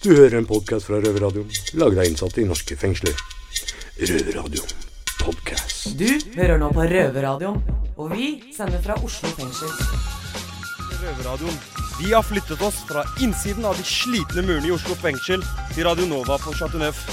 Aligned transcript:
Du 0.00 0.14
hører 0.14 0.38
en 0.38 0.46
podkast 0.48 0.86
fra 0.88 0.96
Røverradioen, 0.96 1.50
laget 1.76 1.98
av 2.00 2.06
innsatte 2.08 2.40
i 2.40 2.46
norske 2.48 2.72
fengsler. 2.80 3.18
Røverradioen 4.00 4.70
podkast. 5.20 5.90
Du 6.00 6.08
hører 6.38 6.56
nå 6.56 6.70
på 6.72 6.86
Røverradioen, 6.88 7.58
og 8.00 8.14
vi 8.14 8.30
sender 8.56 8.80
fra 8.80 8.96
Oslo 9.04 9.28
fengsel. 9.36 9.68
Røverradioen. 11.02 11.60
Vi 11.98 12.14
har 12.14 12.24
flyttet 12.24 12.64
oss 12.64 12.80
fra 12.88 13.04
innsiden 13.20 13.68
av 13.68 13.76
de 13.76 13.84
slitne 13.84 14.46
murene 14.46 14.70
i 14.70 14.72
Oslo 14.72 14.96
fengsel 15.02 15.44
til 15.74 15.84
Radio 15.84 16.08
Nova 16.08 16.40
på 16.40 16.56
Chateau 16.56 16.80
Neuf. 16.80 17.04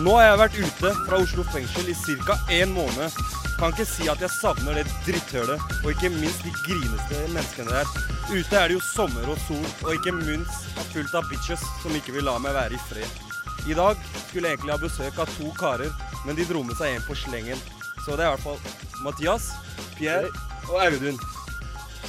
Nå 0.00 0.14
har 0.16 0.24
jeg 0.24 0.38
vært 0.40 0.54
ute 0.56 0.90
fra 1.04 1.18
Oslo 1.20 1.42
fengsel 1.52 1.90
i 1.92 1.94
ca. 2.24 2.38
en 2.48 2.70
måned. 2.72 3.12
Kan 3.58 3.74
ikke 3.74 3.84
si 3.84 4.06
at 4.08 4.22
jeg 4.24 4.32
savner 4.32 4.78
det 4.78 4.86
dritthølet, 5.04 5.60
og 5.84 5.90
ikke 5.92 6.08
minst 6.14 6.40
de 6.46 6.52
grineste 6.64 7.20
menneskene 7.34 7.74
der. 7.74 7.90
Ute 8.32 8.56
er 8.56 8.72
det 8.72 8.78
jo 8.78 8.80
sommer 8.86 9.28
og 9.28 9.36
sol, 9.44 9.66
og 9.84 9.92
ikke 9.92 10.14
minst 10.16 10.80
fullt 10.94 11.12
av 11.14 11.28
bitches 11.28 11.60
som 11.82 11.92
ikke 11.98 12.16
vil 12.16 12.24
la 12.24 12.38
meg 12.40 12.56
være 12.56 12.78
i 12.78 12.82
fred. 12.88 13.20
I 13.68 13.76
dag 13.76 14.00
skulle 14.30 14.48
jeg 14.48 14.56
egentlig 14.56 14.74
ha 14.74 14.80
besøk 14.80 15.20
av 15.20 15.36
to 15.36 15.52
karer, 15.60 15.92
men 16.24 16.40
de 16.40 16.48
dro 16.48 16.64
med 16.64 16.78
seg 16.80 16.96
en 16.96 17.04
på 17.04 17.18
slengen. 17.26 17.60
Så 18.06 18.16
det 18.16 18.24
er 18.24 18.32
i 18.32 18.34
hvert 18.34 18.48
fall 18.48 19.04
Mathias, 19.04 19.52
Pierre 20.00 20.32
og 20.72 20.80
Audun. 20.88 21.20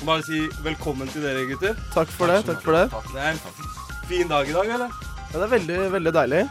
Bare 0.08 0.24
si 0.24 0.46
velkommen 0.64 1.12
til 1.12 1.28
dere, 1.28 1.44
gutter. 1.52 1.76
Takk 1.94 2.16
for 2.16 2.32
det. 2.32 2.46
takk 2.48 2.64
for 2.64 2.80
det. 2.80 2.88
Det 3.12 3.28
er 3.28 3.36
en 3.36 3.44
fin 4.08 4.32
dag 4.32 4.48
i 4.48 4.56
dag, 4.56 4.78
eller? 4.80 5.02
Ja, 5.34 5.36
det 5.36 5.50
er 5.50 5.58
veldig, 5.60 5.82
veldig 6.00 6.22
deilig. 6.24 6.46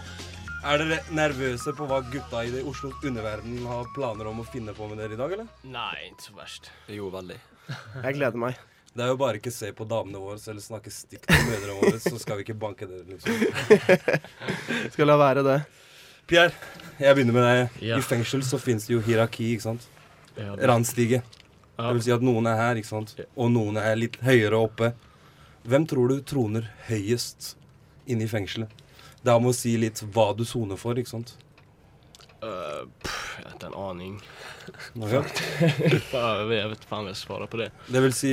Er 0.62 0.78
dere 0.78 0.98
nervøse 1.10 1.72
på 1.74 1.86
hva 1.90 1.98
gutta 2.12 2.44
i 2.46 2.50
det 2.52 2.60
Oslos 2.68 2.94
underverden 3.02 3.64
har 3.66 3.88
planer 3.96 4.28
om 4.30 4.42
å 4.42 4.46
finne 4.46 4.74
på 4.76 4.86
med 4.90 5.00
dere 5.02 5.16
i 5.16 5.18
dag, 5.18 5.32
eller? 5.34 5.48
Nei, 5.66 6.10
ikke 6.12 6.26
så 6.28 6.34
verst. 6.36 6.68
Jo, 6.92 7.08
veldig. 7.10 7.38
Jeg 8.04 8.16
gleder 8.18 8.38
meg. 8.38 8.60
Det 8.92 9.02
er 9.06 9.10
jo 9.10 9.16
bare 9.18 9.40
ikke 9.40 9.50
se 9.54 9.70
på 9.74 9.86
damene 9.88 10.20
våre 10.20 10.36
eller 10.52 10.62
snakke 10.62 10.92
stygt 10.92 11.24
til 11.26 11.46
mødrene 11.48 11.78
våre, 11.80 11.98
så 12.04 12.12
skal 12.20 12.38
vi 12.38 12.44
ikke 12.46 12.56
banke 12.60 12.86
dere, 12.86 13.06
liksom. 13.08 13.32
Skal 14.92 15.08
la 15.08 15.16
være 15.18 15.42
det. 15.46 15.56
Pierre, 16.30 16.52
jeg 17.00 17.16
begynner 17.16 17.34
med 17.38 17.46
deg. 17.48 17.78
Ja. 17.88 17.98
I 17.98 18.04
fengsel 18.06 18.44
så 18.46 18.60
finnes 18.60 18.86
det 18.86 18.94
jo 18.94 19.00
hierarki, 19.06 19.48
ikke 19.56 19.64
sant? 19.70 19.88
Ja, 20.36 20.52
det- 20.54 20.68
Randstige. 20.70 21.22
Ja. 21.72 21.88
Det 21.88 21.94
vil 21.96 22.04
si 22.04 22.12
at 22.14 22.22
noen 22.22 22.46
er 22.46 22.60
her, 22.60 22.78
ikke 22.78 22.90
sant? 22.92 23.16
Og 23.34 23.50
noen 23.50 23.80
er 23.80 23.96
litt 23.98 24.20
høyere 24.22 24.60
oppe. 24.60 24.92
Hvem 25.66 25.88
tror 25.90 26.12
du 26.12 26.20
troner 26.28 26.68
høyest 26.90 27.54
inne 28.12 28.28
i 28.28 28.30
fengselet? 28.30 28.70
Det 29.22 29.30
er 29.30 29.38
om 29.38 29.48
å 29.50 29.54
si 29.54 29.76
litt 29.78 30.02
hva 30.14 30.32
du 30.34 30.42
soner 30.48 30.78
for, 30.80 30.98
ikke 30.98 31.12
sant? 31.12 31.36
Uh, 32.42 32.88
pff, 33.02 33.18
jeg 33.38 33.46
har 33.46 33.52
ikke 33.54 33.68
en 33.68 33.76
aning. 33.78 34.16
Ja. 34.98 35.20
Jeg 35.82 36.70
vet 36.72 36.86
faen 36.86 37.06
hva 37.06 37.12
jeg 37.12 37.18
svarer 37.18 37.50
på 37.50 37.58
det. 37.60 37.68
Det 37.90 38.02
vil 38.02 38.14
si 38.14 38.32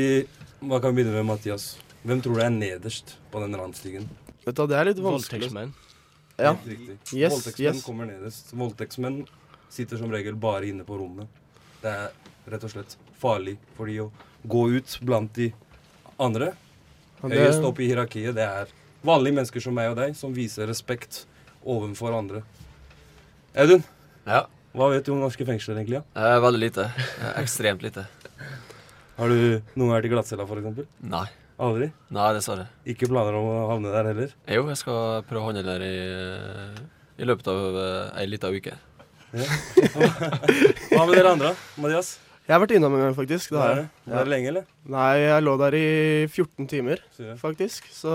Hva 0.61 0.77
kan 0.81 0.93
vi 0.93 1.01
begynne 1.01 1.21
med, 1.21 1.27
Mathias? 1.29 1.71
Hvem 2.01 2.21
tror 2.25 2.37
du 2.37 2.43
er 2.45 2.51
nederst 2.53 3.15
på 3.29 3.41
den 3.43 3.57
randstigen? 3.57 4.07
Vet 4.45 4.57
du, 4.57 4.63
Det 4.69 4.77
er 4.77 4.89
litt 4.89 5.01
vanskelig. 5.03 5.49
Voldtektsmenn. 5.49 5.73
Ja. 6.39 6.53
Helt 6.53 6.67
riktig. 6.71 6.97
Yes, 7.17 7.35
Voldtektsmenn 7.35 7.77
yes. 7.77 7.85
kommer 7.85 8.09
nederst. 8.09 8.53
Voldtektsmenn 8.57 9.19
sitter 9.69 10.01
som 10.01 10.13
regel 10.13 10.37
bare 10.39 10.69
inne 10.69 10.85
på 10.87 10.97
rommet. 10.97 11.29
Det 11.83 11.91
er 11.91 12.09
rett 12.49 12.65
og 12.65 12.73
slett 12.73 12.97
farlig 13.21 13.57
for 13.77 13.91
de 13.91 13.99
å 14.05 14.09
gå 14.49 14.65
ut 14.77 14.97
blant 15.05 15.33
de 15.37 15.51
andre. 16.17 16.53
Høyest 17.21 17.65
opp 17.67 17.81
i 17.83 17.89
hierarkiet, 17.91 18.33
det 18.37 18.47
er 18.47 18.71
vanlige 19.05 19.35
mennesker 19.39 19.63
som 19.63 19.75
meg 19.77 19.91
og 19.91 19.97
deg, 19.99 20.15
som 20.17 20.33
viser 20.35 20.67
respekt 20.69 21.23
overfor 21.65 22.15
andre. 22.17 22.43
Audun, 23.59 23.83
Ja. 24.27 24.45
hva 24.75 24.89
vet 24.91 25.05
du 25.05 25.11
om 25.13 25.19
norske 25.21 25.45
fengsler 25.45 25.75
egentlig? 25.79 26.01
Ja? 26.01 26.03
Eh, 26.35 26.39
veldig 26.43 26.59
lite. 26.59 26.85
Eh, 27.21 27.41
ekstremt 27.43 27.81
lite. 27.81 28.05
Har 29.17 29.27
du 29.27 29.61
noen 29.75 29.91
vært 29.91 30.05
i 30.05 30.09
glattcella, 30.13 30.45
f.eks.? 30.47 30.85
Nei. 31.01 31.25
Aldri? 31.59 31.89
Nei, 32.15 32.27
dessverre. 32.37 32.67
Ikke 32.87 33.09
planer 33.11 33.35
om 33.35 33.47
å 33.51 33.69
havne 33.73 33.91
der 33.91 34.05
heller? 34.13 34.29
Jo, 34.47 34.61
jeg 34.69 34.77
skal 34.79 35.23
prøve 35.27 35.41
å 35.41 35.49
handle 35.49 35.63
der 35.67 35.81
i, 35.83 35.95
eh, 36.07 36.79
i 37.19 37.27
løpet 37.27 37.49
av 37.51 38.15
ei 38.15 38.25
lita 38.31 38.47
uke. 38.47 38.77
Hva 40.89 41.03
med 41.05 41.15
dere 41.17 41.33
andre? 41.35 41.51
Mathias? 41.77 42.15
Jeg 42.49 42.55
har 42.57 42.61
vært 42.63 42.71
innom 42.73 42.95
en 42.97 43.03
gang, 43.03 43.13
faktisk. 43.13 43.51
Det 43.53 43.59
har 43.61 43.75
jeg. 43.77 43.89
Var 44.09 44.25
det 44.25 44.31
lenge, 44.33 44.47
eller? 44.49 44.63
Nei, 44.89 45.09
jeg 45.21 45.43
lå 45.45 45.51
der 45.61 45.75
i 45.77 45.89
14 46.33 46.65
timer, 46.71 47.03
faktisk. 47.37 47.85
Så 47.93 48.09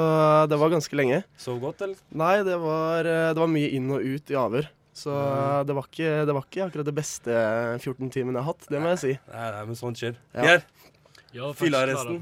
det 0.51 0.59
var 0.59 0.73
ganske 0.73 0.99
lenge. 0.99 1.21
Sov 1.39 1.61
godt, 1.63 1.85
eller? 1.87 2.01
Nei, 2.11 2.33
det 2.43 2.57
var, 2.59 3.07
eh, 3.07 3.29
det 3.31 3.39
var 3.45 3.53
mye 3.53 3.71
inn 3.79 3.87
og 3.95 4.03
ut 4.03 4.33
i 4.35 4.39
avhør. 4.41 4.67
Så 4.95 5.11
Mm. 5.15 5.67
det, 5.67 5.75
var 5.79 5.87
ikke, 5.87 6.11
det 6.27 6.35
var 6.35 6.45
ikke 6.49 6.67
akkurat 6.67 6.85
det 6.91 6.95
beste 6.95 7.31
14 7.79 8.11
timene 8.11 8.39
jeg 8.39 8.45
har 8.45 8.53
hatt, 8.53 8.67
det 8.71 8.83
må 8.83 8.91
jeg 8.95 8.99
si. 8.99 9.15
Nei, 9.33 9.51
nei, 9.55 9.65
men 9.71 9.75
sånt 9.79 9.99
skjer. 10.03 10.15
Ja. 10.35 10.59
Har 11.35 11.55
Fyllearresten. 11.55 12.21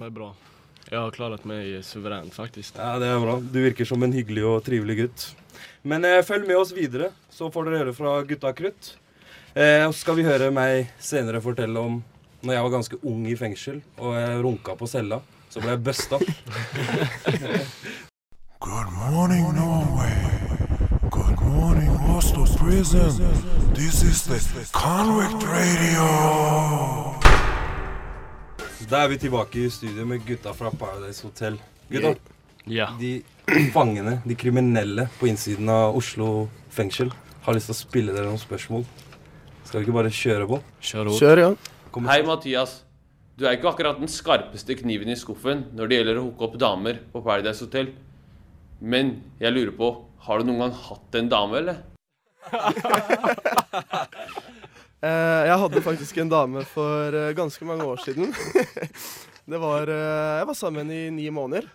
Jeg 0.90 0.98
har 0.98 1.10
klart 1.16 1.44
meg 1.48 1.82
suverent, 1.84 2.32
faktisk. 2.36 2.76
Ja, 2.76 2.98
det 3.00 3.08
er 3.08 3.20
bra. 3.20 3.38
Du 3.40 3.60
virker 3.60 3.86
som 3.88 4.02
en 4.02 4.12
hyggelig 4.12 4.44
og 4.44 4.64
trivelig 4.64 4.96
gutt. 5.00 5.34
Men 5.84 6.04
eh, 6.04 6.20
følg 6.20 6.46
med 6.46 6.56
oss 6.60 6.72
videre, 6.76 7.10
så 7.32 7.48
får 7.52 7.64
dere 7.70 7.80
høre 7.86 7.94
fra 7.96 8.22
Gutta 8.28 8.52
Krutt. 8.52 8.96
Eh, 9.52 9.84
og 9.84 9.92
så 9.92 10.00
skal 10.00 10.16
vi 10.16 10.22
høre 10.24 10.46
meg 10.48 10.86
senere 10.96 11.42
fortelle 11.44 11.76
om 11.76 11.98
når 12.42 12.54
jeg 12.54 12.64
var 12.64 12.72
ganske 12.72 12.98
ung 13.04 13.26
i 13.28 13.34
fengsel 13.36 13.82
og 14.00 14.14
jeg 14.16 14.38
runka 14.46 14.76
på 14.80 14.88
cella. 14.88 15.20
Så 15.52 15.60
ble 15.60 15.74
jeg 15.74 15.82
busta. 15.84 16.16
Good 18.64 18.92
morning, 18.96 19.44
Norway. 19.52 20.16
Good 21.10 21.42
morning, 21.44 21.92
Oslo 22.16 22.46
Prison. 22.56 23.12
This 23.74 24.00
is 24.02 24.24
the 24.24 24.40
Convict 24.72 25.44
Radio. 25.44 26.08
Da 28.88 29.04
er 29.04 29.12
vi 29.12 29.20
tilbake 29.20 29.66
i 29.66 29.70
studio 29.70 30.06
med 30.08 30.24
gutta 30.24 30.56
fra 30.56 30.70
Paradise 30.70 31.26
Hotel. 31.26 31.60
Gutta, 31.88 32.14
yeah. 32.64 32.96
de 33.00 33.22
fangene, 33.72 34.22
de 34.24 34.34
kriminelle 34.34 35.08
på 35.20 35.28
innsiden 35.28 35.68
av 35.68 35.96
Oslo 35.96 36.48
fengsel, 36.72 37.12
har 37.44 37.52
lyst 37.56 37.68
til 37.68 37.76
å 37.76 37.82
spille 37.82 38.16
dere 38.16 38.32
noen 38.32 38.40
spørsmål. 38.40 38.88
Skal 39.72 39.80
vi 39.80 39.86
ikke 39.88 39.94
bare 39.96 40.10
kjøre 40.12 40.46
på? 40.50 40.56
Kjør. 40.84 41.08
Kjør, 41.16 41.38
ja. 41.40 41.52
Kom- 41.94 42.04
Hei, 42.04 42.18
Mathias. 42.28 42.82
Du 43.40 43.46
er 43.48 43.54
ikke 43.56 43.70
akkurat 43.70 43.96
den 43.96 44.10
skarpeste 44.12 44.74
kniven 44.76 45.08
i 45.08 45.16
skuffen 45.16 45.62
når 45.72 45.88
det 45.88 45.96
gjelder 45.96 46.18
å 46.20 46.24
hooke 46.26 46.44
opp 46.44 46.58
damer 46.60 46.98
på 47.08 47.22
Paradise 47.24 47.64
Hotel. 47.64 47.88
Men 48.84 49.14
jeg 49.40 49.54
lurer 49.56 49.72
på, 49.72 49.88
har 50.26 50.38
du 50.38 50.44
noen 50.50 50.60
gang 50.66 50.74
hatt 50.76 51.16
en 51.16 51.30
dame, 51.32 51.56
eller? 51.62 51.80
Eh, 55.02 55.40
jeg 55.48 55.58
hadde 55.58 55.80
faktisk 55.82 56.18
en 56.22 56.28
dame 56.30 56.60
for 56.62 57.10
eh, 57.10 57.32
ganske 57.34 57.64
mange 57.66 57.82
år 57.82 57.98
siden. 58.04 58.28
det 59.50 59.58
var 59.58 59.90
eh, 59.90 60.36
Jeg 60.38 60.46
var 60.46 60.54
sammen 60.54 60.92
i 60.94 61.00
ni 61.10 61.24
måneder. 61.34 61.66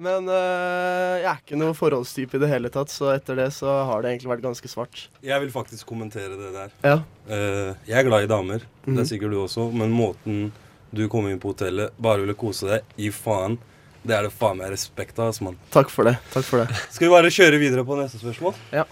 Men 0.00 0.28
eh, 0.32 1.20
jeg 1.20 1.28
er 1.28 1.40
ikke 1.42 1.58
noe 1.60 1.74
forholdstype 1.76 2.38
i 2.38 2.40
det 2.40 2.48
hele 2.48 2.70
tatt, 2.72 2.88
så 2.92 3.10
etter 3.12 3.36
det 3.36 3.50
så 3.52 3.68
har 3.90 4.00
det 4.02 4.12
egentlig 4.14 4.30
vært 4.32 4.44
ganske 4.46 4.70
svart. 4.72 5.02
Jeg 5.22 5.40
vil 5.42 5.50
faktisk 5.52 5.86
kommentere 5.90 6.38
det 6.38 6.52
der. 6.54 6.72
Ja. 6.86 6.94
Uh, 7.28 7.74
jeg 7.86 7.98
er 8.00 8.06
glad 8.08 8.24
i 8.24 8.30
damer, 8.30 8.64
det 8.84 8.88
Mhm. 8.94 8.98
er 9.02 9.04
sikkert 9.10 9.30
du 9.34 9.38
også, 9.42 9.66
men 9.72 9.92
måten 9.92 10.50
du 10.92 11.08
kom 11.08 11.28
inn 11.28 11.38
på 11.40 11.52
hotellet, 11.52 11.92
bare 12.00 12.20
ville 12.24 12.34
kose 12.34 12.66
deg, 12.68 12.82
gi 12.96 13.10
faen, 13.10 13.58
det 14.04 14.16
er 14.16 14.22
det 14.26 14.32
faen 14.32 14.56
meg 14.58 14.72
respekt 14.72 15.18
av, 15.18 15.28
altså, 15.30 15.44
mann. 15.44 15.58
Takk 15.70 15.88
for 15.90 16.04
det. 16.04 16.16
Takk 16.32 16.44
for 16.44 16.64
det. 16.64 16.74
Skal 16.90 17.08
vi 17.08 17.12
bare 17.14 17.30
kjøre 17.30 17.60
videre 17.60 17.84
på 17.84 17.96
neste 18.00 18.18
spørsmål? 18.18 18.54
Ja. 18.72 18.84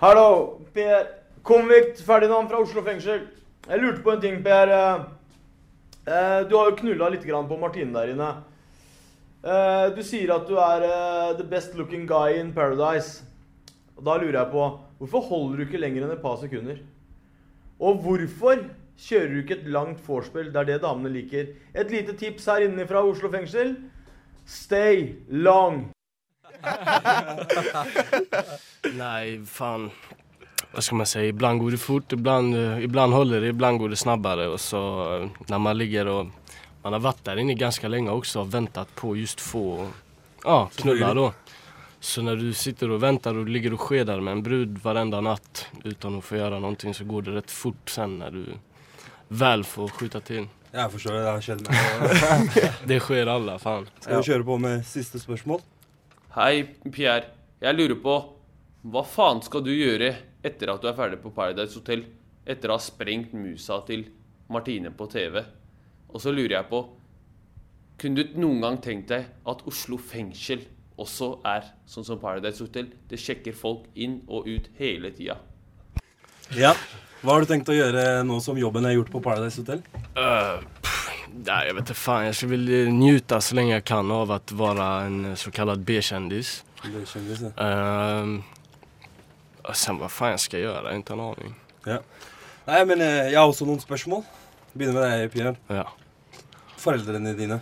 Hallo, 0.00 0.60
Per. 0.74 1.08
Konvikt 1.42 2.00
Ferdinand 2.06 2.48
fra 2.48 2.60
Oslo 2.62 2.82
fengsel. 2.86 3.24
Jeg 3.68 3.80
lurte 3.82 4.02
på 4.04 4.12
en 4.12 4.20
ting, 4.20 4.42
Per. 4.44 4.68
Eh, 4.68 5.04
eh, 6.06 6.44
du 6.46 6.56
har 6.56 6.70
jo 6.70 6.76
knulla 6.78 7.08
litt 7.10 7.24
grann 7.26 7.48
på 7.48 7.58
Martine 7.58 7.92
der 7.92 8.12
inne. 8.14 8.30
Eh, 9.42 9.88
du 9.96 10.04
sier 10.06 10.30
at 10.30 10.46
du 10.46 10.54
er 10.62 10.84
eh, 10.86 11.32
the 11.38 11.46
best 11.46 11.74
looking 11.74 12.06
guy 12.06 12.38
in 12.38 12.52
paradise. 12.54 13.24
Og 13.98 14.04
da 14.06 14.14
lurer 14.20 14.38
jeg 14.38 14.52
på 14.52 14.66
Hvorfor 15.02 15.24
holder 15.26 15.58
du 15.58 15.64
ikke 15.64 15.80
lenger 15.82 16.04
enn 16.06 16.12
et 16.14 16.22
par 16.22 16.36
sekunder? 16.38 16.76
Og 17.82 17.96
hvorfor 18.04 18.60
kjører 19.02 19.32
du 19.32 19.40
ikke 19.40 19.56
et 19.56 19.64
langt 19.74 19.98
vorspiel? 20.06 20.52
Det 20.54 20.60
er 20.60 20.68
det 20.68 20.76
damene 20.84 21.10
liker. 21.10 21.48
Et 21.74 21.90
lite 21.90 22.14
tips 22.20 22.46
her 22.46 22.68
inne 22.68 22.86
fra 22.86 23.02
Oslo 23.02 23.26
fengsel. 23.32 23.74
Stay 24.46 25.16
long. 25.26 25.88
Nei, 29.02 29.42
faen. 29.42 29.90
Hva 30.70 30.86
skal 30.86 31.02
man 31.02 31.10
si? 31.10 31.26
Ibland 31.32 31.64
går 31.64 31.74
det 31.74 31.82
fort, 31.82 32.14
ibland, 32.14 32.54
holder 32.54 32.86
ibland 32.86 33.18
håller 33.18 33.42
det, 33.42 33.50
ibland 33.56 33.82
går 33.82 33.92
det 33.92 33.98
snabbere. 33.98 34.46
Og 34.54 34.62
så 34.62 34.82
når 35.50 35.58
man 35.58 35.78
ligger 35.78 36.06
och 36.06 36.30
man 36.82 36.92
har 36.92 37.00
varit 37.00 37.24
där 37.24 37.36
inne 37.36 37.54
ganska 37.54 37.88
länge 37.88 38.10
också 38.10 38.40
och 38.40 38.54
väntat 38.54 38.94
på 38.94 39.16
just 39.16 39.40
få 39.40 39.88
ja, 40.44 40.70
knulla 40.76 41.14
då. 41.14 41.32
Så 42.00 42.22
när 42.22 42.36
du 42.36 42.52
sitter 42.52 42.90
och 42.90 43.02
väntar 43.02 43.38
och 43.38 43.48
ligger 43.48 43.72
och 43.72 43.80
skedar 43.80 44.20
med 44.20 44.32
en 44.32 44.42
brud 44.42 44.78
varenda 44.78 45.20
natt 45.20 45.66
utan 45.84 46.18
att 46.18 46.24
få 46.24 46.36
göra 46.36 46.58
någonting 46.58 46.94
så 46.94 47.04
går 47.04 47.22
det 47.22 47.30
rätt 47.30 47.50
fort 47.50 47.90
sen 47.90 48.18
när 48.18 48.30
du 48.30 48.46
väl 49.28 49.64
får 49.64 49.88
skjuta 49.88 50.20
till. 50.20 50.48
Jeg 50.72 50.92
forstår 50.92 51.12
det, 51.12 51.20
det 51.20 51.30
har 51.30 51.40
skjedd 51.44 51.62
meg. 51.68 52.68
Det 52.88 52.96
skjer 53.04 53.28
alle, 53.28 53.58
faen. 53.60 53.84
Skal 54.00 54.22
vi 54.22 54.28
kjøre 54.30 54.44
på 54.48 54.54
med 54.56 54.86
siste 54.88 55.20
spørsmål? 55.20 55.60
Hei, 56.32 56.62
Pierre. 56.88 57.26
Jeg 57.60 57.76
lurer 57.76 57.98
på, 58.00 58.14
hva 58.88 59.02
faen 59.04 59.42
skal 59.44 59.60
du 59.66 59.68
gjøre 59.68 60.14
etter 60.40 60.72
at 60.72 60.80
du 60.80 60.88
er 60.88 60.96
ferdig 60.96 61.20
på 61.20 61.34
Paradise 61.36 61.76
Hotel? 61.76 62.06
Etter 62.48 62.72
å 62.72 62.78
ha 62.78 62.82
sprengt 62.82 63.34
musa 63.36 63.82
til 63.84 64.06
Martine 64.48 64.94
på 64.96 65.10
TV? 65.12 65.42
Og 66.12 66.20
så 66.20 66.32
lurer 66.34 66.58
jeg 66.58 66.68
på, 66.68 66.82
kunne 68.00 68.22
du 68.22 68.36
noen 68.40 68.62
gang 68.64 68.78
tenkt 68.82 69.12
deg 69.12 69.28
at 69.48 69.62
Oslo 69.68 69.98
fengsel 70.00 70.64
også 71.00 71.34
er 71.48 71.64
sånn 71.88 72.06
som 72.06 72.20
Paradise 72.20 72.62
Hotel. 72.62 72.90
Det 73.08 73.18
sjekker 73.20 73.56
folk 73.56 73.86
inn 73.94 74.20
og 74.28 74.48
ut 74.50 74.68
hele 74.78 75.12
tida. 75.16 75.38
Ja. 76.56 76.74
Hva 77.22 77.36
har 77.36 77.44
du 77.44 77.52
tenkt 77.52 77.70
å 77.70 77.76
gjøre 77.76 78.24
nå 78.26 78.40
som 78.42 78.58
jobben 78.58 78.86
er 78.88 78.96
gjort 78.96 79.12
på 79.12 79.22
Paradise 79.24 79.62
Hotel? 79.62 79.84
Uh, 80.18 80.58
pff, 80.82 81.12
nej, 81.30 81.68
jag 81.68 81.78
vet 81.78 81.92
ikke 81.92 82.00
faen. 82.00 82.28
Jeg 82.28 82.50
vil 82.50 82.72
nyte 82.92 83.38
så 83.40 83.56
lenge 83.56 83.76
jeg 83.76 83.86
kan 83.88 84.10
av 84.12 84.34
å 84.34 84.40
være 84.58 84.90
en 85.06 85.18
såkalt 85.22 85.44
så 85.44 85.54
kallad 85.60 85.86
B-kjendis. 85.86 86.56
B-kändis, 86.82 87.44
ja. 87.46 87.52
Ehm, 87.62 88.42
och 89.62 89.76
sen 89.76 89.98
vad 89.98 90.10
fan 90.10 90.38
gjøre, 90.38 90.60
jeg 90.60 90.74
har 90.74 90.98
ikke 90.98 91.14
en 91.14 91.20
aning. 91.20 91.54
Ja. 91.86 91.98
Nei, 92.66 92.84
men 92.84 93.00
eh, 93.00 93.30
jeg 93.30 93.38
har 93.38 93.46
også 93.46 93.66
noen 93.66 93.80
spørsmål. 93.82 94.24
Begynner 94.72 94.94
med 94.96 95.02
deg, 95.04 95.32
Pierre. 95.32 95.54
Ja. 95.68 95.88
Foreldrene 96.80 97.34
dine. 97.36 97.60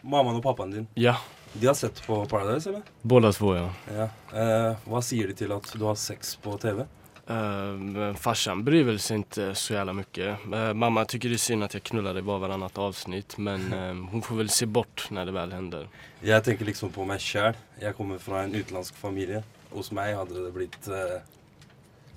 Mammaen 0.00 0.38
og 0.38 0.44
pappaen 0.44 0.72
din. 0.72 0.86
Ja. 0.94 1.16
De 1.52 1.66
har 1.66 1.74
sett 1.74 2.06
på 2.06 2.24
Paradise, 2.26 2.70
eller? 2.70 2.82
Båda 3.02 3.32
två 3.32 3.56
ja. 3.56 3.66
Ja. 3.92 4.08
Eh, 4.32 4.76
hva 4.88 5.02
sier 5.02 5.28
de 5.28 5.36
til 5.36 5.52
at 5.52 5.68
du 5.74 5.84
har 5.84 5.98
sex 6.00 6.36
på 6.40 6.56
TV? 6.60 6.86
Uh, 7.30 8.14
farsan 8.14 8.64
bryr 8.64 8.84
väl 8.84 8.98
sig 8.98 9.16
inte 9.16 9.54
så 9.54 9.74
jävla 9.74 9.92
mycket. 9.92 10.38
Eh, 10.52 10.74
mamma 10.74 11.04
tycker 11.04 11.28
det 11.28 11.34
är 11.34 11.38
synd 11.38 11.64
att 11.64 11.74
jag 11.74 11.82
knullade 11.82 12.20
var 12.20 12.38
varannat 12.38 12.78
avsnitt 12.78 13.38
men 13.38 13.72
eh, 13.72 14.10
hon 14.10 14.22
får 14.22 14.36
väl 14.36 14.48
se 14.48 14.66
bort 14.66 15.06
när 15.10 15.26
det 15.26 15.32
väl 15.32 15.52
händer. 15.52 15.88
Jeg 16.20 16.44
tenker 16.44 16.64
liksom 16.64 16.90
på 16.90 17.04
meg 17.04 17.20
sjæl. 17.20 17.56
Jeg 17.80 17.96
kommer 17.96 18.18
fra 18.18 18.44
en 18.44 18.54
utenlandsk 18.54 18.94
familie. 18.94 19.42
Hos 19.70 19.90
meg 19.90 20.14
hadde 20.16 20.44
det 20.44 20.52
blitt 20.54 20.88
eh, 20.88 21.18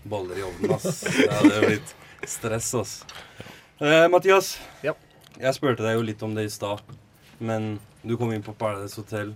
boller 0.03 0.39
i 0.39 0.43
ovnen, 0.43 0.75
ass. 0.77 1.01
Det 1.01 1.33
hadde 1.33 1.65
blitt 1.65 1.95
stress, 2.27 2.73
ass. 2.75 3.05
Eh, 3.79 4.07
Mathias. 4.11 4.57
Ja. 4.83 4.95
Jeg 5.39 5.55
spurte 5.55 5.85
deg 5.85 5.95
jo 5.95 6.03
litt 6.03 6.23
om 6.25 6.33
det 6.35 6.47
i 6.49 6.51
stad, 6.51 6.81
men 7.39 7.77
du 8.03 8.17
kom 8.19 8.33
inn 8.35 8.43
på 8.43 8.55
Paradise 8.59 8.99
Hotel. 8.99 9.35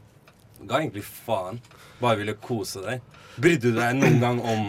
Ga 0.64 0.82
egentlig 0.82 1.06
faen. 1.08 1.62
Bare 2.02 2.20
ville 2.20 2.36
kose 2.44 2.84
deg. 2.84 3.04
Brydde 3.40 3.72
du 3.72 3.78
deg 3.80 3.96
noen 3.98 4.20
gang 4.22 4.42
om 4.44 4.66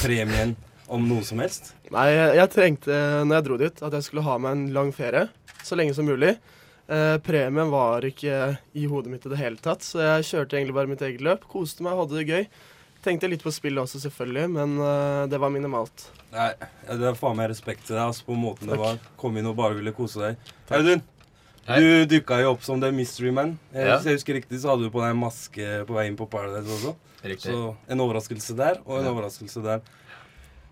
premien, 0.00 0.54
om 0.88 1.04
noe 1.08 1.24
som 1.26 1.42
helst? 1.42 1.74
Nei, 1.92 2.06
jeg, 2.14 2.38
jeg 2.40 2.52
trengte 2.54 3.00
når 3.24 3.38
jeg 3.38 3.46
dro 3.48 3.58
dit, 3.60 3.82
at 3.84 3.98
jeg 3.98 4.06
skulle 4.06 4.24
ha 4.24 4.38
meg 4.40 4.56
en 4.56 4.64
lang 4.76 4.94
ferie. 4.96 5.28
Så 5.64 5.76
lenge 5.76 5.96
som 5.96 6.08
mulig. 6.08 6.34
Eh, 6.88 7.18
premien 7.20 7.68
var 7.68 8.04
ikke 8.08 8.56
i 8.72 8.86
hodet 8.88 9.12
mitt 9.12 9.26
i 9.28 9.32
det 9.34 9.40
hele 9.42 9.60
tatt, 9.60 9.84
så 9.84 10.00
jeg 10.00 10.28
kjørte 10.30 10.56
egentlig 10.56 10.76
bare 10.78 10.88
mitt 10.90 11.04
eget 11.04 11.24
løp. 11.24 11.44
Koste 11.52 11.84
meg, 11.84 11.98
hadde 12.00 12.16
det 12.16 12.28
gøy. 12.32 12.48
Tenkte 13.04 13.28
litt 13.30 13.42
på 13.46 13.52
spillet 13.54 13.78
også, 13.84 14.00
selvfølgelig, 14.02 14.48
men 14.50 14.72
uh, 14.82 15.26
det 15.30 15.38
var 15.40 15.52
minimalt. 15.54 16.08
Nei, 16.32 16.48
det 16.88 17.06
er 17.08 17.14
faen 17.16 17.36
meg 17.38 17.48
respekt 17.52 17.86
til 17.86 17.94
deg 17.96 18.02
altså, 18.08 18.24
på 18.26 18.34
måten 18.36 18.68
det 18.72 18.78
var. 18.80 18.98
Kom 19.20 19.36
inn 19.38 19.46
og 19.48 19.54
bare 19.56 19.76
ville 19.78 19.92
kose 19.96 20.18
deg. 20.24 20.50
Audun, 20.74 21.00
du 21.68 21.86
dukka 22.10 22.40
jo 22.42 22.50
opp 22.56 22.64
som 22.66 22.80
The 22.82 22.90
Mystery 22.92 23.30
Man. 23.32 23.54
Eh, 23.72 23.84
Ja. 23.86 23.96
Hvis 23.96 24.08
jeg 24.10 24.18
husker 24.18 24.38
riktig, 24.40 24.60
så 24.60 24.72
hadde 24.74 24.88
du 24.88 24.90
på 24.92 25.00
deg 25.04 25.14
en 25.14 25.22
maske 25.22 25.68
på 25.88 25.94
vei 25.96 26.06
inn 26.10 26.18
på 26.18 26.26
Paradise 26.28 26.68
også. 26.74 26.96
Riktig. 27.22 27.52
Så 27.54 27.76
en 27.88 28.02
overraskelse 28.04 28.56
der, 28.58 28.80
og 28.84 28.98
en 28.98 29.06
Ja. 29.06 29.12
overraskelse 29.14 29.62
der. 29.64 29.80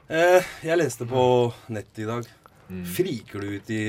Eh, 0.08 0.42
jeg 0.66 0.78
leste 0.78 1.06
på 1.06 1.22
nettet 1.68 2.04
i 2.04 2.10
dag. 2.10 2.26
Mm. 2.68 2.84
Friker 2.84 3.40
du 3.40 3.56
ut 3.56 3.70
i 3.70 3.82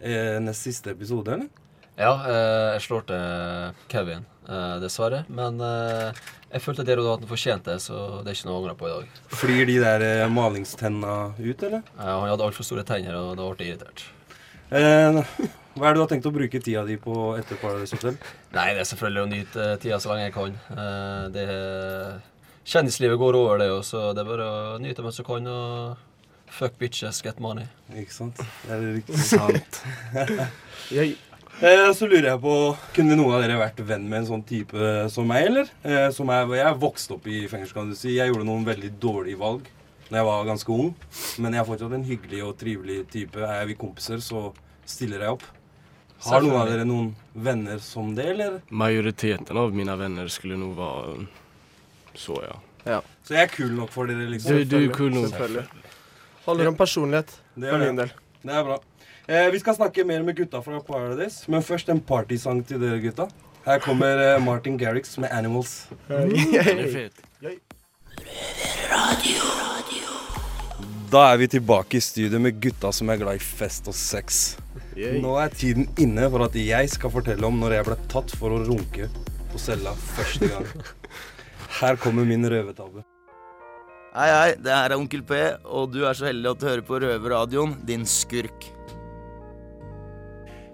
eh, 0.00 0.38
nest 0.44 0.62
siste 0.68 0.92
episode, 0.92 1.32
eller? 1.32 1.48
Ja, 1.96 2.12
eh, 2.28 2.70
jeg 2.76 2.82
slår 2.84 3.04
til 3.08 3.76
Kevin, 3.88 4.26
eh, 4.48 4.74
dessverre. 4.82 5.22
Men 5.32 5.60
eh, 5.64 6.18
jeg 6.52 6.62
følte 6.64 6.84
at 6.84 6.90
han 7.00 7.28
fortjente 7.30 7.72
det, 7.72 7.80
så 7.86 8.20
det 8.20 8.32
er 8.32 8.36
ikke 8.36 8.48
noe 8.50 8.56
å 8.58 8.62
angre 8.62 8.76
på 8.76 8.88
i 8.88 8.92
dag. 8.92 9.20
Flyr 9.32 9.64
de 9.70 9.78
der 9.80 10.28
malingstenna 10.28 11.16
ut, 11.38 11.62
eller? 11.62 11.86
Ja, 11.96 12.18
han 12.20 12.28
hadde 12.28 12.48
altfor 12.50 12.68
store 12.68 12.84
tenner, 12.84 13.16
og 13.16 13.38
da 13.40 13.48
ble 13.48 13.64
jeg 13.64 13.78
irritert. 13.78 14.04
Eh, 14.76 15.22
hva 15.76 15.88
er 15.88 15.94
det 15.94 15.98
du 15.98 16.04
har 16.04 16.10
tenkt 16.12 16.28
å 16.28 16.34
bruke 16.34 16.60
tida 16.60 16.84
di 16.84 16.98
på 17.00 17.30
etter 17.40 17.60
Paradise 17.62 17.96
Hotel? 17.96 18.18
Nei, 18.52 18.70
det 18.74 18.82
er 18.84 18.90
selvfølgelig 18.92 19.22
å 19.22 19.30
nyte 19.32 19.68
tida 19.80 20.00
så 20.02 20.12
lenge 20.12 20.28
jeg 20.28 20.36
kan. 20.36 20.58
Eh, 20.76 21.22
det 21.32 21.46
Kjendislivet 22.66 23.20
går 23.20 23.36
over, 23.38 23.60
det 23.62 23.68
så 23.86 24.08
det 24.10 24.24
er 24.24 24.26
bare 24.26 24.46
å 24.50 24.78
nyte 24.82 25.04
mens 25.06 25.20
du 25.20 25.24
kan. 25.24 25.46
og 25.46 25.96
Fuck 26.50 26.78
bitches, 26.80 27.22
get 27.22 27.38
money. 27.42 27.66
Ikke 27.94 28.14
sant? 28.14 28.42
Det 28.66 28.74
er 28.74 28.84
riktig. 28.98 29.22
Sant. 29.22 29.80
Eh, 31.56 31.92
så 31.96 32.04
lurer 32.04 32.26
jeg 32.28 32.40
på, 32.42 32.54
Kunne 32.96 33.16
noen 33.16 33.32
av 33.38 33.40
dere 33.40 33.56
vært 33.56 33.78
venn 33.88 34.04
med 34.10 34.22
en 34.22 34.28
sånn 34.28 34.42
type 34.44 34.90
som 35.12 35.24
meg, 35.30 35.46
eller? 35.48 35.70
Eh, 35.88 36.08
som 36.12 36.28
er, 36.34 36.50
jeg 36.58 36.80
vokste 36.82 37.16
opp 37.16 37.28
i 37.32 37.46
fengsel, 37.48 37.72
kan 37.78 37.88
du 37.92 37.96
si. 37.96 38.18
Jeg 38.18 38.28
gjorde 38.28 38.44
noen 38.48 38.66
veldig 38.68 38.92
dårlige 39.00 39.40
valg 39.40 39.72
da 40.06 40.20
jeg 40.20 40.26
var 40.28 40.44
ganske 40.46 40.70
ung. 40.70 40.90
Men 41.42 41.56
jeg 41.56 41.62
er 41.62 41.66
fortsatt 41.66 41.94
en 41.96 42.04
hyggelig 42.06 42.42
og 42.46 42.52
trivelig 42.60 43.00
type. 43.10 43.40
Er 43.42 43.64
vi 43.66 43.74
kompiser, 43.78 44.20
så 44.22 44.50
stiller 44.86 45.24
jeg 45.24 45.38
opp. 45.38 45.46
Har 46.28 46.44
noen 46.44 46.60
av 46.60 46.70
dere 46.70 46.84
noen 46.86 47.08
venner 47.34 47.80
som 47.82 48.12
det, 48.16 48.28
eller? 48.36 48.60
Majoriteten 48.70 49.58
av 49.58 49.74
mine 49.74 49.96
venner 49.98 50.30
skulle 50.32 50.60
nå 50.60 50.70
vara 50.76 51.16
eh, 51.16 51.26
så 52.16 52.36
ja. 52.44 52.54
ja. 52.86 53.00
Så 53.26 53.34
jeg 53.36 53.48
er 53.48 53.52
kul 53.52 53.74
nok 53.76 53.90
for 53.92 54.08
dere, 54.08 54.28
liksom? 54.30 54.60
Du, 54.60 54.76
du 54.76 54.78
er 54.78 54.94
kul 54.94 55.10
nok. 55.16 55.26
Selvfølgelig. 55.32 55.66
Holder 56.46 56.70
om 56.70 56.78
personlighet, 56.78 57.34
Det 57.56 57.72
for 57.72 57.80
er 57.80 57.90
min 57.90 58.00
del. 58.04 58.14
Det 58.46 58.54
er 58.54 58.62
bra. 58.66 58.76
Eh, 59.26 59.48
vi 59.50 59.58
skal 59.58 59.74
snakke 59.74 60.04
mer 60.06 60.22
med 60.22 60.36
gutta 60.38 60.60
fra 60.62 60.78
Paradise, 60.86 61.50
men 61.50 61.64
først 61.66 61.88
en 61.90 62.00
partysang 62.00 62.60
til 62.66 62.78
dere 62.78 63.00
gutta. 63.02 63.26
Her 63.66 63.80
kommer 63.82 64.20
eh, 64.22 64.42
Martin 64.42 64.78
Garrix 64.78 65.16
med 65.18 65.28
'Animals'. 65.30 65.88
Da 71.10 71.24
er 71.32 71.36
vi 71.36 71.46
tilbake 71.46 71.96
i 71.96 72.00
studio 72.00 72.38
med 72.38 72.60
gutta 72.62 72.92
som 72.92 73.10
er 73.10 73.16
glad 73.16 73.34
i 73.34 73.42
fest 73.42 73.88
og 73.88 73.94
sex. 73.94 74.56
Nå 74.94 75.34
er 75.42 75.48
tiden 75.48 75.90
inne 75.98 76.30
for 76.30 76.46
at 76.46 76.54
jeg 76.54 76.90
skal 76.90 77.10
fortelle 77.10 77.46
om 77.46 77.58
når 77.58 77.76
jeg 77.76 77.88
ble 77.90 77.98
tatt 78.08 78.30
for 78.38 78.54
å 78.54 78.62
runke 78.62 79.10
på 79.50 79.58
cella 79.58 79.92
første 80.14 80.48
gang. 80.54 80.70
Her 81.80 81.98
kommer 81.98 82.24
min 82.24 82.46
røvertabbe. 82.46 83.02
Hei, 84.16 84.30
hei, 84.32 84.52
det 84.64 84.72
her 84.72 84.94
er 84.94 84.96
Onkel 84.96 85.20
P, 85.28 85.36
og 85.68 85.90
du 85.92 85.98
er 86.08 86.16
så 86.16 86.30
heldig 86.30 86.48
at 86.48 86.60
du 86.62 86.64
hører 86.64 86.82
på 86.88 86.96
Røverradioen, 87.02 87.74
din 87.84 88.06
skurk. 88.08 88.64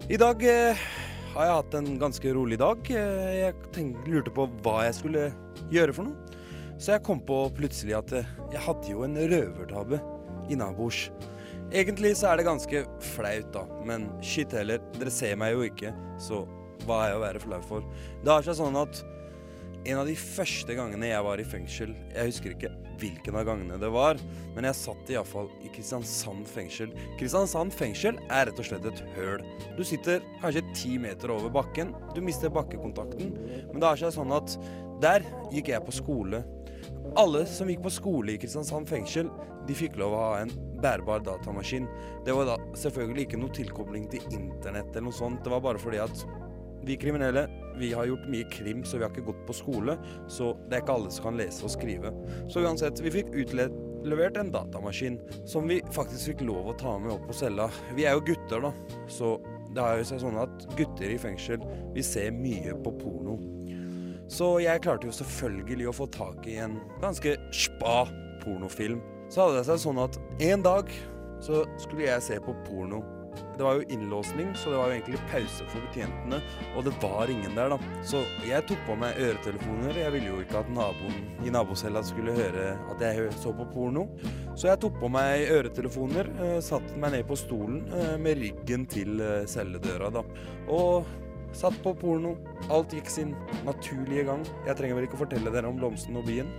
I 0.06 0.19
dag 0.23 0.44
eh, 0.47 0.85
har 1.33 1.49
jeg 1.49 1.56
hatt 1.56 1.75
en 1.81 1.89
ganske 1.99 2.35
rolig 2.37 2.61
dag. 2.62 2.87
Eh, 2.94 3.33
jeg 3.41 3.56
tenk, 3.75 3.97
lurte 4.06 4.31
på 4.37 4.47
hva 4.62 4.85
jeg 4.87 4.94
skulle 5.00 5.25
gjøre 5.75 5.97
for 5.97 6.06
noe. 6.06 6.39
Så 6.79 6.93
jeg 6.94 7.03
kom 7.09 7.25
på 7.27 7.41
plutselig 7.56 7.97
at 7.99 8.15
eh, 8.21 8.31
jeg 8.55 8.62
hadde 8.62 8.94
jo 8.94 9.03
en 9.09 9.19
røvertabbe 9.19 9.99
innabords. 10.47 11.09
Egentlig 11.75 12.15
så 12.21 12.31
er 12.31 12.38
det 12.38 12.47
ganske 12.47 12.85
flaut, 13.09 13.50
da. 13.59 13.65
Men 13.83 14.06
shit 14.23 14.55
heller, 14.55 14.79
dere 15.00 15.17
ser 15.19 15.35
meg 15.43 15.56
jo 15.56 15.67
ikke, 15.67 15.91
så 16.23 16.45
hva 16.87 17.00
er 17.00 17.17
jeg 17.17 17.19
å 17.19 17.27
være 17.27 17.43
flau 17.49 17.61
for? 17.67 17.91
Det 18.23 18.37
har 18.37 18.47
seg 18.47 18.61
sånn 18.62 18.79
at 18.87 19.03
en 19.83 19.99
av 19.99 20.06
de 20.06 20.15
første 20.15 20.79
gangene 20.79 21.11
jeg 21.11 21.27
var 21.27 21.41
i 21.43 21.47
fengsel 21.59 21.91
Jeg 22.15 22.29
husker 22.29 22.53
ikke 22.55 22.71
hvilken 23.02 23.37
av 23.38 23.46
gangene 23.49 23.78
det 23.82 23.90
var, 23.92 24.21
men 24.54 24.66
jeg 24.68 24.78
satt 24.78 25.12
iallfall 25.12 25.50
i 25.66 25.71
Kristiansand 25.75 26.49
fengsel. 26.49 26.94
Kristiansand 27.21 27.75
fengsel 27.75 28.21
er 28.28 28.49
rett 28.49 28.62
og 28.62 28.68
slett 28.68 28.88
et 28.88 29.04
høl. 29.16 29.44
Du 29.78 29.82
sitter 29.87 30.23
kanskje 30.42 30.64
ti 30.76 30.97
meter 31.02 31.35
over 31.35 31.52
bakken, 31.52 31.92
du 32.16 32.23
mister 32.25 32.52
bakkekontakten, 32.52 33.35
men 33.71 33.78
det 33.78 33.88
har 33.88 34.00
seg 34.00 34.14
sånn 34.16 34.35
at 34.37 34.56
der 35.02 35.26
gikk 35.54 35.73
jeg 35.73 35.85
på 35.87 35.94
skole. 35.94 36.44
Alle 37.18 37.42
som 37.50 37.71
gikk 37.71 37.82
på 37.85 37.92
skole 37.92 38.35
i 38.35 38.40
Kristiansand 38.40 38.88
fengsel, 38.90 39.30
de 39.66 39.75
fikk 39.78 39.99
lov 40.00 40.14
å 40.16 40.23
ha 40.23 40.30
en 40.42 40.52
bærbar 40.82 41.23
datamaskin. 41.26 41.87
Det 42.26 42.35
var 42.35 42.49
da 42.49 42.56
selvfølgelig 42.78 43.26
ikke 43.26 43.42
noe 43.42 43.54
tilkobling 43.54 44.09
til 44.11 44.25
internett 44.35 44.90
eller 44.90 45.11
noe 45.11 45.16
sånt. 45.16 45.42
Det 45.44 45.52
var 45.52 45.62
bare 45.64 45.82
fordi 45.82 46.00
at 46.02 46.25
vi 46.82 46.99
kriminelle 46.99 47.47
vi 47.79 47.93
har 47.97 48.09
gjort 48.09 48.29
mye 48.33 48.49
krim, 48.52 48.83
så 48.85 48.99
vi 48.99 49.07
har 49.07 49.12
ikke 49.12 49.29
gått 49.31 49.47
på 49.49 49.57
skole. 49.57 49.97
Så 50.31 50.52
det 50.69 50.79
er 50.79 50.85
ikke 50.85 50.99
alle 50.99 51.14
som 51.14 51.29
kan 51.29 51.41
lese 51.41 51.64
og 51.67 51.73
skrive. 51.75 52.12
Så 52.52 52.64
uansett, 52.64 53.00
vi 53.05 53.14
fikk 53.14 53.33
utlevert 53.33 54.38
en 54.41 54.52
datamaskin 54.55 55.21
som 55.49 55.69
vi 55.71 55.81
faktisk 55.95 56.33
fikk 56.33 56.47
lov 56.49 56.73
å 56.73 56.76
ta 56.81 56.99
med 56.99 57.14
opp 57.14 57.26
på 57.31 57.38
cella. 57.43 57.71
Vi 57.97 58.07
er 58.09 58.19
jo 58.19 58.26
gutter, 58.33 58.69
da, 58.69 58.73
så 59.11 59.37
det 59.73 59.81
har 59.81 60.00
jo 60.00 60.09
seg 60.11 60.21
sånn 60.21 60.43
at 60.43 60.67
gutter 60.76 61.14
i 61.14 61.21
fengsel, 61.21 61.62
vi 61.95 62.05
ser 62.05 62.35
mye 62.37 62.76
på 62.85 62.93
porno. 63.00 63.38
Så 64.33 64.55
jeg 64.64 64.81
klarte 64.85 65.09
jo 65.09 65.14
selvfølgelig 65.17 65.88
å 65.91 65.97
få 65.97 66.07
tak 66.12 66.47
i 66.49 66.59
en 66.64 66.79
ganske 67.02 67.35
spa 67.52 68.02
pornofilm. 68.45 69.00
Så 69.33 69.45
hadde 69.45 69.59
det 69.59 69.67
seg 69.69 69.83
sånn 69.83 70.00
at 70.00 70.17
en 70.45 70.64
dag 70.64 70.93
så 71.43 71.64
skulle 71.81 72.07
jeg 72.07 72.25
se 72.25 72.38
på 72.41 72.55
porno. 72.67 73.02
Det 73.62 73.66
var 73.66 73.75
jo 73.75 73.85
innlåsning, 73.95 74.54
så 74.54 74.71
det 74.71 74.76
var 74.76 74.88
jo 74.90 74.95
egentlig 74.97 75.19
pause 75.31 75.64
for 75.71 75.85
betjentene. 75.87 76.40
Og 76.75 76.83
det 76.83 76.92
var 76.99 77.31
ingen 77.31 77.52
der, 77.54 77.71
da. 77.71 77.76
Så 78.02 78.25
jeg 78.42 78.66
tok 78.66 78.81
på 78.88 78.97
meg 78.99 79.21
øretelefoner. 79.23 80.00
Jeg 80.00 80.14
ville 80.16 80.33
jo 80.33 80.40
ikke 80.42 80.64
at 80.64 80.73
naboen 80.75 81.21
i 81.47 81.52
nabocella 81.54 82.02
skulle 82.02 82.35
høre 82.35 82.73
at 82.90 83.04
jeg 83.07 83.28
så 83.38 83.52
på 83.54 83.69
porno. 83.71 84.09
Så 84.59 84.66
jeg 84.66 84.81
tok 84.83 84.99
på 84.99 85.12
meg 85.14 85.47
øretelefoner, 85.61 86.33
eh, 86.42 86.59
satte 86.59 86.99
meg 86.99 87.14
ned 87.14 87.31
på 87.31 87.38
stolen 87.38 87.85
eh, 87.87 88.16
med 88.19 88.42
ryggen 88.42 88.88
til 88.90 89.23
eh, 89.23 89.47
celledøra, 89.47 90.11
da. 90.19 90.26
Og 90.66 91.07
satt 91.54 91.78
på 91.87 91.95
porno. 92.02 92.35
Alt 92.66 92.99
gikk 92.99 93.14
sin 93.14 93.37
naturlige 93.62 94.26
gang. 94.33 94.42
Jeg 94.66 94.75
trenger 94.81 94.99
vel 94.99 95.07
ikke 95.07 95.21
å 95.21 95.23
fortelle 95.23 95.54
dere 95.54 95.71
om 95.71 95.78
blomsten 95.78 96.19
og 96.19 96.26
bien. 96.26 96.50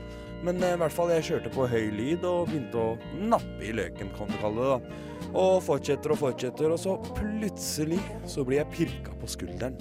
Men 0.44 0.60
eh, 0.60 0.76
i 0.76 0.82
hvert 0.82 0.96
fall 0.96 1.14
jeg 1.14 1.28
kjørte 1.30 1.54
på 1.54 1.68
høy 1.72 1.90
lyd 1.96 2.28
og 2.28 2.52
begynte 2.52 2.80
å 2.80 2.94
nappe 3.32 3.64
i 3.64 3.74
løken, 3.76 4.12
kan 4.18 4.32
du 4.32 4.38
kalle 4.42 4.68
det. 4.68 4.78
da. 4.78 5.02
Og 5.34 5.58
fortsetter 5.66 6.14
og 6.14 6.20
fortsetter, 6.20 6.74
og 6.74 6.80
så 6.82 6.98
plutselig 7.16 8.00
så 8.30 8.46
blir 8.46 8.62
jeg 8.62 8.74
pirka 8.76 9.16
på 9.22 9.30
skulderen. 9.32 9.78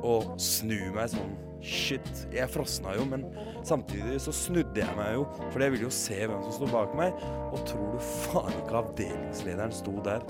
Og 0.00 0.32
snur 0.40 0.94
meg 0.94 1.10
sånn 1.12 1.34
shit, 1.60 2.08
jeg 2.32 2.48
frosna 2.48 2.94
jo, 2.96 3.04
men 3.08 3.26
samtidig 3.66 4.16
så 4.24 4.32
snudde 4.32 4.80
jeg 4.80 4.96
meg 4.96 5.12
jo, 5.18 5.26
for 5.50 5.60
jeg 5.60 5.74
ville 5.74 5.88
jo 5.88 5.92
se 5.92 6.16
hvem 6.22 6.40
som 6.46 6.54
sto 6.56 6.68
bak 6.70 6.94
meg, 6.96 7.26
og 7.50 7.60
tror 7.68 7.90
du 7.92 8.06
faen 8.06 8.56
ikke 8.62 8.78
avdelingslederen 8.80 9.74
sto 9.76 9.98
der. 10.06 10.24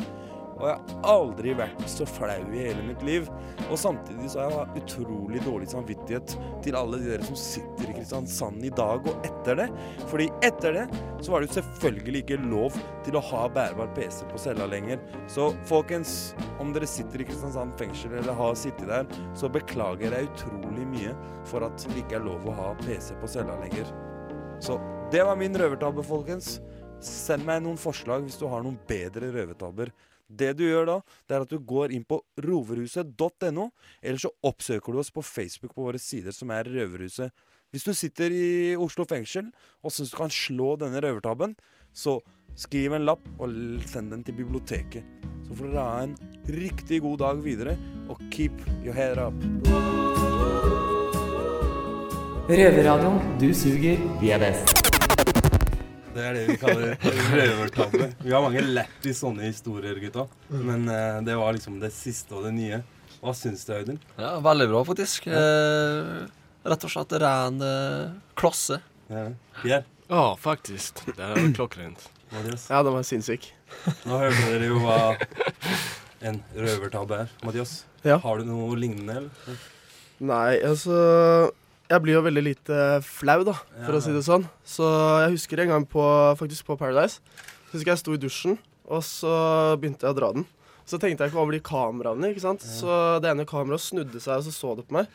Og 0.60 0.66
jeg 0.68 0.76
har 0.76 1.06
aldri 1.08 1.54
vært 1.56 1.84
så 1.88 2.04
flau 2.08 2.42
i 2.52 2.64
hele 2.66 2.82
mitt 2.84 3.00
liv. 3.06 3.28
Og 3.70 3.78
samtidig 3.80 4.28
så 4.32 4.44
har 4.44 4.52
jeg 4.74 4.82
utrolig 4.82 5.40
dårlig 5.44 5.70
samvittighet 5.72 6.34
til 6.64 6.76
alle 6.76 7.00
de 7.00 7.08
dere 7.14 7.26
som 7.26 7.38
sitter 7.38 7.88
i 7.88 7.96
Kristiansand 7.96 8.66
i 8.68 8.72
dag 8.76 9.08
og 9.08 9.24
etter 9.26 9.62
det. 9.62 9.68
Fordi 10.10 10.28
etter 10.46 10.76
det 10.76 10.84
så 11.20 11.32
var 11.32 11.40
det 11.40 11.50
jo 11.50 11.58
selvfølgelig 11.58 12.22
ikke 12.24 12.40
lov 12.44 12.76
til 13.06 13.16
å 13.16 13.24
ha 13.30 13.46
bærbar 13.56 13.90
PC 13.96 14.28
på 14.30 14.40
cella 14.40 14.68
lenger. 14.70 15.00
Så 15.32 15.50
folkens, 15.68 16.34
om 16.60 16.74
dere 16.76 16.88
sitter 16.90 17.24
i 17.24 17.28
Kristiansand 17.30 17.76
fengsel 17.80 18.18
eller 18.20 18.36
har 18.36 18.58
sittet 18.58 18.90
der, 18.90 19.08
så 19.38 19.48
beklager 19.52 20.12
jeg 20.12 20.30
utrolig 20.34 20.86
mye 20.92 21.16
for 21.48 21.64
at 21.66 21.88
det 21.88 22.04
ikke 22.04 22.20
er 22.20 22.28
lov 22.28 22.44
å 22.48 22.56
ha 22.60 22.70
PC 22.84 23.16
på 23.22 23.30
cella 23.30 23.56
lenger. 23.62 23.88
Så 24.60 24.76
det 25.12 25.24
var 25.24 25.38
min 25.40 25.56
røvertabbe, 25.56 26.04
folkens. 26.04 26.58
Send 27.00 27.46
meg 27.48 27.62
noen 27.64 27.80
forslag 27.80 28.26
hvis 28.26 28.36
du 28.36 28.44
har 28.50 28.60
noen 28.64 28.76
bedre 28.88 29.30
røvertabber. 29.32 29.88
Det 30.30 30.52
du 30.58 30.64
gjør 30.64 30.86
da, 30.86 30.96
det 31.26 31.36
er 31.36 31.44
at 31.44 31.52
du 31.52 31.58
går 31.58 31.94
inn 31.96 32.04
på 32.06 32.20
roverhuset.no, 32.44 33.68
eller 34.00 34.22
så 34.22 34.30
oppsøker 34.46 34.94
du 34.94 35.00
oss 35.02 35.10
på 35.14 35.24
Facebook 35.26 35.74
på 35.74 35.88
våre 35.88 36.00
sider 36.02 36.34
som 36.34 36.52
er 36.54 36.70
Røverhuset. 36.70 37.34
Hvis 37.70 37.86
du 37.86 37.92
sitter 37.94 38.34
i 38.34 38.76
Oslo 38.78 39.06
fengsel 39.06 39.50
og 39.82 39.94
syns 39.94 40.10
du 40.10 40.18
kan 40.18 40.32
slå 40.34 40.74
denne 40.78 41.02
røvertabben, 41.02 41.54
så 41.94 42.18
skriv 42.58 42.94
en 42.94 43.06
lapp 43.06 43.26
og 43.38 43.54
send 43.90 44.10
den 44.14 44.24
til 44.26 44.38
biblioteket. 44.38 45.06
Så 45.46 45.58
får 45.58 45.70
dere 45.70 45.86
ha 45.86 46.02
en 46.06 46.16
riktig 46.50 47.00
god 47.06 47.18
dag 47.22 47.42
videre, 47.44 47.78
og 48.10 48.18
keep 48.30 48.58
your 48.84 48.94
head 48.94 49.18
up. 49.22 49.34
Røverradioen. 52.50 53.22
Du 53.38 53.50
suger, 53.54 53.98
vi 54.22 54.34
er 54.34 54.42
best. 54.42 54.89
Det 56.14 56.22
er 56.26 56.34
det 56.34 56.44
vi 56.48 56.56
kaller 56.58 56.96
røvertabbe. 57.38 58.08
Vi 58.24 58.32
har 58.34 58.42
mange 58.42 58.62
lættis 58.66 59.20
sånne 59.22 59.46
historier, 59.46 59.98
gutta. 60.02 60.24
Men 60.50 60.88
eh, 60.90 61.20
det 61.26 61.36
var 61.38 61.54
liksom 61.54 61.76
det 61.82 61.92
siste 61.94 62.34
og 62.34 62.48
det 62.48 62.54
nye. 62.56 62.80
Hva 63.20 63.34
syns 63.36 63.62
du, 63.68 63.72
Audun? 63.76 64.00
Ja, 64.18 64.32
veldig 64.42 64.66
bra, 64.72 64.80
faktisk. 64.88 65.28
Eh, 65.30 66.10
rett 66.66 66.86
og 66.88 66.92
slett 66.94 67.14
ren 67.22 67.60
eh, 67.62 68.16
klasse. 68.40 68.80
Ja. 69.12 69.28
Pierre? 69.60 69.84
Ja, 70.10 70.24
faktisk. 70.40 71.04
Det 71.14 71.22
er 71.28 71.38
klokkrent. 71.54 72.08
Mathias? 72.34 72.66
Ja, 72.70 72.82
den 72.86 72.94
var 72.96 73.06
sinnssyk. 73.06 73.46
Nå 74.06 74.18
hørte 74.18 74.48
dere 74.50 74.66
jo 74.72 74.80
hva 74.82 74.96
en 76.26 76.40
røvertabbe 76.58 77.22
er. 77.24 77.36
Mathias, 77.46 77.84
Ja. 78.02 78.18
har 78.22 78.38
du 78.42 78.48
noe 78.50 78.74
lignende, 78.80 79.20
eller? 79.22 79.60
Nei, 80.20 80.58
altså 80.66 80.96
Jeg 81.90 82.02
blir 82.04 82.14
jo 82.14 82.22
veldig 82.22 82.42
lite 82.46 82.76
flau, 83.02 83.40
da, 83.48 83.56
for 83.82 83.96
Ja, 83.96 83.98
å 83.98 84.02
si 84.04 84.12
det 84.14 84.22
sånn. 84.26 84.44
Så 84.62 84.86
jeg 85.24 85.32
husker 85.34 85.64
en 85.64 85.72
gang 85.74 85.86
på, 85.90 86.04
faktisk 86.38 86.68
på 86.68 86.76
Paradise. 86.78 87.18
Så 87.70 87.78
husker 87.78 87.92
jeg 87.96 88.02
sto 88.04 88.14
i 88.14 88.20
dusjen, 88.22 88.56
og 88.86 89.02
så 89.06 89.32
begynte 89.80 90.06
jeg 90.06 90.14
å 90.14 90.18
dra 90.20 90.30
den. 90.36 90.46
Så 90.86 90.98
tenkte 91.02 91.22
jeg 91.26 91.32
ikke 91.32 91.42
over 91.42 91.54
de 91.54 91.60
kameraene, 91.66 92.30
ikke 92.30 92.42
sant. 92.46 92.62
Så 92.66 93.18
det 93.22 93.30
ene 93.30 93.46
kameraet 93.46 93.82
snudde 93.82 94.22
seg, 94.22 94.38
og 94.38 94.46
så 94.46 94.54
så 94.54 94.76
det 94.78 94.86
på 94.88 94.96
meg. 95.00 95.10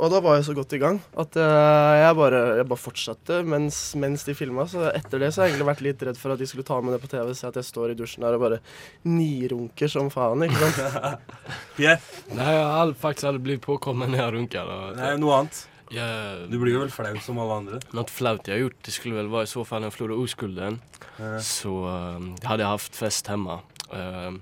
Og 0.00 0.08
da 0.08 0.20
var 0.24 0.38
jeg 0.38 0.46
så 0.46 0.54
godt 0.56 0.72
i 0.72 0.78
gang 0.80 0.96
at 1.20 1.34
eh, 1.36 1.94
jeg, 2.00 2.14
bare, 2.16 2.38
jeg 2.56 2.66
bare 2.70 2.80
fortsatte 2.80 3.40
mens, 3.44 3.80
mens 4.00 4.22
de 4.24 4.32
filma. 4.38 4.64
Så 4.70 4.86
etter 4.96 5.20
det 5.20 5.28
så 5.34 5.42
har 5.42 5.48
jeg 5.50 5.56
egentlig 5.58 5.68
vært 5.68 5.82
litt 5.84 6.04
redd 6.08 6.16
for 6.20 6.32
at 6.32 6.40
de 6.40 6.46
skulle 6.48 6.64
ta 6.64 6.78
med 6.80 6.94
det 6.96 7.00
på 7.02 7.10
TV. 7.12 7.32
Se 7.36 7.48
at 7.50 7.58
jeg 7.60 7.66
står 7.68 7.92
i 7.92 7.96
dusjen 7.98 8.24
der 8.24 8.38
og 8.38 8.44
bare 8.46 8.60
nirunker 9.04 9.90
som 9.92 10.08
faen, 10.12 10.46
ikke 10.46 10.70
sant. 10.78 11.34
yeah. 11.84 12.00
Nei, 12.32 12.48
jeg 12.54 12.70
har 12.78 12.94
faktisk 13.02 13.28
aldri 13.28 13.44
blitt 13.50 13.64
påkommet 13.66 14.08
når 14.14 14.22
jeg 14.24 14.34
runker. 14.38 14.72
Och- 14.78 14.96
Nei, 15.02 15.12
noe 15.20 15.36
annet? 15.42 15.60
Jag, 15.92 16.50
Du 16.50 16.58
blir 16.58 16.72
jo 16.72 16.80
vel 16.84 16.90
flau 16.90 17.18
som 17.18 17.38
alle 17.38 17.54
andre? 17.54 17.80
Något 17.90 18.10
flaut 18.10 18.46
jeg 18.46 18.54
har 18.54 18.60
gjort, 18.68 18.82
det 18.86 18.92
skulle 18.94 19.18
vel 19.18 19.30
være 19.30 19.48
i 19.48 19.50
så 19.50 19.64
fall 19.64 19.82
en 19.82 19.88
jag 19.88 19.94
förlorade 19.94 20.22
oskulden. 20.22 20.80
Ja. 21.16 21.40
Så 21.40 21.72
uh, 21.84 22.20
hadde 22.46 22.62
jeg 22.62 22.70
haft 22.70 22.96
fest 22.96 23.26
hemma. 23.26 23.58
Uh, 23.90 24.38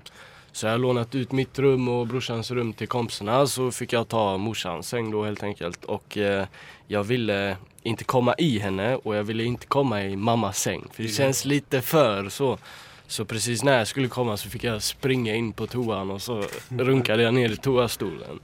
så 0.51 0.67
jeg 0.67 0.73
har 0.73 0.83
lånat 0.83 1.15
ut 1.15 1.31
mitt 1.33 1.59
rum 1.59 1.87
og 1.89 2.07
brorsans 2.11 2.51
rum 2.51 2.73
til 2.73 2.87
kompisene. 2.87 3.39
Så 3.47 3.71
fikk 3.73 3.95
jeg 3.97 4.09
ta 4.13 4.37
morsans 4.37 4.93
seng, 4.93 5.09
da, 5.13 5.23
helt 5.25 5.43
enkelt. 5.43 5.89
Og 5.89 6.19
uh, 6.21 6.45
jeg 6.89 7.09
ville 7.09 7.39
ikke 7.87 8.05
komme 8.05 8.35
i 8.37 8.59
henne 8.61 8.91
og 8.99 9.15
jeg 9.15 9.27
ville 9.31 9.49
ikke 9.49 9.71
komme 9.71 10.03
i 10.11 10.15
mammas 10.15 10.61
seng, 10.67 10.85
for 10.93 11.01
det 11.01 11.15
kjennes 11.15 11.45
litt 11.49 11.81
før. 11.81 12.29
så. 12.29 12.57
Så 13.09 13.25
precis 13.25 13.63
när 13.63 13.77
jag 13.77 13.87
skulle 13.87 14.07
komma 14.07 14.37
så 14.37 14.49
fick 14.49 14.63
jag 14.63 14.83
springa 14.83 15.35
in 15.35 15.53
på 15.53 15.67
toan 15.67 16.11
och 16.11 16.21
så 16.21 16.43
runkade 16.69 17.23
jag 17.23 17.33
ner 17.33 17.49
i 17.49 17.57
toastolen. 17.57 18.39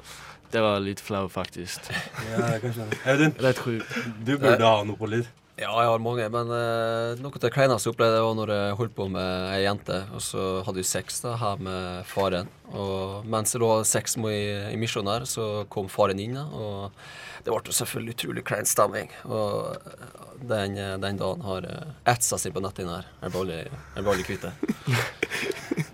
Det 0.55 0.61
var 0.63 0.77
litt 0.79 1.01
flau 1.03 1.25
faktisk. 1.27 1.89
Ja, 2.31 2.45
jeg 2.53 2.61
kan 2.63 2.75
skjønne. 2.77 2.99
Audun, 3.11 3.33
sjukt. 3.57 3.97
du 4.23 4.37
burde 4.39 4.63
ha 4.63 4.85
noe 4.87 4.95
på 4.99 5.09
litt. 5.11 5.27
Ja, 5.55 5.69
jeg 5.79 5.87
har 5.87 6.01
mange, 6.03 6.23
men 6.31 6.49
uh, 6.51 7.15
noe 7.19 7.31
av 7.31 7.39
det 7.39 7.51
kleineste 7.55 7.87
jeg 7.87 7.95
opplevde, 7.95 8.23
var 8.23 8.33
når 8.35 8.51
jeg 8.51 8.77
holdt 8.79 8.95
på 8.95 9.05
med 9.11 9.51
ei 9.53 9.61
jente, 9.63 10.01
og 10.11 10.23
så 10.23 10.41
hadde 10.67 10.81
vi 10.81 10.87
sex 10.87 11.21
da, 11.23 11.37
her 11.39 11.61
med 11.63 12.07
faren. 12.11 12.49
Og 12.75 13.27
mens 13.31 13.55
jeg 13.55 13.63
lå 13.63 13.69
sex 13.87 14.17
med 14.19 14.35
i, 14.35 14.49
i 14.73 14.79
misjonen 14.79 15.13
her, 15.13 15.27
så 15.31 15.63
kom 15.71 15.87
faren 15.91 16.19
inn, 16.19 16.35
da, 16.35 16.43
og 16.51 17.45
det 17.45 17.53
ble 17.53 17.77
selvfølgelig 17.77 18.17
utrolig 18.17 18.43
klein 18.47 18.67
stemning. 18.67 19.11
Og 19.29 19.75
eh, 19.77 20.19
den, 20.43 20.75
eh, 20.81 20.95
den 21.03 21.23
dagen 21.23 21.47
har 21.47 21.69
etsa 22.15 22.39
seg 22.41 22.55
på 22.55 22.63
netthinna 22.63 22.99
her. 22.99 23.09
Jeg 23.23 23.35
blir 23.35 23.71
aldri, 24.03 24.27
kvitt 24.27 24.47
det. 24.47 24.55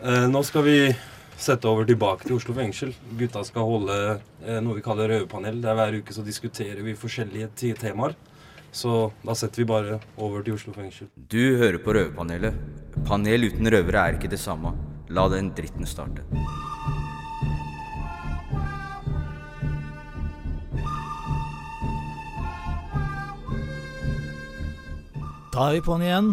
Eh, 0.01 0.25
nå 0.29 0.41
skal 0.45 0.63
vi 0.65 0.75
sette 1.41 1.69
over 1.69 1.87
tilbake 1.89 2.27
til 2.27 2.37
Oslo 2.37 2.53
fengsel. 2.57 2.93
Gutta 3.19 3.43
skal 3.47 3.65
holde 3.67 3.97
eh, 4.45 4.59
noe 4.63 4.77
vi 4.77 4.83
kaller 4.85 5.09
røverpanel. 5.09 5.61
Der 5.63 5.77
hver 5.77 5.97
uke 6.01 6.13
så 6.15 6.25
diskuterer 6.25 6.81
vi 6.85 6.97
forskjellige 6.97 7.75
temaer. 7.79 8.15
Så 8.71 9.11
da 9.25 9.35
setter 9.35 9.63
vi 9.63 9.67
bare 9.67 9.99
over 10.15 10.45
til 10.45 10.55
Oslo 10.55 10.71
fengsel. 10.75 11.09
Du 11.15 11.57
hører 11.59 11.81
på 11.83 11.91
Røverpanelet. 11.97 12.55
Panel 13.07 13.49
uten 13.49 13.67
røvere 13.67 14.05
er 14.07 14.19
ikke 14.19 14.31
det 14.31 14.39
samme. 14.39 14.71
La 15.11 15.27
den 15.31 15.51
dritten 15.55 15.87
starte. 15.89 16.23
Da 25.51 25.67
er 25.67 25.75
vi 25.75 25.83
på'n 25.83 26.05
igjen. 26.05 26.31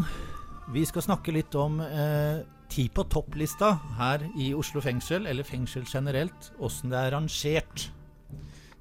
Vi 0.70 0.84
skal 0.86 1.02
snakke 1.02 1.34
litt 1.34 1.56
om 1.58 1.80
eh, 1.82 2.44
ti 2.78 2.84
på 2.94 3.02
topp-lista 3.10 3.72
her 3.98 4.22
i 4.38 4.52
Oslo 4.54 4.78
fengsel, 4.78 5.24
eller 5.26 5.42
fengsel 5.42 5.82
generelt, 5.88 6.52
åssen 6.62 6.92
det 6.92 6.98
er 7.00 7.10
rangert. 7.16 7.88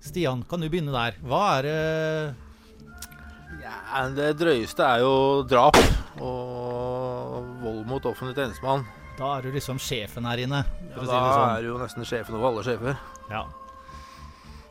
Stian, 0.06 0.44
kan 0.46 0.62
du 0.62 0.68
begynne 0.70 0.94
der? 0.94 1.16
Hva 1.26 1.40
er 1.58 1.66
det 1.66 2.36
Ja, 3.64 4.04
det 4.14 4.36
drøyeste 4.38 4.86
er 4.86 5.02
jo 5.02 5.16
drap 5.50 5.80
og 6.22 7.48
vold 7.64 7.88
mot 7.90 8.06
offentlig 8.06 8.38
tjenestemann. 8.38 8.86
Da 9.18 9.32
er 9.40 9.48
du 9.48 9.56
liksom 9.56 9.80
sjefen 9.82 10.30
her 10.30 10.44
inne, 10.44 10.62
Ja, 10.62 10.94
da 10.94 11.02
si 11.02 11.08
det 11.08 11.34
sånn. 11.34 11.50
er 11.56 11.66
du 11.66 11.70
jo 11.72 11.80
nesten 11.82 12.06
sjefen 12.06 12.38
over 12.38 12.52
alle 12.52 12.66
sjefer. 12.68 13.00
Ja. 13.34 13.48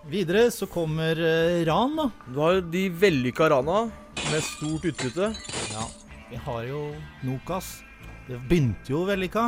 Videre 0.07 0.45
så 0.55 0.69
kommer 0.71 1.19
eh, 1.19 1.65
ran, 1.67 1.97
da. 1.99 2.07
Du 2.31 2.39
har 2.45 2.61
jo 2.61 2.63
de 2.71 2.85
vellykka 2.95 3.51
rana 3.51 3.89
med 4.31 4.47
stort 4.53 4.87
utbytte. 4.87 5.33
Ja. 5.75 5.89
Vi 6.31 6.39
har 6.47 6.63
jo 6.71 6.85
Nokas. 7.27 7.81
Det 8.27 8.39
begynte 8.51 8.91
jo 8.91 9.05
vellykka, 9.07 9.45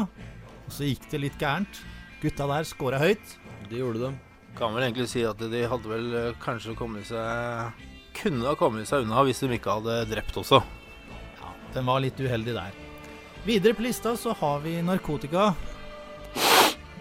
og 0.66 0.72
så 0.72 0.86
gikk 0.86 1.08
det 1.10 1.20
litt 1.24 1.38
gærent. 1.40 1.80
Gutta 2.22 2.46
der 2.50 2.66
skåra 2.66 2.98
høyt. 3.02 3.36
Det 3.70 3.78
gjorde 3.80 4.02
de. 4.04 4.10
Kan 4.58 4.74
vel 4.74 4.86
egentlig 4.88 5.08
si 5.10 5.22
at 5.26 5.38
de 5.38 5.62
hadde 5.70 5.90
vel 5.90 6.06
eh, 6.18 6.32
kanskje 6.42 6.72
kommet 6.78 7.06
seg 7.06 7.84
Kunne 8.18 8.48
ha 8.48 8.56
kommet 8.58 8.88
seg 8.90 9.04
unna 9.04 9.20
hvis 9.26 9.38
de 9.44 9.50
ikke 9.54 9.76
hadde 9.78 9.98
drept 10.10 10.38
også. 10.40 10.58
Ja, 11.38 11.52
Den 11.76 11.86
var 11.86 12.00
litt 12.02 12.18
uheldig 12.18 12.54
der. 12.56 12.72
Videre 13.46 13.76
på 13.78 13.84
lista 13.86 14.16
så 14.18 14.32
har 14.40 14.58
vi 14.64 14.80
narkotika. 14.82 15.52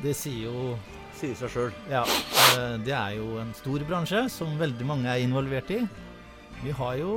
Det 0.04 0.14
sier 0.14 0.46
jo 0.52 0.76
Sier 1.18 1.34
seg 1.40 1.50
sjøl. 1.50 1.72
Ja. 1.90 2.04
eh, 2.60 2.76
Det 2.86 2.94
er 2.94 3.16
jo 3.18 3.40
en 3.42 3.50
stor 3.58 3.82
bransje 3.90 4.28
som 4.30 4.54
veldig 4.60 4.86
mange 4.86 5.10
er 5.10 5.24
involvert 5.26 5.72
i. 5.74 5.80
Vi 6.64 6.72
har 6.74 6.96
jo 7.00 7.12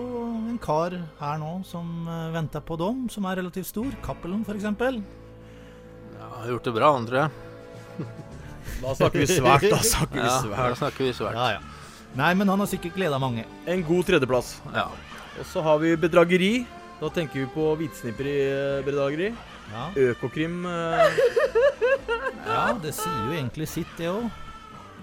en 0.51 0.59
kar 0.61 0.95
her 1.21 1.39
nå 1.41 1.53
som 1.67 1.87
eh, 2.09 2.27
venter 2.35 2.61
på 2.65 2.77
dom, 2.81 3.07
som 3.13 3.25
er 3.31 3.41
relativt 3.41 3.71
stor. 3.71 3.89
Cappelen, 4.05 4.43
f.eks. 4.47 4.67
Ja, 6.19 6.27
har 6.43 6.51
gjort 6.53 6.69
det 6.69 6.75
bra, 6.77 6.91
han, 6.97 7.07
tror 7.09 7.23
jeg. 7.25 7.31
Da 8.81 8.93
snakker 8.97 9.21
vi 9.21 9.27
svært. 9.29 9.65
Da 9.73 9.79
snakker 9.85 10.17
vi 10.17 10.25
Ja, 10.25 10.35
svært. 10.45 10.61
da 10.73 10.77
snakker 10.79 11.05
vi 11.05 11.13
svært. 11.17 11.37
Ja, 11.37 11.47
ja. 11.57 11.61
Nei, 12.17 12.31
men 12.39 12.49
han 12.49 12.61
har 12.63 12.69
sikkert 12.71 12.95
gleda 12.97 13.19
mange. 13.21 13.45
En 13.69 13.83
god 13.87 14.07
tredjeplass. 14.09 14.55
Ja. 14.75 14.87
Og 15.41 15.47
så 15.49 15.63
har 15.65 15.81
vi 15.83 15.95
bedrageri. 16.01 16.53
Da 17.01 17.09
tenker 17.13 17.43
vi 17.43 17.49
på 17.55 17.67
hvitsnipperbedrageri. 17.81 19.31
Ja. 19.71 19.85
Økokrim 20.11 20.65
eh, 20.67 21.21
Ja, 22.47 22.63
det 22.83 22.95
sier 22.97 23.21
jo 23.29 23.37
egentlig 23.37 23.69
sitt, 23.71 23.91
det 23.99 24.09
òg. 24.11 24.27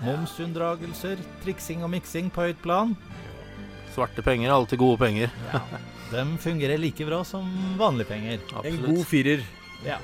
Momsunndragelser, 0.03 1.21
triksing 1.43 1.85
og 1.85 1.89
miksing 1.93 2.29
på 2.33 2.47
høyt 2.47 2.59
plan. 2.61 2.93
Svarte 3.97 4.21
penger 4.21 4.51
er 4.51 4.53
alltid 4.53 4.77
gode 4.77 4.99
penger. 5.01 5.31
De 6.11 6.25
fungerer 6.37 6.77
like 6.77 7.05
bra 7.07 7.23
som 7.25 7.47
vanlige 7.79 8.11
penger. 8.11 8.43
En 8.61 8.77
god 8.83 9.01
firer. 9.09 9.41
Ja. 9.85 9.97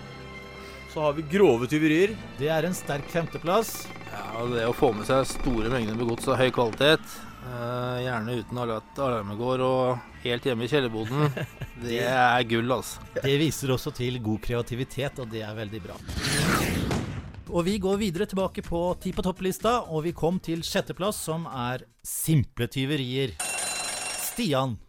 Så 0.93 1.01
har 1.05 1.13
vi 1.13 1.25
grove 1.29 1.69
tyverier. 1.69 2.15
Det 2.39 2.50
er 2.50 2.65
en 2.65 2.73
sterk 2.73 3.05
femteplass. 3.13 3.83
Ja, 4.09 4.47
Det 4.50 4.65
å 4.65 4.73
få 4.73 4.89
med 4.97 5.05
seg 5.05 5.29
store 5.29 5.69
mengder 5.69 5.93
med 5.97 6.09
gods 6.09 6.27
av 6.27 6.41
høy 6.41 6.50
kvalitet, 6.53 7.05
Eh, 7.43 7.97
gjerne 8.05 8.38
uten 8.39 8.59
alarmen 8.63 9.35
går 9.35 9.62
og 9.65 10.19
helt 10.23 10.45
hjemme 10.47 10.63
i 10.63 10.71
kjellerboden. 10.71 11.33
Det 11.83 12.00
er 12.07 12.45
gull, 12.47 12.71
altså. 12.71 13.03
Det 13.17 13.33
viser 13.41 13.73
også 13.75 13.91
til 13.95 14.21
god 14.23 14.39
kreativitet, 14.45 15.19
og 15.19 15.27
det 15.33 15.41
er 15.43 15.57
veldig 15.57 15.81
bra. 15.83 15.97
Og 17.51 17.65
vi 17.67 17.75
går 17.83 18.00
videre 18.00 18.27
tilbake 18.29 18.63
på 18.63 18.85
Ti 19.03 19.12
på 19.13 19.25
topp-lista, 19.25 19.81
og 19.91 20.05
vi 20.07 20.13
kom 20.15 20.39
til 20.39 20.63
sjetteplass, 20.63 21.19
som 21.27 21.43
er 21.51 21.83
simple 22.07 22.69
tyverier. 22.71 23.35
Stian, 24.33 24.79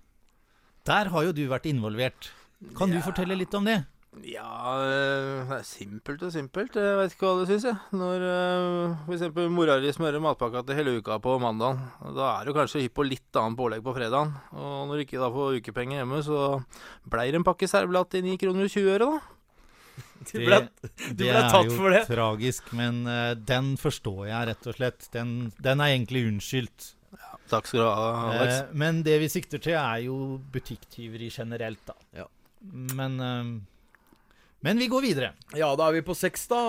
der 0.89 1.11
har 1.13 1.27
jo 1.27 1.33
du 1.37 1.43
vært 1.51 1.67
involvert. 1.69 2.31
Kan 2.79 2.89
du 2.89 2.97
fortelle 3.05 3.37
litt 3.37 3.53
om 3.57 3.67
det? 3.69 3.83
Ja, 4.23 4.79
eh, 4.79 5.43
det 5.49 5.57
er 5.59 5.67
simpelt 5.67 6.23
og 6.23 6.31
simpelt. 6.33 6.77
Jeg 6.79 6.97
vet 7.01 7.13
ikke 7.13 7.27
hva 7.27 7.43
du 7.43 7.51
syns, 7.51 7.67
jeg. 7.67 7.77
Når 7.99 8.25
uh, 8.25 9.03
f.eks. 9.11 9.37
mora 9.53 9.77
di 9.83 9.91
smører 9.93 10.23
matpakka 10.23 10.63
til 10.65 10.79
hele 10.79 10.95
uka 11.03 11.19
på 11.21 11.35
mandag, 11.43 11.83
da 12.15 12.31
er 12.39 12.49
du 12.49 12.55
kanskje 12.57 12.87
hypp 12.87 12.97
på 12.97 13.09
litt 13.09 13.41
annet 13.41 13.59
pålegg 13.59 13.85
på 13.85 13.97
fredagen. 13.97 14.33
Og 14.55 14.89
når 14.89 14.97
du 14.97 15.05
ikke 15.05 15.21
da 15.21 15.29
får 15.35 15.61
ukepenger 15.61 16.01
hjemme, 16.01 16.23
så 16.25 16.41
bleier 17.11 17.35
det 17.35 17.43
en 17.43 17.49
pakke 17.51 17.69
servelat 17.69 18.15
til 18.15 18.25
9 18.31 18.41
kroner 18.41 18.71
og 18.71 18.77
20 18.79 18.93
øre, 18.97 19.13
da. 19.13 19.23
Du 20.25 20.39
ble, 20.41 20.57
du 21.13 21.21
ble 21.21 21.41
tatt 21.53 21.69
for 21.75 21.93
det. 21.93 21.99
er 21.99 22.07
jo 22.07 22.15
tragisk, 22.15 22.71
men 22.75 23.03
eh, 23.11 23.35
den 23.37 23.75
forstår 23.77 24.31
jeg 24.31 24.49
rett 24.49 24.69
og 24.71 24.79
slett. 24.79 25.09
Den, 25.13 25.35
den 25.61 25.83
er 25.85 25.93
egentlig 25.93 26.25
unnskyldt. 26.31 26.95
Takk 27.51 27.67
skal 27.69 27.81
du 27.83 27.87
ha, 27.87 28.09
Alex. 28.33 28.55
Eh, 28.63 28.73
men 28.81 29.03
det 29.07 29.19
vi 29.21 29.29
sikter 29.33 29.61
til, 29.63 29.77
er 29.77 30.01
jo 30.07 30.17
butikktyveri 30.55 31.29
generelt, 31.35 31.83
da. 31.91 32.27
Men 32.97 33.19
eh, 33.21 33.51
Men 34.65 34.79
vi 34.81 34.87
går 34.89 35.03
videre. 35.05 35.33
Ja, 35.53 35.69
da 35.77 35.91
er 35.91 35.99
vi 35.99 36.03
på 36.07 36.15
seks, 36.17 36.47
da. 36.49 36.61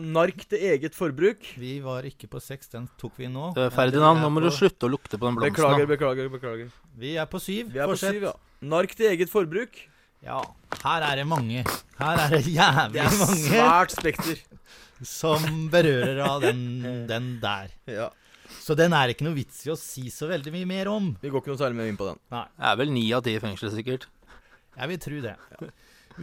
Nark 0.00 0.46
til 0.48 0.62
eget 0.72 0.94
forbruk. 0.96 1.44
Vi 1.60 1.74
var 1.84 2.06
ikke 2.08 2.30
på 2.32 2.40
seks, 2.40 2.70
den 2.72 2.86
tok 3.00 3.18
vi 3.20 3.28
nå. 3.28 3.50
Eh, 3.60 3.68
Ferdinand, 3.74 4.22
nå 4.24 4.30
må 4.32 4.40
du 4.40 4.48
slutte 4.50 4.88
å 4.88 4.92
lukte 4.94 5.18
på 5.20 5.28
den 5.28 5.36
blomsten. 5.36 5.52
Beklager, 5.60 5.90
beklager, 5.90 6.32
beklager. 6.32 6.72
Vi 6.96 7.12
er 7.20 7.28
på 7.28 7.40
syv. 7.44 7.68
Vi 7.74 7.82
er 7.84 7.92
på 7.92 7.98
syv, 8.00 8.22
ja. 8.30 8.32
Nark 8.72 8.94
til 8.96 9.10
eget 9.12 9.28
forbruk. 9.32 9.76
Ja, 10.22 10.38
her 10.84 11.02
er 11.02 11.16
det 11.18 11.26
mange. 11.26 11.64
Her 11.98 12.20
er 12.24 12.28
det 12.30 12.44
jævlig 12.46 12.94
Det 12.94 13.00
er 13.02 13.14
mange. 13.18 13.38
svært 13.44 13.94
spekter. 13.98 14.42
Som 15.02 15.66
berører 15.72 16.20
av 16.24 16.44
den, 16.44 16.60
den 17.10 17.32
der. 17.42 17.72
Ja. 17.90 18.08
Så 18.62 18.76
den 18.78 18.94
er 18.94 19.10
ikke 19.10 19.26
noe 19.26 19.34
vits 19.34 19.64
i 19.66 19.72
å 19.72 19.76
si 19.78 20.06
så 20.14 20.28
veldig 20.30 20.52
mye 20.54 20.68
mer 20.70 20.90
om. 20.92 21.08
Vi 21.22 21.30
går 21.32 21.42
ikke 21.42 21.50
noe 21.50 21.58
særlig 21.60 21.80
mer 21.80 21.88
inn 21.90 21.98
på 21.98 22.06
den. 22.12 22.20
Nei. 22.30 22.44
Det 22.54 22.68
er 22.70 22.76
vel 22.78 22.92
ni 22.94 23.04
av 23.16 23.24
ti 23.26 23.34
i 23.34 23.40
fengsel, 23.42 23.72
sikkert. 23.74 24.06
Jeg 24.78 24.88
vil 24.92 25.00
tro 25.02 25.18
det. 25.24 25.34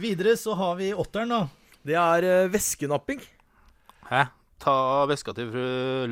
Videre 0.00 0.32
så 0.40 0.54
har 0.56 0.76
vi 0.80 0.92
åtteren, 0.96 1.34
da. 1.34 1.40
Det 1.86 1.96
er 2.00 2.26
uh, 2.46 2.50
væskenapping. 2.52 3.20
Hæ? 4.08 4.22
Ta 4.60 4.72
veska 5.08 5.32
til 5.36 5.48
fru 5.52 5.62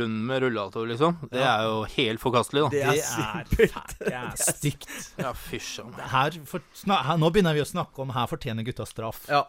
Lund 0.01 0.21
med 0.29 0.41
rullator, 0.45 0.87
liksom. 0.89 1.17
Det 1.33 1.41
Ja. 1.41 1.51
er 1.59 1.67
jo 1.69 1.81
helt 1.97 2.21
forkastelig, 2.23 2.63
da. 2.65 2.69
Det 2.73 2.85
er 2.85 3.01
fælt. 3.05 3.97
Det 4.05 4.15
er 4.17 4.37
stygt. 4.41 4.89
Ja, 5.21 5.33
fysj 5.37 5.81
a 5.83 5.89
meg. 5.91 6.01
Her 6.13 6.39
for, 6.49 6.65
her, 6.89 7.17
nå 7.21 7.29
begynner 7.35 7.57
vi 7.57 7.65
å 7.65 7.69
snakke 7.69 8.05
om 8.05 8.13
her 8.17 8.29
fortjener 8.31 8.65
gutta 8.69 8.87
straff. 8.89 9.25
Ja. 9.29 9.43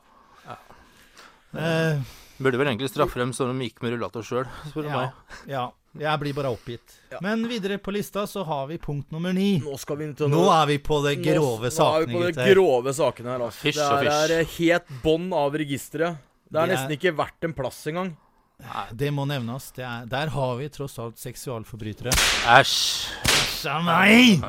Eh, 1.56 2.00
Burde 2.40 2.60
vel 2.62 2.70
egentlig 2.72 2.90
straffe 2.92 3.20
dem 3.20 3.32
som 3.36 3.50
de 3.52 3.68
gikk 3.68 3.82
med 3.84 3.96
rullator 3.96 4.24
sjøl, 4.24 4.46
spør 4.70 4.86
du 4.86 4.90
ja, 4.92 5.00
meg. 5.00 5.38
ja. 5.50 5.64
Jeg 6.00 6.20
blir 6.22 6.36
bare 6.38 6.51
oppgitt. 6.53 6.96
Men 7.22 7.44
videre 7.50 7.77
på 7.84 7.91
lista 7.91 8.24
så 8.29 8.44
har 8.48 8.68
vi 8.70 8.77
punkt 8.82 9.12
nummer 9.12 9.34
ni. 9.36 9.58
Nå 9.63 9.75
skal 9.82 10.00
vi 10.00 10.08
til 10.15 10.32
Nå 10.32 10.46
er 10.53 10.65
vi 10.70 10.77
på 10.79 11.01
det 11.03 11.18
grove 11.24 11.68
nå, 11.68 11.74
sakene, 11.75 12.13
Nå 12.13 12.22
er 12.24 12.32
vi 12.32 12.34
på 12.34 12.39
det 12.39 12.53
grove 12.56 12.94
sakene 12.96 13.34
her, 13.34 13.44
altså. 13.50 13.63
Fish 13.65 13.79
det 13.79 13.89
og 13.89 14.34
er, 14.38 14.48
helt 14.56 14.94
bånn 15.03 15.29
av 15.36 15.58
registeret. 15.60 16.22
Det 16.50 16.58
er 16.62 16.63
er- 16.65 16.74
nesten 16.75 16.96
ikke 16.96 17.15
verdt 17.20 17.50
en 17.50 17.53
plass 17.58 17.82
engang. 17.91 18.15
Det 18.91 19.12
må 19.15 19.25
nevnes. 19.27 19.70
Det 19.75 19.86
er, 19.88 20.06
der 20.10 20.32
har 20.34 20.56
vi 20.60 20.68
tross 20.70 20.98
alt 21.00 21.20
seksualforbrytere. 21.20 22.12
Æsj. 22.58 22.74
Æsj 23.27 23.70
av 23.72 23.84
meg! 23.88 24.44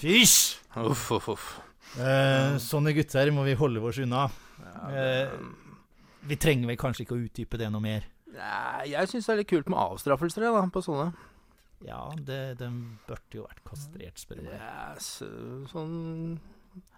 Fysj! 0.00 0.56
Uff, 0.82 1.04
uff, 1.14 1.28
uff. 1.34 1.44
Eh, 1.94 2.56
sånne 2.58 2.94
gutter 2.96 3.30
må 3.30 3.44
vi 3.46 3.54
holde 3.54 3.82
oss 3.86 4.00
unna. 4.02 4.24
Eh, 4.90 5.30
vi 6.26 6.36
trenger 6.40 6.66
vel 6.72 6.78
kanskje 6.80 7.04
ikke 7.06 7.14
å 7.14 7.22
utdype 7.22 7.60
det 7.60 7.70
noe 7.70 7.84
mer. 7.84 8.08
Nei, 8.34 8.90
jeg 8.90 9.10
syns 9.10 9.28
det 9.28 9.32
er 9.34 9.40
litt 9.42 9.50
kult 9.52 9.70
med 9.70 9.78
avstraffelser, 9.78 10.46
da, 10.48 10.64
på 10.72 10.82
sånne. 10.84 11.12
Ja, 11.84 12.00
det, 12.16 12.56
den 12.60 12.98
burde 13.08 13.38
jo 13.38 13.44
vært 13.44 13.62
kastrert, 13.68 14.18
spør 14.20 14.40
du 14.40 14.46
meg. 14.46 14.56
Ja, 14.56 14.94
så, 15.04 15.28
sånn 15.68 15.96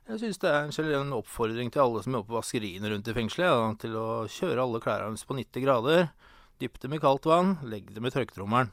Jeg 0.07 0.21
syns 0.23 0.39
det 0.39 0.53
er 0.53 0.69
en 0.71 0.93
en 1.01 1.17
oppfordring 1.17 1.73
til 1.75 1.83
alle 1.83 2.03
som 2.05 2.15
jobber 2.15 2.31
på 2.31 2.39
vaskeriene 2.39 2.93
rundt 2.93 3.09
i 3.11 3.17
fengselet, 3.17 3.51
da, 3.51 3.73
til 3.83 3.97
å 3.99 4.09
kjøre 4.31 4.63
alle 4.63 4.83
klærne 4.85 5.11
deres 5.11 5.27
på 5.27 5.37
90 5.37 5.65
grader, 5.67 6.07
dypp 6.63 6.79
dem 6.81 6.95
i 6.95 7.03
kaldt 7.03 7.27
vann, 7.27 7.57
legg 7.67 7.91
dem 7.95 8.07
i 8.07 8.15
tørketrommelen. 8.15 8.71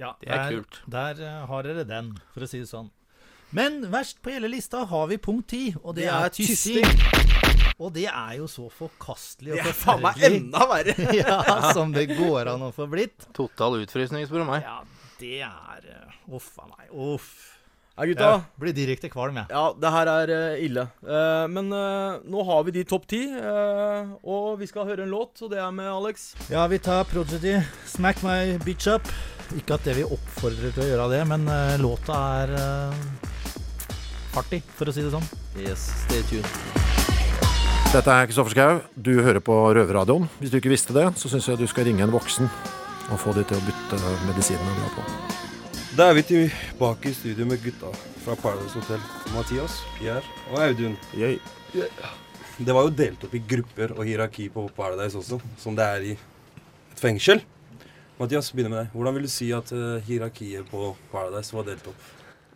Ja, 0.00 0.14
Det 0.22 0.30
er 0.30 0.46
der, 0.46 0.56
kult. 0.56 0.80
Der 0.88 1.20
eh, 1.20 1.44
har 1.50 1.62
dere 1.66 1.84
den, 1.84 2.14
for 2.32 2.46
å 2.46 2.48
si 2.48 2.62
det 2.62 2.70
sånn. 2.70 2.88
Men 3.52 3.82
verst 3.90 4.22
på 4.22 4.30
hele 4.32 4.48
lista 4.48 4.86
har 4.86 5.10
vi 5.10 5.18
punkt 5.18 5.50
ti, 5.52 5.64
og 5.82 5.98
det, 5.98 6.06
Det 6.06 6.14
er 6.14 6.24
er 6.24 6.34
tyssing. 6.38 7.39
Og 7.80 7.92
det 7.94 8.06
er 8.10 8.34
jo 8.36 8.48
så 8.50 8.66
forkastelig 8.68 9.54
og 9.56 9.62
forferdelig. 9.70 9.70
Det 9.72 9.72
er 9.72 9.78
faen 9.80 10.02
meg 10.04 10.26
enda 10.28 10.66
verre. 10.68 10.96
ja, 11.22 11.70
som 11.72 11.94
det 11.96 12.10
går 12.12 12.52
an 12.52 12.66
å 12.68 12.74
få 12.76 12.88
blitt. 12.92 13.30
Total 13.36 13.80
utfrysning, 13.80 14.26
spør 14.28 14.44
du 14.44 14.50
meg. 14.52 14.66
Ja, 14.66 14.82
det 15.20 15.38
er 15.48 15.88
eh, 15.94 16.18
Uff 16.36 16.52
a 16.60 16.68
meg. 16.68 16.92
Uff. 16.92 17.32
Ja, 18.00 18.06
gutta. 18.08 18.28
Jeg 18.32 18.62
blir 18.62 18.72
direkte 18.76 19.08
kvalm, 19.12 19.36
jeg. 19.42 19.50
Ja, 19.52 19.64
det 19.76 19.90
her 19.92 20.08
er 20.08 20.32
eh, 20.32 20.62
ille. 20.64 20.86
Eh, 21.04 21.46
men 21.52 21.68
nå 21.68 22.44
har 22.48 22.62
vi 22.64 22.72
de 22.78 22.84
topp 22.88 23.04
ti, 23.10 23.26
eh, 23.28 24.12
og 24.24 24.60
vi 24.60 24.68
skal 24.70 24.88
høre 24.88 25.04
en 25.04 25.12
låt, 25.12 25.34
og 25.44 25.52
det 25.52 25.60
er 25.60 25.74
med 25.74 25.90
Alex. 25.90 26.30
Ja, 26.48 26.64
vi 26.70 26.80
tar 26.80 27.04
Prodigy, 27.10 27.58
'Smack 27.84 28.22
My 28.24 28.56
Bitch 28.64 28.88
Up'. 28.88 29.12
Ikke 29.58 29.76
at 29.76 29.84
det 29.84 29.98
vi 29.98 30.06
oppfordrer 30.06 30.72
til 30.72 30.86
å 30.86 30.90
gjøre 30.92 31.08
det, 31.12 31.24
men 31.26 31.48
låta 31.82 32.20
er 32.44 32.52
uh, 32.54 34.38
artig, 34.38 34.62
for 34.78 34.86
å 34.86 34.94
si 34.94 35.02
det 35.02 35.10
sånn. 35.10 35.26
Yes, 35.58 35.90
stay 36.06 36.22
tuned. 36.30 36.89
Dette 37.90 38.06
er 38.14 38.28
Kristoffer 38.30 38.54
Schau. 38.54 38.76
Du 38.94 39.16
hører 39.18 39.42
på 39.42 39.54
Røverradioen. 39.74 40.28
Hvis 40.38 40.52
du 40.52 40.60
ikke 40.60 40.70
visste 40.70 40.94
det, 40.94 41.08
så 41.18 41.26
syns 41.26 41.48
jeg 41.50 41.58
du 41.58 41.66
skal 41.66 41.88
ringe 41.88 42.04
en 42.04 42.12
voksen 42.14 42.46
og 43.10 43.18
få 43.18 43.32
de 43.34 43.42
til 43.50 43.58
å 43.58 43.64
bytte 43.66 43.98
medisinene 44.28 44.76
du 44.76 44.84
har 44.84 44.92
på. 44.94 45.06
Da 45.98 46.06
er 46.06 46.14
vi 46.14 46.22
tilbake 46.28 47.10
i 47.10 47.16
studio 47.18 47.48
med 47.50 47.58
gutta 47.64 47.90
fra 48.22 48.36
Paradise 48.38 48.78
Hotel. 48.78 49.02
Mathias, 49.34 49.80
Pierre 49.96 50.22
og 50.52 50.62
Audun. 50.68 50.94
Det 52.60 52.76
var 52.78 52.86
jo 52.86 52.94
delt 52.94 53.26
opp 53.26 53.34
i 53.34 53.42
grupper 53.56 53.96
og 53.96 54.06
hierarki 54.06 54.46
på 54.54 54.68
Paradise 54.76 55.18
også, 55.18 55.40
som 55.58 55.74
det 55.74 55.90
er 55.90 56.10
i 56.12 56.14
et 56.14 57.02
fengsel. 57.02 57.42
Mathias, 58.22 58.52
begynner 58.54 58.76
med 58.76 58.84
deg. 58.84 58.94
Hvordan 58.94 59.18
vil 59.18 59.26
du 59.26 59.34
si 59.34 59.50
at 59.56 59.74
eh, 59.74 59.98
hierarkiet 60.06 60.70
på 60.70 60.92
Paradise 61.10 61.58
var 61.58 61.66
delt 61.66 61.90
opp? 61.90 62.10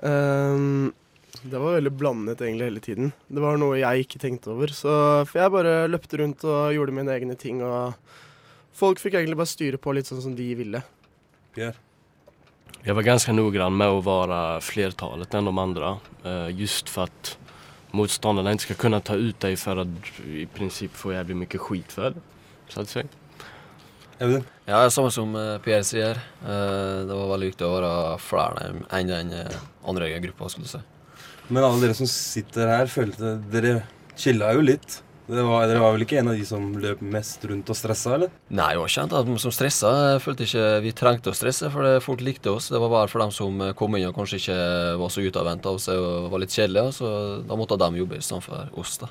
Ehm, 0.07 0.93
det 1.43 1.59
var 1.59 1.77
veldig 1.77 1.93
blandet 1.93 2.41
egentlig 2.41 2.69
hele 2.69 2.81
tiden. 2.81 3.13
Det 3.29 3.43
var 3.43 3.59
noe 3.61 3.81
jeg 3.81 4.07
ikke 4.07 4.21
tenkte 4.23 4.53
over. 4.55 4.73
Så 4.73 4.91
for 5.29 5.41
jeg 5.41 5.53
bare 5.53 5.75
løpte 5.91 6.21
rundt 6.21 6.45
og 6.49 6.75
gjorde 6.77 6.95
mine 6.97 7.13
egne 7.13 7.37
ting. 7.39 7.63
Og 7.65 7.95
folk 8.77 9.03
fikk 9.03 9.19
egentlig 9.19 9.41
bare 9.41 9.51
styre 9.51 9.81
på 9.81 9.95
litt 9.97 10.09
sånn 10.09 10.23
som 10.25 10.37
de 10.39 10.47
ville. 10.59 10.81
Pierre? 11.57 11.77
Jeg 12.85 12.97
var 12.97 13.07
ganske 13.07 13.33
nøyaktig 13.33 13.71
med 13.73 13.97
å 13.97 14.01
være 14.05 14.39
flertallet 14.65 15.35
enn 15.35 15.49
de 15.49 15.53
andre, 15.61 15.99
eh, 16.25 16.49
Just 16.53 16.91
for 16.93 17.09
at 17.09 17.37
motstanderne 17.97 18.53
ikke 18.53 18.67
skal 18.67 18.81
kunne 18.83 19.01
ta 19.01 19.15
ut 19.17 19.39
deg 19.41 19.57
for 19.57 19.81
å 19.81 19.87
i 20.27 20.45
prinsipp 20.47 20.93
få 20.93 21.15
jævlig 21.15 21.37
mye 21.37 21.61
skit 21.61 21.93
for 21.93 22.11
det. 22.11 22.23
Så 22.69 22.81
att 22.81 22.89
säga. 22.89 23.07
Audun? 24.21 24.45
Ja, 24.65 24.91
samme 24.91 25.11
som 25.11 25.37
eh, 25.37 25.59
Pierre 25.59 25.85
sier. 25.85 26.17
Eh, 26.45 27.07
det 27.07 27.15
var 27.15 27.31
veldig 27.35 27.53
viktig 27.53 27.67
å 27.67 27.77
være 27.77 28.19
flere 28.19 28.73
enn 28.91 29.09
den 29.09 29.33
andre 29.85 30.19
gruppa, 30.21 30.49
skulle 30.49 30.69
du 30.69 30.77
si. 30.77 30.85
Men 31.49 31.65
alle 31.67 31.83
dere 31.83 31.97
som 31.97 32.09
sitter 32.09 32.71
her, 32.71 32.87
følte 32.91 33.37
dere 33.53 33.81
chilla 34.17 34.55
jo 34.57 34.63
litt. 34.65 35.01
Dere 35.25 35.45
var, 35.49 35.63
dere 35.65 35.81
var 35.81 35.95
vel 35.95 36.05
ikke 36.05 36.19
en 36.21 36.29
av 36.35 36.37
de 36.37 36.45
som 36.45 36.65
løp 36.77 37.01
mest 37.01 37.45
rundt 37.49 37.71
og 37.73 37.77
stressa, 37.79 38.13
eller? 38.19 38.33
Nei, 38.53 38.71
det 38.75 38.81
var 38.83 38.91
ikke 38.91 39.05
en 39.07 39.15
av 39.17 39.29
dem 39.29 39.39
som 39.41 39.53
stressa. 39.57 39.93
Jeg 40.13 40.23
følte 40.25 40.45
ikke 40.45 40.65
vi 40.85 40.93
trengte 40.97 41.33
å 41.33 41.37
stresse, 41.37 41.71
for 41.73 42.01
folk 42.05 42.25
likte 42.25 42.53
oss. 42.53 42.69
Det 42.73 42.81
var 42.81 42.93
bare 42.93 43.09
for 43.13 43.25
dem 43.25 43.33
som 43.33 43.63
kom 43.79 43.97
inn 43.97 44.11
og 44.11 44.17
kanskje 44.19 44.41
ikke 44.43 44.59
var 45.01 45.13
så 45.13 45.25
utadvendte 45.25 45.73
av 45.73 45.81
seg 45.81 46.01
og 46.01 46.29
var 46.33 46.45
litt 46.45 46.53
kjedelige. 46.53 46.93
Så 47.01 47.13
da 47.49 47.57
måtte 47.61 47.81
de 47.81 48.03
jobbe 48.03 48.21
istedenfor 48.21 48.77
oss, 48.85 48.99
da. 49.01 49.09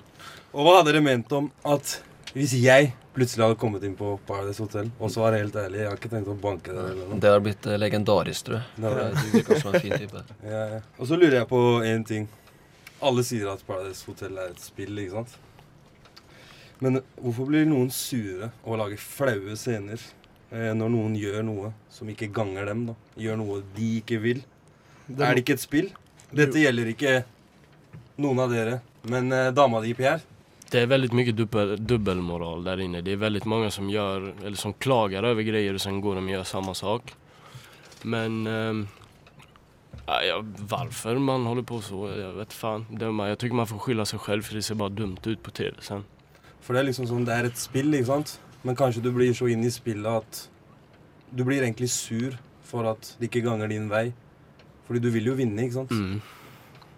Og 0.54 0.68
hva 0.68 0.80
hadde 0.80 0.92
dere 0.92 1.06
ment 1.06 1.34
om 1.34 1.50
at 1.66 1.98
hvis 2.38 2.54
jeg 2.62 2.94
plutselig 3.14 3.44
hadde 3.46 3.58
kommet 3.62 3.84
inn 3.86 3.94
på 4.00 4.16
Paradise 4.28 4.64
Hotel, 4.64 4.90
og 5.00 5.12
så 5.14 5.22
var 5.22 5.36
jeg 5.38 5.46
helt 5.46 5.58
ærlig, 5.62 5.80
jeg 5.84 5.90
har 5.92 6.00
ikke 6.00 6.10
tenkt 6.12 6.32
å 6.32 6.38
banke 6.42 6.74
det. 6.74 6.86
eller 6.92 7.10
noe. 7.12 7.20
Det 7.22 7.30
har 7.30 7.44
blitt 7.46 7.68
eh, 7.70 7.78
legendarisk, 7.78 8.46
tror 8.48 8.58
jeg. 8.60 8.66
For. 8.80 9.18
Du 9.20 9.36
virker 9.38 9.62
som 9.62 9.74
en 9.76 9.84
fin 9.86 9.98
type. 10.02 10.24
Ja, 10.54 10.64
ja. 10.76 10.80
Og 10.98 11.10
så 11.12 11.20
lurer 11.20 11.38
jeg 11.42 11.50
på 11.52 11.60
én 11.86 12.06
ting. 12.10 12.28
Alle 13.04 13.24
sier 13.28 13.50
at 13.52 13.62
Paradise 13.68 14.06
Hotel 14.08 14.38
er 14.40 14.54
et 14.54 14.64
spill, 14.64 14.98
ikke 15.04 15.20
sant? 15.20 15.38
Men 16.84 17.02
hvorfor 17.22 17.48
blir 17.48 17.68
noen 17.70 17.92
sure 17.94 18.50
og 18.66 18.80
lager 18.82 19.00
flaue 19.00 19.54
scener 19.60 20.02
eh, 20.52 20.72
når 20.76 20.90
noen 20.92 21.14
gjør 21.20 21.46
noe 21.48 21.70
som 21.94 22.10
ikke 22.12 22.32
ganger 22.36 22.66
dem? 22.72 22.86
da? 22.90 22.96
Gjør 23.24 23.40
noe 23.40 23.62
de 23.78 23.92
ikke 24.02 24.20
vil? 24.24 24.42
Det- 25.08 25.22
er 25.28 25.36
det 25.38 25.44
ikke 25.46 25.58
et 25.60 25.64
spill? 25.64 25.92
Dette 26.34 26.60
gjelder 26.64 26.90
ikke 26.96 27.14
noen 28.24 28.40
av 28.44 28.52
dere, 28.52 28.80
men 29.10 29.30
eh, 29.36 29.52
dama 29.56 29.80
di, 29.86 29.94
Pierre. 29.98 30.24
Det 30.74 30.80
är 30.80 30.88
väldigt 30.88 31.14
mycket 31.14 31.38
dubbel, 31.38 31.86
dubbelmoral 31.88 32.64
där 32.64 32.80
inne. 32.80 33.02
Det 33.02 33.12
är 33.12 33.16
väldigt 33.16 33.46
många 33.46 33.72
som 33.72 33.90
gör, 33.90 34.34
eller 34.46 34.58
som 34.58 34.74
klagar 34.74 35.24
över 35.24 35.42
grejer 35.42 35.74
och 35.74 35.82
sen 35.82 36.02
går 36.02 36.16
de 36.16 36.26
och 36.26 36.32
gör 36.32 36.44
samma 36.44 36.74
sak. 36.74 37.14
Men 38.02 38.48
ehm, 38.48 38.88
Ja, 40.06 40.44
varför 40.58 41.18
man 41.18 41.46
håller 41.46 41.62
på 41.62 41.82
så, 41.82 42.10
jag 42.20 42.34
vet 42.34 42.54
fan. 42.54 42.86
Det, 42.90 43.06
jag 43.06 43.40
tycker 43.40 43.56
man 43.56 43.68
får 43.68 43.78
skylla 43.78 44.06
sig 44.06 44.20
själv 44.20 44.42
för 44.42 44.56
det 44.56 44.62
ser 44.62 44.76
bara 44.76 44.90
dumt 44.90 45.18
ut 45.26 45.44
på 45.44 45.52
TV 45.52 45.76
sen. 45.80 46.04
For 46.62 46.74
det 46.74 46.80
er 46.80 46.90
liksom 46.90 47.08
som 47.08 47.26
det 47.26 47.38
er 47.38 47.46
et 47.46 47.58
spill, 47.60 47.94
ikke 47.94 48.10
sant? 48.10 48.40
Men 48.64 48.76
kanskje 48.76 49.04
du 49.04 49.12
blir 49.12 49.34
så 49.34 49.48
inn 49.52 49.64
i 49.64 49.72
spillet 49.72 50.24
at 50.24 50.50
du 51.30 51.44
blir 51.44 51.62
egentlig 51.62 51.90
sur 51.92 52.38
for 52.64 52.90
at 52.90 53.16
det 53.20 53.30
ikke 53.30 53.46
ganger 53.46 53.68
din 53.68 53.90
vei. 53.92 54.14
Fordi 54.88 55.00
du 55.00 55.12
vil 55.12 55.28
jo 55.30 55.34
vinne, 55.38 55.62
ikke 55.62 55.84
sant? 55.84 55.94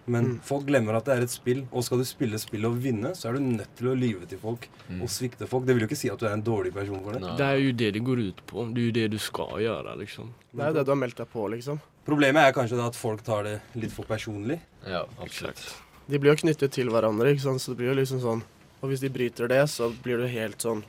Men 0.06 0.36
folk 0.46 0.66
glemmer 0.68 0.94
at 0.98 1.08
det 1.08 1.16
er 1.16 1.24
et 1.26 1.32
spill, 1.32 1.64
og 1.74 1.82
skal 1.82 1.98
du 1.98 2.06
spille 2.06 2.38
spillet 2.38 2.68
og 2.68 2.76
vinne, 2.82 3.10
så 3.18 3.28
er 3.28 3.36
du 3.36 3.42
nødt 3.42 3.72
til 3.78 3.88
å 3.90 3.94
lyve 3.98 4.28
til 4.30 4.38
folk 4.38 4.68
og 5.00 5.08
svikte 5.10 5.48
folk. 5.50 5.66
Det 5.66 5.74
vil 5.74 5.82
jo 5.82 5.88
ikke 5.90 5.98
si 5.98 6.10
at 6.12 6.20
du 6.20 6.28
er 6.28 6.36
en 6.36 6.44
dårlig 6.46 6.70
person 6.76 7.00
for 7.02 7.16
det. 7.16 7.32
Det 7.40 7.48
er 7.48 7.58
jo 7.62 7.72
det 7.82 7.90
det 7.96 8.02
går 8.06 8.22
ut 8.28 8.44
på. 8.46 8.68
Det 8.70 8.84
er 8.84 8.86
jo 8.86 8.94
det 9.00 9.06
du 9.16 9.18
skal 9.22 9.56
gjøre, 9.64 9.96
liksom. 10.04 10.30
Det 10.52 10.62
er 10.62 10.70
jo 10.70 10.78
det 10.78 10.86
du 10.86 10.92
har 10.94 11.00
meldt 11.02 11.18
deg 11.22 11.32
på, 11.32 11.48
liksom. 11.56 11.82
Problemet 12.06 12.46
er 12.46 12.54
kanskje 12.54 12.78
da 12.78 12.86
at 12.86 12.98
folk 12.98 13.24
tar 13.26 13.48
det 13.48 13.56
litt 13.74 13.94
for 13.94 14.06
personlig. 14.06 14.60
Ja, 14.86 15.02
absolutt. 15.18 15.64
De 16.06 16.20
blir 16.22 16.30
jo 16.30 16.38
knyttet 16.44 16.70
til 16.76 16.90
hverandre, 16.94 17.32
ikke 17.34 17.48
sant? 17.48 17.62
så 17.64 17.72
det 17.72 17.80
blir 17.80 17.90
jo 17.90 17.98
liksom 17.98 18.20
sånn 18.22 18.44
Og 18.84 18.90
hvis 18.92 19.00
de 19.02 19.08
bryter 19.10 19.48
det, 19.50 19.64
så 19.72 19.88
blir 20.04 20.20
det 20.22 20.28
helt 20.30 20.62
sånn 20.62 20.84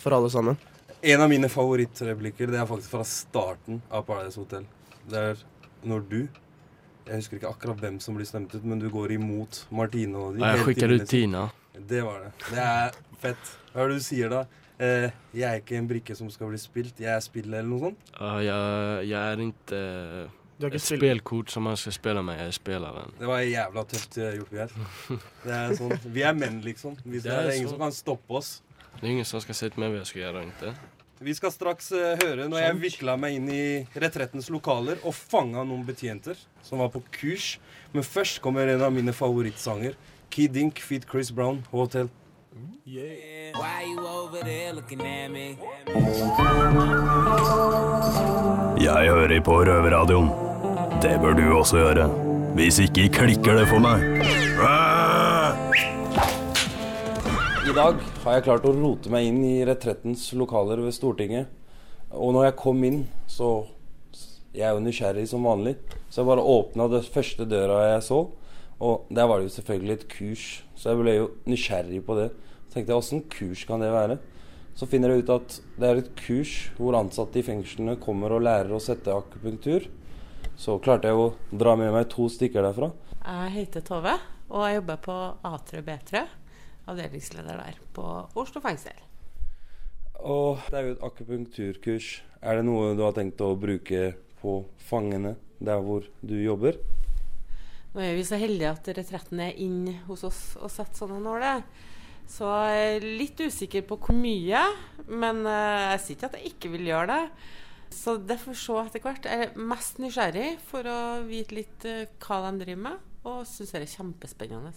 for 0.00 0.14
alle 0.16 0.30
sammen. 0.32 0.56
En 1.02 1.20
av 1.20 1.28
mine 1.28 1.48
favorittreplikker 1.52 2.48
det 2.52 2.60
er 2.60 2.68
faktisk 2.68 2.92
fra 2.94 3.04
starten 3.04 3.82
av 3.90 4.06
Paradise 4.08 4.40
Hotel. 4.40 4.64
Det 5.10 5.24
er 5.32 5.42
når 5.84 6.06
du 6.08 6.20
Jeg 7.10 7.18
husker 7.24 7.40
ikke 7.40 7.50
akkurat 7.50 7.80
hvem 7.82 7.96
som 8.02 8.14
blir 8.14 8.28
stemt 8.28 8.52
ut, 8.54 8.62
men 8.64 8.78
du 8.78 8.86
går 8.92 9.16
imot 9.16 9.64
Martine 9.74 10.14
og 10.20 10.36
de. 10.36 10.44
Ja, 10.44 10.54
inn 10.62 10.94
i 10.94 10.98
ut 11.00 11.08
Tina. 11.10 11.48
Det 11.90 12.02
var 12.06 12.20
det. 12.22 12.32
Det 12.52 12.62
er 12.62 12.98
fett. 13.18 13.48
Hva 13.72 13.82
er 13.82 13.90
det 13.90 13.96
du 13.98 14.04
sier 14.04 14.30
da? 14.30 14.44
Eh, 14.80 15.10
jeg 15.36 15.44
er 15.48 15.58
ikke 15.60 15.76
en 15.76 15.88
brikke 15.90 16.14
som 16.16 16.30
skal 16.32 16.52
bli 16.52 16.60
spilt, 16.62 17.00
jeg 17.02 17.10
er 17.12 17.20
spillet, 17.24 17.58
eller 17.58 17.68
noe 17.68 17.82
sånt? 17.90 18.12
Uh, 18.14 18.38
jeg, 18.46 19.08
jeg 19.10 19.18
er 19.20 19.42
ikke 19.42 19.48
inte 19.50 19.80
ett 20.70 20.82
spel- 20.86 21.48
som 21.48 21.66
man 21.66 21.76
skal 21.76 21.92
spille 21.92 22.22
med, 22.22 22.38
Jeg 22.38 22.54
spiller 22.54 22.92
den. 23.02 23.12
Det 23.18 23.26
var 23.26 23.40
jævla 23.40 23.84
tøft 23.84 24.18
eh, 24.18 24.36
gjort, 24.38 24.52
Geir. 24.52 24.70
Det 25.44 25.52
er 25.58 25.74
sånn. 25.76 25.98
Vi 26.14 26.22
er 26.22 26.32
menn, 26.32 26.60
liksom. 26.64 26.96
Hvis 27.04 27.22
Det 27.26 27.30
det 27.30 27.36
er 27.38 27.50
er 27.50 27.58
ingen 27.58 27.68
så. 27.68 27.74
som 27.74 27.84
kan 27.88 27.92
stoppe 27.92 28.38
oss. 28.40 28.62
Det 28.94 29.02
er 29.02 29.12
ingen 29.16 29.24
som 29.28 29.40
skal 29.40 29.54
sitte 29.54 29.80
med 29.80 29.88
mig 29.88 29.98
vad 29.98 29.98
jag 29.98 30.06
ska 30.06 30.18
göra 30.18 30.42
ikke? 30.44 30.52
inte. 30.68 30.99
Vi 31.20 31.34
skal 31.36 31.52
straks 31.52 31.90
eh, 31.92 32.14
høre 32.16 32.46
når 32.48 32.62
jeg 32.62 32.76
vikla 32.80 33.12
meg 33.20 33.34
inn 33.36 33.48
i 33.52 33.64
retrettens 33.92 34.46
lokaler 34.48 35.02
og 35.04 35.12
fanga 35.12 35.66
noen 35.68 35.82
betjenter 35.84 36.38
som 36.64 36.80
var 36.80 36.88
på 36.94 37.02
kurs. 37.12 37.58
Men 37.92 38.06
først 38.06 38.40
kommer 38.40 38.70
en 38.72 38.80
av 38.86 38.94
mine 38.94 39.12
favorittsanger. 39.12 39.98
Kid 40.32 40.56
Ink 40.56 40.80
feat 40.80 41.04
Chris 41.10 41.28
Brown, 41.28 41.60
Hotel. 41.74 42.08
Why 42.86 43.84
you 43.84 44.00
over 44.00 44.40
there 44.42 44.72
looking 44.72 45.02
at 45.04 45.30
me? 45.30 45.58
Jeg 48.80 49.12
hører 49.12 49.40
på 49.44 49.60
Røverradioen. 49.68 50.32
Det 51.04 51.18
bør 51.20 51.36
du 51.36 51.44
også 51.52 51.84
gjøre. 51.84 52.08
Hvis 52.56 52.80
ikke 52.88 53.10
klikker 53.20 53.60
det 53.60 53.68
for 53.68 53.84
meg. 53.84 54.08
I 57.70 57.74
dag 57.76 58.00
har 58.24 58.34
jeg 58.34 58.42
klart 58.48 58.64
å 58.66 58.72
rote 58.74 59.10
meg 59.14 59.28
inn 59.28 59.44
i 59.46 59.60
retrettens 59.62 60.24
lokaler 60.34 60.80
ved 60.82 60.90
Stortinget. 60.90 61.46
Og 62.10 62.32
når 62.34 62.48
jeg 62.48 62.56
kom 62.58 62.80
inn, 62.82 63.04
så 63.30 63.68
Jeg 64.50 64.66
er 64.66 64.74
jo 64.74 64.82
nysgjerrig 64.82 65.28
som 65.30 65.44
vanlig, 65.46 65.76
så 66.10 66.24
jeg 66.24 66.26
bare 66.26 66.42
åpna 66.42 66.88
det 66.90 67.04
første 67.06 67.44
døra 67.46 67.92
jeg 67.92 68.00
så. 68.02 68.18
Og 68.82 69.04
der 69.14 69.28
var 69.30 69.38
det 69.38 69.46
jo 69.46 69.52
selvfølgelig 69.60 69.92
et 69.94 70.08
kurs, 70.10 70.46
så 70.74 70.90
jeg 70.90 70.98
ble 70.98 71.14
jo 71.14 71.28
nysgjerrig 71.46 72.00
på 72.08 72.16
det. 72.18 72.26
Så 72.66 72.74
tenkte 72.74 72.90
jeg 72.90 72.98
åssen 73.04 73.22
kurs 73.30 73.62
kan 73.68 73.84
det 73.84 73.92
være? 73.94 74.18
Så 74.74 74.90
finner 74.90 75.14
jeg 75.14 75.22
ut 75.22 75.32
at 75.36 75.60
det 75.78 75.86
er 75.92 76.02
et 76.02 76.10
kurs 76.18 76.56
hvor 76.74 76.98
ansatte 76.98 77.38
i 77.38 77.46
fengslene 77.46 77.94
kommer 78.02 78.34
og 78.34 78.42
lærer 78.48 78.74
å 78.74 78.82
sette 78.82 79.14
akupunktur. 79.14 79.86
Så 80.58 80.80
klarte 80.82 81.06
jeg 81.06 81.22
å 81.22 81.30
dra 81.54 81.78
med 81.78 81.94
meg 81.94 82.10
to 82.10 82.26
stykker 82.26 82.66
derfra. 82.66 82.90
Jeg 83.22 83.56
heter 83.60 83.86
Tove, 83.86 84.18
og 84.50 84.66
jeg 84.66 84.80
jobber 84.80 85.02
på 85.06 85.22
A3 85.46 85.86
B3. 85.86 86.26
Avdelingsleder 86.88 87.60
der 87.60 87.78
på 87.96 88.06
Oslo 88.40 88.62
fengsel. 88.64 88.96
Og 90.20 90.60
det 90.68 90.78
er 90.78 90.86
jo 90.86 90.96
et 90.96 91.04
akupunkturkurs. 91.04 92.08
Er 92.40 92.60
det 92.60 92.66
noe 92.68 92.94
du 92.96 93.04
har 93.04 93.14
tenkt 93.16 93.40
å 93.44 93.54
bruke 93.58 94.14
på 94.40 94.56
fangene 94.88 95.36
der 95.60 95.80
hvor 95.84 96.06
du 96.24 96.36
jobber? 96.40 96.78
Nå 97.90 98.02
er 98.04 98.14
vi 98.14 98.26
så 98.26 98.38
heldige 98.38 98.70
at 98.70 98.90
retretten 99.00 99.40
er 99.42 99.56
inn 99.58 99.88
hos 100.06 100.22
oss 100.28 100.42
og 100.60 100.70
setter 100.70 101.02
sånne 101.02 101.18
nåler. 101.24 101.64
Så 102.30 102.46
jeg 102.70 102.90
er 102.94 103.06
litt 103.18 103.40
usikker 103.42 103.82
på 103.88 103.98
hvor 103.98 104.14
mye, 104.14 104.60
men 105.10 105.42
eh, 105.48 105.88
jeg 105.96 106.02
sier 106.04 106.16
ikke 106.16 106.28
at 106.28 106.36
jeg 106.38 106.52
ikke 106.52 106.70
vil 106.76 106.92
gjøre 106.92 107.16
det. 107.16 107.24
Så 107.90 108.14
det 108.22 108.36
får 108.38 108.54
vi 108.54 108.60
se 108.60 108.76
etter 108.84 109.02
hvert. 109.02 109.26
Jeg 109.26 109.48
er 109.48 109.64
mest 109.72 109.98
nysgjerrig 109.98 110.50
for 110.68 110.86
å 110.86 111.00
vite 111.26 111.56
litt 111.58 111.88
eh, 111.90 112.06
hva 112.22 112.38
de 112.46 112.52
driver 112.62 112.84
med, 112.86 113.02
og 113.26 113.42
syns 113.50 113.74
det 113.74 113.82
er 113.82 113.92
kjempespennende. 113.96 114.70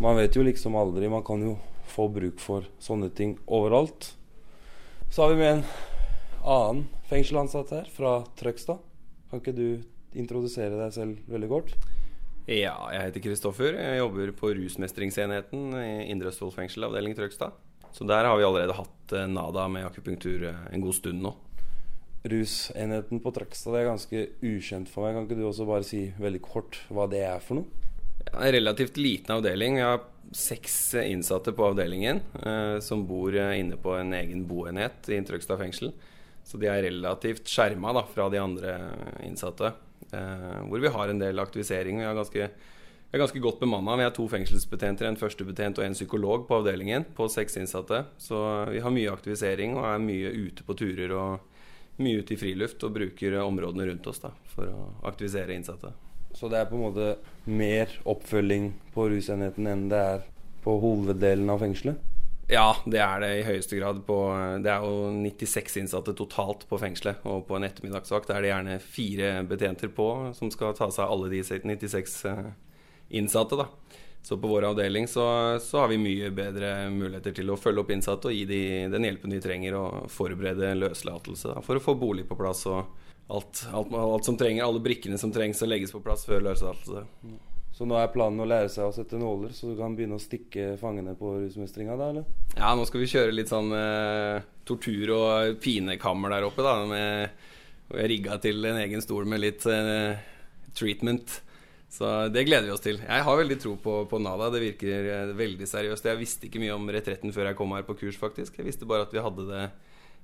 Man 0.00 0.16
vet 0.16 0.36
jo 0.36 0.42
liksom 0.42 0.76
aldri. 0.80 1.08
Man 1.12 1.24
kan 1.24 1.42
jo 1.44 1.58
få 1.92 2.06
bruk 2.08 2.40
for 2.40 2.64
sånne 2.80 3.10
ting 3.12 3.34
overalt. 3.44 4.14
Så 5.12 5.22
har 5.26 5.34
vi 5.34 5.40
med 5.42 5.50
en 5.58 5.64
annen 6.40 6.86
fengselansatt 7.10 7.72
her, 7.74 7.90
fra 7.92 8.20
Trøgstad. 8.38 8.80
Kan 9.28 9.42
ikke 9.42 9.52
du 9.52 9.66
introdusere 10.16 10.78
deg 10.78 10.94
selv 10.94 11.18
veldig 11.28 11.50
kort? 11.50 11.74
Ja, 12.48 12.78
jeg 12.94 13.10
heter 13.10 13.24
Kristoffer. 13.26 13.76
Jeg 13.76 14.00
jobber 14.00 14.32
på 14.38 14.54
rusmestringsenheten 14.56 15.76
i 15.76 15.90
Indre 16.14 16.32
Østfold 16.32 16.56
fengsel, 16.56 16.88
avdeling 16.88 17.12
Trøgstad. 17.18 17.52
Så 17.92 18.08
der 18.08 18.24
har 18.24 18.38
vi 18.38 18.46
allerede 18.46 18.78
hatt 18.78 19.12
eh, 19.12 19.28
NADA 19.28 19.66
med 19.68 19.84
akupunktur 19.84 20.48
eh, 20.48 20.64
en 20.72 20.80
god 20.80 20.96
stund 20.96 21.20
nå. 21.26 21.34
Rusenheten 22.30 23.20
på 23.20 23.34
Trøgstad 23.36 23.76
det 23.76 23.82
er 23.82 23.90
ganske 23.90 24.24
ukjent 24.40 24.88
for 24.88 25.04
meg. 25.04 25.18
Kan 25.18 25.28
ikke 25.28 25.42
du 25.42 25.44
også 25.50 25.68
bare 25.68 25.84
si 25.84 26.06
veldig 26.16 26.40
kort 26.46 26.80
hva 26.88 27.04
det 27.10 27.26
er 27.26 27.44
for 27.44 27.60
noe? 27.60 27.89
En 28.32 28.52
relativt 28.52 28.96
liten 28.96 29.36
avdeling. 29.36 29.76
Vi 29.76 29.82
har 29.82 30.00
seks 30.32 30.94
eh, 30.94 31.10
innsatte 31.12 31.52
på 31.52 31.64
avdelingen 31.64 32.20
eh, 32.46 32.78
som 32.80 33.06
bor 33.06 33.36
eh, 33.36 33.58
inne 33.60 33.76
på 33.76 33.94
en 33.98 34.12
egen 34.14 34.46
boenhet 34.46 35.08
i 35.10 35.20
Trøgstad 35.26 35.58
fengsel. 35.58 35.92
Så 36.44 36.58
de 36.60 36.68
er 36.70 36.84
relativt 36.86 37.48
skjerma 37.48 37.92
da, 37.94 38.04
fra 38.14 38.28
de 38.32 38.40
andre 38.42 38.76
innsatte. 39.26 39.72
Eh, 40.12 40.60
hvor 40.68 40.82
vi 40.82 40.92
har 40.94 41.08
en 41.08 41.22
del 41.22 41.42
aktivisering. 41.42 42.00
Vi 42.00 42.06
er 42.06 42.16
ganske, 42.16 42.48
vi 43.10 43.18
er 43.18 43.24
ganske 43.24 43.42
godt 43.42 43.60
bemanna. 43.60 43.96
Vi 43.98 44.06
har 44.06 44.14
to 44.16 44.26
fengselsbetjenter, 44.30 45.08
en 45.08 45.20
førstebetjent 45.20 45.80
og 45.80 45.86
en 45.86 45.98
psykolog 45.98 46.46
på 46.48 46.60
avdelingen 46.60 47.06
på 47.16 47.28
seks 47.30 47.58
innsatte. 47.60 48.04
Så 48.18 48.40
vi 48.70 48.82
har 48.84 48.94
mye 48.94 49.12
aktivisering 49.12 49.78
og 49.78 49.88
er 49.92 50.04
mye 50.04 50.34
ute 50.46 50.66
på 50.66 50.78
turer 50.78 51.16
og 51.16 51.48
mye 52.00 52.22
ute 52.22 52.34
i 52.34 52.40
friluft 52.40 52.86
og 52.86 52.94
bruker 52.96 53.40
områdene 53.42 53.90
rundt 53.90 54.06
oss 54.08 54.22
da, 54.22 54.30
for 54.54 54.70
å 54.70 54.86
aktivisere 55.10 55.52
innsatte. 55.56 55.92
Så 56.36 56.48
det 56.50 56.60
er 56.60 56.68
på 56.70 56.78
en 56.78 56.86
måte 56.88 57.14
mer 57.50 57.90
oppfølging 58.08 58.70
på 58.94 59.08
rusenheten 59.10 59.66
enn 59.66 59.88
det 59.90 60.04
er 60.14 60.22
på 60.64 60.76
hoveddelen 60.82 61.50
av 61.50 61.62
fengselet? 61.62 62.06
Ja, 62.50 62.74
det 62.82 62.98
er 62.98 63.20
det 63.22 63.30
i 63.38 63.44
høyeste 63.46 63.78
grad. 63.78 64.00
På, 64.06 64.16
det 64.62 64.70
er 64.72 64.82
jo 64.82 65.10
96 65.14 65.76
innsatte 65.84 66.14
totalt 66.18 66.64
på 66.68 66.80
fengselet. 66.82 67.22
Og 67.30 67.44
på 67.46 67.56
en 67.56 67.66
ettermiddagsvakt 67.68 68.32
er 68.34 68.42
det 68.42 68.50
gjerne 68.50 68.78
fire 68.82 69.30
betjenter 69.46 69.92
på 69.94 70.08
som 70.34 70.50
skal 70.50 70.74
ta 70.78 70.90
seg 70.90 71.04
av 71.06 71.14
alle 71.14 71.30
de 71.30 71.44
96 71.46 72.16
eh, 72.30 72.48
innsatte. 73.20 73.60
da. 73.60 73.68
Så 74.22 74.36
på 74.36 74.50
vår 74.50 74.66
avdeling 74.72 75.06
så, 75.08 75.58
så 75.62 75.78
har 75.84 75.88
vi 75.88 76.00
mye 76.02 76.32
bedre 76.34 76.90
muligheter 76.92 77.32
til 77.38 77.54
å 77.54 77.56
følge 77.56 77.84
opp 77.84 77.92
innsatte 77.94 78.28
og 78.28 78.34
gi 78.36 78.42
dem 78.50 78.92
den 78.92 79.06
hjelpen 79.06 79.32
de 79.32 79.40
trenger, 79.40 79.78
og 79.78 80.10
forberede 80.12 80.74
løslatelse 80.76 81.54
da, 81.54 81.62
for 81.64 81.78
å 81.78 81.84
få 81.84 81.94
bolig 81.96 82.26
på 82.28 82.36
plass 82.36 82.66
og 82.68 82.90
alt, 83.30 83.62
alt, 83.72 83.94
alt 83.94 84.26
som 84.26 84.36
trenger, 84.38 84.64
alle 84.66 84.82
brikkene 84.82 85.18
som 85.20 85.32
trengs 85.32 85.62
å 85.62 85.68
legges 85.70 85.94
på 85.94 86.02
plass 86.04 86.26
før 86.28 86.42
løslatelse. 86.48 87.04
Så 87.80 87.86
nå 87.88 87.96
er 87.96 88.10
planen 88.12 88.42
å 88.42 88.48
lære 88.48 88.68
seg 88.68 88.90
å 88.90 88.92
sette 88.92 89.16
nåler, 89.16 89.54
så 89.56 89.70
du 89.70 89.78
kan 89.78 89.94
begynne 89.96 90.18
å 90.18 90.20
stikke 90.20 90.74
fangene 90.80 91.14
på 91.16 91.36
rusmestringa 91.38 91.94
da, 91.96 92.10
eller? 92.12 92.26
Ja, 92.58 92.74
nå 92.76 92.84
skal 92.88 93.00
vi 93.00 93.08
kjøre 93.08 93.32
litt 93.32 93.52
sånn 93.52 93.70
eh, 93.72 94.42
tortur- 94.68 95.14
og 95.16 95.60
pinekammer 95.64 96.34
der 96.34 96.48
oppe, 96.48 96.66
da. 96.66 96.74
Med, 96.90 97.46
og 97.88 98.02
jeg 98.02 98.10
rigga 98.12 98.36
til 98.42 98.68
en 98.68 98.82
egen 98.82 99.00
stol 99.00 99.30
med 99.30 99.40
litt 99.46 99.64
eh, 99.70 100.18
treatment. 100.76 101.38
Så 101.90 102.10
det 102.30 102.44
gleder 102.46 102.68
vi 102.68 102.74
oss 102.74 102.84
til. 102.84 103.00
Jeg 103.00 103.24
har 103.26 103.40
veldig 103.40 103.56
tro 103.62 103.72
på, 103.80 103.94
på 104.10 104.20
Nada. 104.22 104.50
Det 104.52 104.60
virker 104.62 105.08
eh, 105.14 105.32
veldig 105.38 105.66
seriøst. 105.70 106.10
Jeg 106.10 106.20
visste 106.20 106.50
ikke 106.50 106.60
mye 106.62 106.76
om 106.76 106.84
retretten 106.92 107.32
før 107.34 107.48
jeg 107.48 107.58
kom 107.58 107.72
her 107.74 107.86
på 107.88 107.96
kurs, 108.02 108.18
faktisk. 108.20 108.60
Jeg 108.60 108.68
visste 108.68 108.86
bare 108.90 109.08
at 109.08 109.14
vi 109.16 109.24
hadde 109.24 109.48
det 109.48 109.64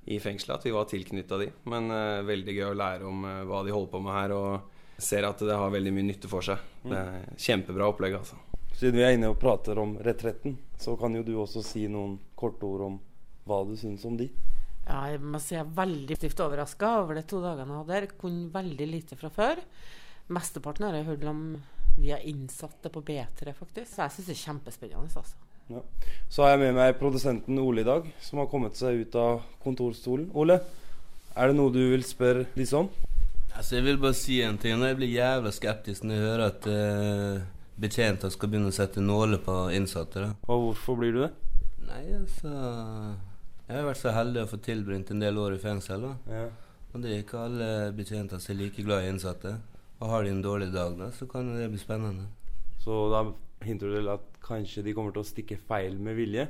i 0.06 0.18
fengselet, 0.22 0.60
at 0.60 0.66
vi 0.66 0.74
var 0.74 0.88
tilknytta 0.90 1.38
de. 1.40 1.50
Men 1.70 1.90
uh, 1.90 2.24
veldig 2.26 2.54
gøy 2.54 2.68
å 2.70 2.78
lære 2.78 3.08
om 3.08 3.24
uh, 3.26 3.42
hva 3.48 3.62
de 3.66 3.74
holder 3.74 3.92
på 3.92 4.02
med 4.04 4.14
her, 4.16 4.34
og 4.36 5.02
ser 5.02 5.26
at 5.28 5.42
det 5.44 5.56
har 5.58 5.72
veldig 5.74 5.92
mye 5.92 6.10
nytte 6.12 6.30
for 6.30 6.46
seg. 6.46 6.62
Det 6.86 6.96
er 6.96 7.24
Kjempebra 7.42 7.90
opplegg, 7.90 8.16
altså. 8.20 8.38
Siden 8.76 8.98
vi 8.98 9.06
er 9.06 9.16
inne 9.16 9.32
og 9.32 9.38
prater 9.40 9.78
om 9.80 9.96
retretten, 10.04 10.58
så 10.80 10.94
kan 11.00 11.14
jo 11.16 11.24
du 11.24 11.34
også 11.40 11.62
si 11.64 11.86
noen 11.88 12.18
korte 12.36 12.68
ord 12.68 12.84
om 12.86 12.98
hva 13.48 13.62
du 13.64 13.74
syns 13.78 14.04
om 14.08 14.18
de. 14.18 14.28
Ja, 14.86 15.00
jeg 15.10 15.22
må 15.24 15.40
si 15.42 15.56
jeg 15.56 15.64
er 15.64 15.76
veldig 15.78 16.18
stivt 16.18 16.42
overraska 16.44 16.90
over 17.00 17.18
de 17.18 17.24
to 17.26 17.40
dagene 17.42 17.72
jeg 17.72 17.82
hadde 17.82 17.96
her. 17.96 18.08
Kunne 18.20 18.50
veldig 18.54 18.88
lite 18.90 19.18
fra 19.18 19.30
før. 19.32 19.62
Mesteparten 20.36 20.86
har 20.86 20.98
jeg 20.98 21.08
hørt 21.08 21.26
om 21.30 21.42
via 21.96 22.20
innsatte 22.20 22.92
på 22.92 23.02
B3, 23.06 23.54
faktisk. 23.56 23.90
Så 23.90 24.04
jeg 24.04 24.14
syns 24.14 24.28
det 24.28 24.36
er 24.36 24.42
kjempespennende. 24.44 25.10
altså. 25.22 25.45
Ja. 25.70 25.82
Så 26.30 26.44
har 26.44 26.54
jeg 26.54 26.62
med 26.62 26.76
meg 26.78 26.98
produsenten 27.00 27.58
Ole 27.58 27.82
i 27.82 27.86
dag, 27.86 28.06
som 28.22 28.38
har 28.42 28.50
kommet 28.50 28.78
seg 28.78 29.02
ut 29.02 29.16
av 29.18 29.42
kontorstolen. 29.64 30.28
Ole, 30.38 30.60
er 31.36 31.50
det 31.50 31.56
noe 31.58 31.74
du 31.74 31.82
vil 31.90 32.04
spørre 32.06 32.46
disse 32.54 32.78
om? 32.78 32.90
Altså, 33.56 33.78
jeg 33.78 33.86
vil 33.86 33.98
bare 34.00 34.16
si 34.16 34.40
en 34.44 34.58
ting. 34.60 34.76
Jeg 34.84 34.98
blir 34.98 35.10
jævla 35.10 35.52
skeptisk 35.54 36.04
når 36.04 36.14
jeg 36.14 36.26
hører 36.26 36.44
at 36.50 36.68
uh, 36.68 37.46
betjenter 37.80 38.32
skal 38.32 38.52
begynne 38.52 38.70
å 38.72 38.76
sette 38.76 39.02
nåler 39.02 39.40
på 39.42 39.56
innsatte. 39.76 40.26
Da. 40.26 40.34
Og 40.52 40.68
hvorfor 40.68 41.00
blir 41.00 41.16
du 41.16 41.22
det? 41.24 41.32
Nei, 41.86 42.02
altså 42.16 42.50
Jeg 42.50 43.76
har 43.76 43.86
vært 43.86 44.00
så 44.02 44.12
heldig 44.14 44.42
å 44.42 44.50
få 44.50 44.58
tilbringt 44.62 45.10
en 45.10 45.22
del 45.22 45.38
år 45.40 45.56
i 45.56 45.62
fengsel. 45.62 46.04
Da. 46.04 46.38
Ja. 46.42 46.46
Og 46.92 47.02
det 47.02 47.12
er 47.12 47.24
ikke 47.24 47.42
alle 47.42 47.70
betjenter 47.96 48.40
som 48.42 48.54
er 48.54 48.60
like 48.60 48.84
glad 48.86 49.04
i 49.04 49.10
innsatte. 49.14 49.56
Og 50.00 50.12
har 50.12 50.24
de 50.24 50.34
en 50.34 50.44
dårlig 50.44 50.70
dag, 50.74 50.94
da, 50.98 51.10
så 51.16 51.26
kan 51.28 51.48
det 51.56 51.70
bli 51.72 51.80
spennende. 51.80 52.28
Så 52.84 53.06
da 53.12 53.24
hinter 53.64 53.90
du 53.90 53.98
til 53.98 54.08
at 54.12 54.24
kanskje 54.44 54.84
de 54.86 54.94
kommer 54.96 55.14
til 55.14 55.22
å 55.24 55.28
stikke 55.28 55.58
feil 55.68 55.96
med 56.02 56.18
vilje? 56.18 56.48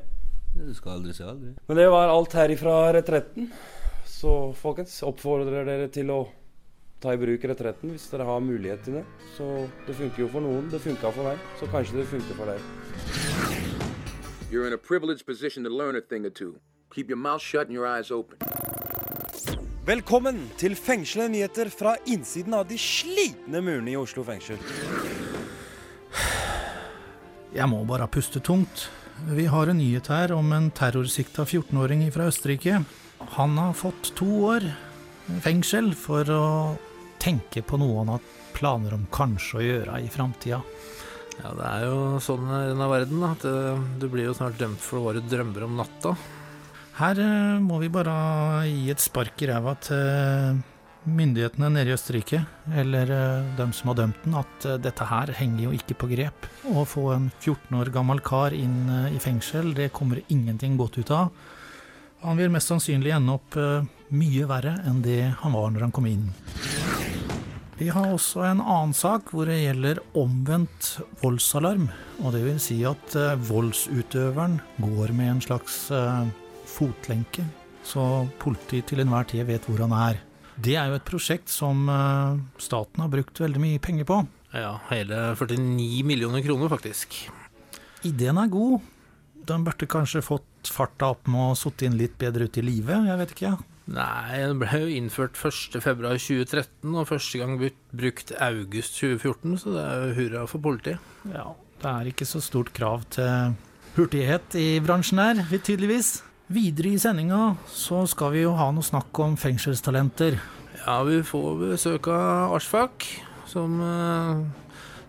Du 0.57 0.73
skal 0.75 0.97
aldri 0.97 1.13
si 1.17 1.25
aldri. 1.25 1.53
Men 1.69 1.79
det 1.79 1.87
var 1.93 2.09
alt 2.09 2.33
her 2.39 2.53
ifra 2.55 2.75
retretten. 2.97 3.51
Så 4.09 4.33
folkens, 4.57 4.97
oppfordrer 5.05 5.67
dere 5.69 5.91
til 5.93 6.11
å 6.15 6.23
ta 7.03 7.13
i 7.13 7.21
bruk 7.21 7.45
retretten 7.45 7.93
hvis 7.93 8.07
dere 8.09 8.25
har 8.25 8.41
mulighet 8.41 8.87
til 8.87 8.99
det. 9.01 9.05
Så 9.37 9.47
det 9.87 9.97
funker 9.99 10.25
jo 10.25 10.31
for 10.33 10.45
noen. 10.45 10.71
Det 10.73 10.81
funka 10.81 11.13
for 11.13 11.29
meg. 11.29 11.43
Så 11.61 11.69
kanskje 11.73 12.01
det 12.01 12.07
funker 12.09 12.39
for 12.39 12.49
deg. 12.49 12.65
You're 14.51 14.67
in 14.67 14.73
a 14.73 14.79
privileged 14.79 15.27
position 15.27 15.65
to 15.65 15.71
learn 15.71 15.97
a 15.97 16.01
thing 16.01 16.25
or 16.25 16.31
two. 16.31 16.57
Keep 16.95 17.09
your 17.11 17.19
mouth 17.19 17.43
shut 17.43 17.69
and 17.69 17.75
your 17.75 17.87
eyes 17.87 18.11
open. 18.11 18.39
Velkommen 19.87 20.41
til 20.59 20.75
fengslende 20.75 21.37
nyheter 21.37 21.69
fra 21.71 21.95
innsiden 22.11 22.57
av 22.59 22.65
de 22.67 22.79
slitne 22.81 23.61
murene 23.63 23.93
i 23.93 24.01
Oslo 24.01 24.25
fengsel. 24.27 24.59
Jeg 27.57 27.73
må 27.73 27.79
bare 27.89 28.05
puste 28.13 28.43
tungt. 28.45 28.91
Vi 29.33 29.47
har 29.49 29.71
en 29.71 29.79
nyhet 29.81 30.11
her 30.13 30.35
om 30.37 30.51
en 30.53 30.69
terrorsikta 30.77 31.47
14-åring 31.47 32.03
fra 32.13 32.27
Østerrike. 32.29 32.83
Han 33.39 33.57
har 33.57 33.73
fått 33.73 34.11
to 34.19 34.29
år 34.51 34.67
fengsel 35.41 35.95
for 35.97 36.29
å 36.29 36.49
tenke 37.23 37.65
på 37.65 37.79
noe 37.81 38.03
han 38.03 38.13
har 38.13 38.27
planer 38.57 38.93
om 38.99 39.07
kanskje 39.13 39.57
å 39.57 39.65
gjøre 39.65 40.03
i 40.05 40.13
framtida. 40.13 40.61
Ja, 41.41 41.55
det 41.57 41.71
er 41.71 41.87
jo 41.89 41.97
sånn 42.25 42.45
i 42.45 42.63
denne 42.75 42.91
verden 42.93 43.25
at 43.25 43.49
eh, 43.49 43.83
du 44.01 44.07
blir 44.13 44.29
jo 44.29 44.37
snart 44.37 44.61
dømt 44.61 44.81
for 44.81 45.09
våre 45.09 45.25
drømmer 45.25 45.65
om 45.65 45.81
natta. 45.81 46.13
Her 47.01 47.21
eh, 47.25 47.59
må 47.65 47.81
vi 47.81 47.93
bare 47.93 48.15
gi 48.69 48.93
et 48.93 49.05
spark 49.05 49.45
i 49.45 49.49
ræva 49.51 49.77
til 49.85 50.61
myndighetene 51.07 51.71
nede 51.71 51.91
i 51.91 51.95
Østerrike, 51.95 52.41
eller 52.75 53.11
eh, 53.15 53.51
dem 53.59 53.73
som 53.75 53.93
har 53.93 54.01
dømt 54.01 54.25
den, 54.25 54.37
at 54.39 54.67
eh, 54.67 54.79
dette 54.83 55.07
her 55.07 55.33
henger 55.39 55.67
jo 55.67 55.75
ikke 55.77 55.97
på 56.03 56.11
grep. 56.11 56.49
Å 56.67 56.85
få 56.89 57.11
en 57.15 57.29
14 57.39 57.79
år 57.79 57.93
gammel 57.95 58.23
kar 58.27 58.57
inn 58.57 58.89
eh, 58.91 59.15
i 59.17 59.23
fengsel, 59.23 59.73
det 59.77 59.93
kommer 59.97 60.23
ingenting 60.33 60.77
godt 60.81 60.99
ut 60.99 61.13
av. 61.15 61.31
Han 62.25 62.41
vil 62.41 62.51
mest 62.51 62.73
sannsynlig 62.73 63.13
ende 63.15 63.37
opp 63.37 63.55
mye 64.09 64.47
verre 64.49 64.73
enn 64.89 65.03
det 65.05 65.21
han 65.43 65.53
var 65.55 65.69
når 65.71 65.85
han 65.85 65.93
kom 65.95 66.09
inn. 66.11 66.25
Vi 67.77 67.91
har 67.93 68.09
også 68.09 68.41
en 68.49 68.63
annen 68.65 68.95
sak 68.97 69.29
hvor 69.31 69.47
det 69.47 69.59
gjelder 69.61 70.01
omvendt 70.17 70.95
voldsalarm. 71.21 71.91
Og 72.25 72.33
det 72.35 72.41
vil 72.47 72.59
si 72.63 72.81
at 72.89 73.15
voldsutøveren 73.47 74.57
går 74.81 75.13
med 75.15 75.35
en 75.35 75.45
slags 75.45 75.83
fotlenke, 76.73 77.45
så 77.85 78.25
politiet 78.43 78.89
til 78.91 79.05
enhver 79.05 79.29
tid 79.29 79.45
vet 79.53 79.69
hvor 79.69 79.85
han 79.85 79.95
er. 79.95 80.25
Det 80.57 80.77
er 80.79 80.89
jo 80.89 80.97
et 80.97 81.07
prosjekt 81.07 81.53
som 81.53 81.87
eh, 81.93 82.39
staten 82.63 83.03
har 83.05 83.13
brukt 83.13 83.41
veldig 83.43 83.61
mye 83.61 83.83
penger 83.83 84.09
på. 84.09 84.23
Ja, 84.57 84.79
hele 84.89 85.35
49 85.37 86.03
millioner 86.07 86.45
kroner, 86.45 86.71
faktisk. 86.73 87.19
Ideen 88.07 88.41
er 88.41 88.53
god. 88.53 88.85
Den 89.47 89.67
burde 89.67 89.89
kanskje 89.91 90.25
fått 90.25 90.71
farta 90.73 91.13
opp 91.15 91.29
med 91.31 91.53
å 91.53 91.59
sitte 91.59 91.87
inn 91.87 91.99
litt 91.99 92.17
bedre 92.19 92.49
ut 92.49 92.57
i 92.59 92.65
livet, 92.65 93.05
jeg 93.07 93.21
vet 93.21 93.35
ikke. 93.37 93.53
Nei, 93.87 94.41
den 94.43 94.59
ble 94.59 94.81
jo 94.83 94.89
innført 94.97 95.37
1.2.2013, 95.39 96.91
og 96.91 97.07
første 97.07 97.39
gang 97.39 97.55
brukt 97.61 98.33
august 98.43 98.99
2014, 98.99 99.61
så 99.63 99.75
det 99.77 99.85
er 99.85 100.01
jo 100.01 100.17
hurra 100.17 100.43
for 100.51 100.65
politiet. 100.65 101.13
Ja, 101.31 101.53
det 101.85 101.93
er 101.93 102.11
ikke 102.11 102.27
så 102.27 102.43
stort 102.43 102.73
krav 102.75 103.07
til 103.15 103.55
hurtighet 103.95 104.59
i 104.59 104.81
bransjen 104.83 105.23
her, 105.23 105.45
tydeligvis. 105.55 106.17
Videre 106.47 106.93
i 106.95 106.99
sendinga 107.03 107.57
så 107.67 108.05
skal 108.07 108.31
vi 108.37 108.45
jo 108.45 108.53
ha 108.55 108.69
noe 108.75 108.87
snakk 108.87 109.19
om 109.25 109.35
fengselstalenter. 109.41 110.37
Ja, 110.85 111.01
vi 111.09 111.19
får 111.27 111.57
besøk 111.73 112.07
av 112.13 112.55
Arsfak, 112.55 113.07
som 113.51 113.81
eh, 113.83 114.45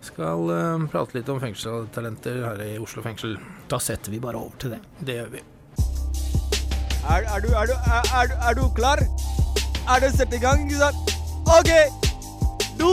skal 0.07 0.49
eh, 0.55 0.87
prate 0.89 1.19
litt 1.19 1.29
om 1.29 1.37
fengselstalenter 1.43 2.39
her 2.47 2.63
i 2.65 2.71
Oslo 2.81 3.03
fengsel. 3.05 3.35
Da 3.69 3.77
setter 3.83 4.15
vi 4.15 4.21
bare 4.23 4.41
over 4.41 4.57
til 4.63 4.73
det. 4.73 4.81
Det 5.05 5.19
gjør 5.19 5.29
vi. 5.35 5.43
Er, 7.07 7.23
er, 7.23 7.45
du, 7.45 7.51
er, 7.53 7.69
du, 7.69 7.75
er, 7.77 8.09
er, 8.17 8.31
du- 8.33 8.41
er 8.49 8.57
du 8.57 8.65
klar? 8.75 9.03
Er 9.87 10.01
det 10.03 10.09
sett 10.17 10.33
i 10.35 10.41
gang. 10.43 10.65
OK! 11.47 11.69
Du 12.77 12.89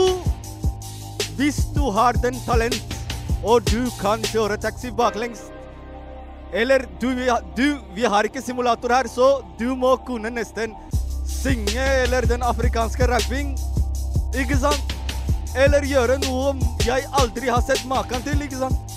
Hvis 1.35 1.57
du 1.75 1.89
har 1.91 2.15
den 2.23 2.37
talent, 2.45 2.93
og 3.43 3.65
du 3.67 3.89
kan 3.99 4.21
kjøre 4.31 4.55
taxi 4.63 4.93
baklengs 4.95 5.41
Eller 6.55 6.85
du, 7.01 7.09
du, 7.55 7.65
vi 7.95 8.05
har 8.07 8.23
ikke 8.23 8.41
simulator 8.41 8.93
her, 8.95 9.09
så 9.11 9.41
du 9.59 9.73
må 9.75 9.97
kunne 10.07 10.29
nesten 10.31 10.71
synge 11.27 11.83
eller 12.05 12.23
den 12.29 12.45
afrikanske 12.47 13.09
rapping. 13.11 13.49
Ikke 14.31 14.55
sant? 14.61 14.93
Eller 15.55 15.83
gjøre 15.83 16.15
noe 16.23 16.53
jeg 16.87 17.09
aldri 17.19 17.51
har 17.51 17.63
sett 17.65 17.83
maken 17.91 18.23
til, 18.23 18.39
ikke 18.45 18.61
sant? 18.61 18.95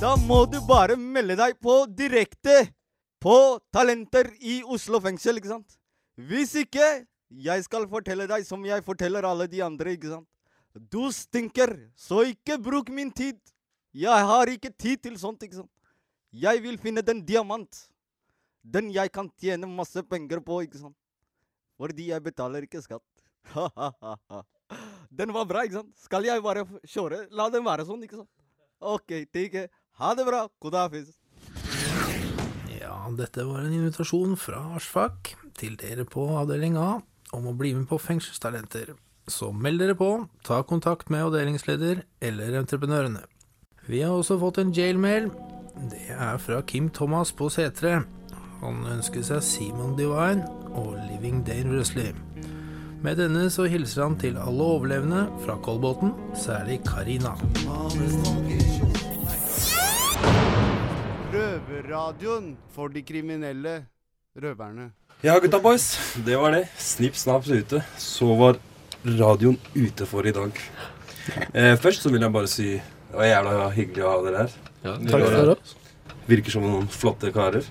Da 0.00 0.16
må 0.18 0.42
du 0.50 0.58
bare 0.66 0.96
melde 0.98 1.38
deg 1.38 1.54
på 1.62 1.84
direkte 1.86 2.56
på 3.22 3.36
Talenter 3.74 4.32
i 4.42 4.58
Oslo 4.66 4.98
fengsel, 5.06 5.38
ikke 5.38 5.54
sant? 5.54 5.78
Hvis 6.18 6.56
ikke, 6.58 7.06
jeg 7.30 7.68
skal 7.68 7.86
fortelle 7.90 8.26
deg 8.26 8.42
som 8.48 8.66
jeg 8.66 8.82
forteller 8.82 9.30
alle 9.30 9.46
de 9.50 9.62
andre, 9.62 9.94
ikke 9.94 10.10
sant? 10.10 10.26
Du 10.90 11.06
stinker, 11.14 11.78
så 11.94 12.26
ikke 12.34 12.58
bruk 12.58 12.90
min 12.90 13.14
tid. 13.14 13.38
Jeg 13.94 14.26
har 14.30 14.50
ikke 14.50 14.74
tid 14.74 15.06
til 15.06 15.14
sånt, 15.22 15.46
ikke 15.46 15.62
sant? 15.62 15.70
Jeg 16.34 16.62
vil 16.64 16.78
finne 16.80 17.04
den 17.06 17.22
diamant. 17.26 17.86
Den 18.66 18.90
jeg 18.90 19.12
kan 19.14 19.28
tjene 19.38 19.68
masse 19.70 20.02
penger 20.02 20.40
på, 20.42 20.62
ikke 20.66 20.80
sant? 20.80 20.96
Fordi 21.78 22.08
jeg 22.10 22.24
betaler 22.24 22.66
ikke 22.66 22.82
skatt. 22.82 23.04
den 25.18 25.32
var 25.36 25.46
bra, 25.46 25.62
ikke 25.62 25.80
sant? 25.82 25.92
Skal 26.02 26.26
jeg 26.26 26.42
bare 26.42 26.64
kjøre? 26.82 27.26
La 27.30 27.46
den 27.52 27.64
være 27.66 27.86
sånn, 27.86 28.02
ikke 28.02 28.22
sant? 28.22 28.32
OK, 28.82 29.22
tikke. 29.32 29.68
Ha 30.00 30.12
det 30.18 30.26
bra. 30.26 30.42
Kodafis. 30.60 31.14
Ja, 32.74 32.98
dette 33.16 33.46
var 33.46 33.62
en 33.62 33.76
invitasjon 33.76 34.34
fra 34.40 34.60
Arsfak 34.76 35.36
til 35.56 35.78
dere 35.80 36.04
på 36.08 36.26
avdeling 36.36 36.76
A 36.80 36.98
om 37.34 37.48
å 37.48 37.54
bli 37.56 37.72
med 37.76 37.86
på 37.90 37.98
Fengselstalenter. 38.02 38.94
Så 39.26 39.50
meld 39.54 39.80
dere 39.82 39.96
på, 39.98 40.10
ta 40.46 40.60
kontakt 40.66 41.08
med 41.10 41.24
avdelingsleder 41.26 42.04
eller 42.22 42.60
entreprenørene. 42.60 43.24
Vi 43.86 44.02
har 44.02 44.14
også 44.14 44.38
fått 44.42 44.60
en 44.62 44.74
jailmail 44.74 45.30
det 45.76 46.06
er 46.08 46.38
fra 46.40 46.60
Kim 46.64 46.88
Thomas 46.90 47.32
på 47.36 47.50
C3. 47.52 47.98
Han 48.62 48.78
ønsker 48.88 49.20
seg 49.26 49.42
Simon 49.44 49.92
Divine 49.98 50.46
og 50.72 50.94
Living 51.10 51.42
Dangerously. 51.46 52.14
Med 53.04 53.20
denne 53.20 53.50
så 53.52 53.66
hilser 53.68 54.06
han 54.06 54.16
til 54.18 54.38
alle 54.40 54.64
overlevende 54.64 55.26
fra 55.44 55.58
Kolbotn, 55.62 56.14
særlig 56.32 56.80
Karina. 56.86 57.34
Røverradioen 61.34 62.54
for 62.72 62.88
de 62.88 63.04
kriminelle 63.04 63.76
røverne. 64.42 64.90
Ja, 65.22 65.36
gutta 65.38 65.60
boys. 65.60 65.90
Det 66.24 66.40
var 66.40 66.56
det. 66.56 66.66
Snipp, 66.80 67.20
snaps 67.20 67.52
ute. 67.52 67.84
Så 68.00 68.32
var 68.40 68.56
radioen 69.04 69.60
ute 69.76 70.08
for 70.08 70.24
i 70.24 70.32
dag. 70.32 70.56
Eh, 71.52 71.76
først 71.76 72.02
så 72.02 72.10
vil 72.12 72.24
jeg 72.24 72.32
bare 72.32 72.48
si 72.48 72.70
det 73.10 73.16
var 73.20 73.28
jævla 73.30 73.68
hyggelig 73.76 74.04
å 74.04 74.10
ha 74.12 74.22
dere 74.26 74.42
her. 74.44 74.56
Ja, 74.84 74.96
takk 74.96 75.26
for 75.26 75.50
det. 75.52 75.76
Virker 76.26 76.50
som 76.56 76.66
noen 76.66 76.88
flotte 76.90 77.30
karer. 77.34 77.64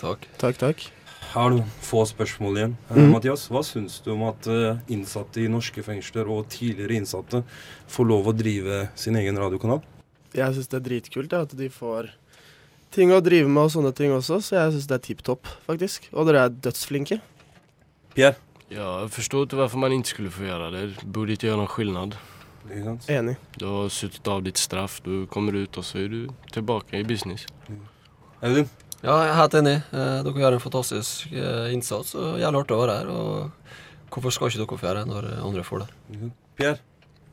Takk. 0.00 0.26
Takk, 0.40 0.58
takk. 0.60 0.86
Har 1.34 1.50
noen 1.52 1.66
få 1.84 2.02
spørsmål 2.08 2.56
igjen. 2.58 2.76
Eh, 2.90 2.96
Mhm. 2.96 3.12
Mathias, 3.12 3.48
hva 3.48 3.62
syns 3.62 4.00
du 4.02 4.10
om 4.12 4.22
at 4.28 4.46
eh, 4.46 4.78
innsatte 4.88 5.38
i 5.44 5.48
norske 5.48 5.82
fengsler 5.82 6.26
og 6.28 6.48
tidligere 6.48 6.96
innsatte 6.98 7.44
får 7.88 8.06
lov 8.08 8.26
å 8.26 8.36
drive 8.36 8.88
sin 8.96 9.14
egen 9.16 9.36
radiokanal? 9.38 9.82
Jeg 10.34 10.54
syns 10.54 10.68
det 10.68 10.78
er 10.80 10.88
dritkult 10.88 11.32
ja, 11.32 11.42
at 11.42 11.54
de 11.56 11.68
får 11.68 12.10
ting 12.90 13.10
å 13.12 13.20
drive 13.22 13.48
med 13.48 13.62
og 13.62 13.70
sånne 13.70 13.94
ting 13.94 14.10
også, 14.10 14.40
så 14.42 14.56
jeg 14.58 14.72
syns 14.74 14.86
det 14.90 14.94
er 14.98 15.06
tipp 15.06 15.22
topp, 15.22 15.46
faktisk. 15.68 16.08
Og 16.12 16.26
dere 16.26 16.46
er 16.46 16.48
dødsflinke. 16.50 17.20
Pierre? 18.14 18.36
Ja, 18.70 19.02
jeg 19.02 19.10
förstår 19.10 19.46
ikke 19.46 19.58
hvorfor 19.58 19.78
man 19.82 19.90
ikke 19.92 20.12
skulle 20.14 20.30
få 20.30 20.46
gjøre 20.46 20.70
det. 20.72 20.82
Det 21.02 21.06
ikke 21.34 21.48
gjøre 21.48 21.58
noen 21.58 21.66
någon 21.66 21.74
skillnad. 21.74 22.14
Enig. 22.70 23.36
Du 23.58 23.66
har 23.66 23.88
suttet 23.92 24.28
av 24.30 24.42
ditt 24.46 24.60
straff, 24.60 25.00
du 25.04 25.26
kommer 25.30 25.56
ut 25.58 25.78
og 25.80 25.84
så 25.86 26.04
er 26.04 26.08
du 26.12 26.20
tilbake 26.54 27.00
i 27.00 27.06
business. 27.06 27.46
Audun? 28.40 28.68
Ja, 29.00 29.14
jeg 29.24 29.30
er 29.30 29.38
helt 29.38 29.56
enig. 29.56 29.74
Eh, 29.96 30.18
dere 30.26 30.42
gjør 30.42 30.56
en 30.58 30.62
fantastisk 30.62 31.32
eh, 31.32 31.70
innsats. 31.72 32.14
og 32.20 32.36
Jævlig 32.40 32.60
artig 32.64 32.76
å 32.76 32.80
være 32.82 32.96
her. 32.98 33.12
og 33.14 34.12
Hvorfor 34.12 34.34
skal 34.34 34.50
ikke 34.50 34.60
dere 34.60 34.78
få 34.80 34.86
gjøre 34.88 35.04
det 35.04 35.10
når 35.12 35.28
eh, 35.30 35.44
andre 35.46 35.64
får 35.64 35.84
det? 35.84 35.88
Pierre, 36.60 36.80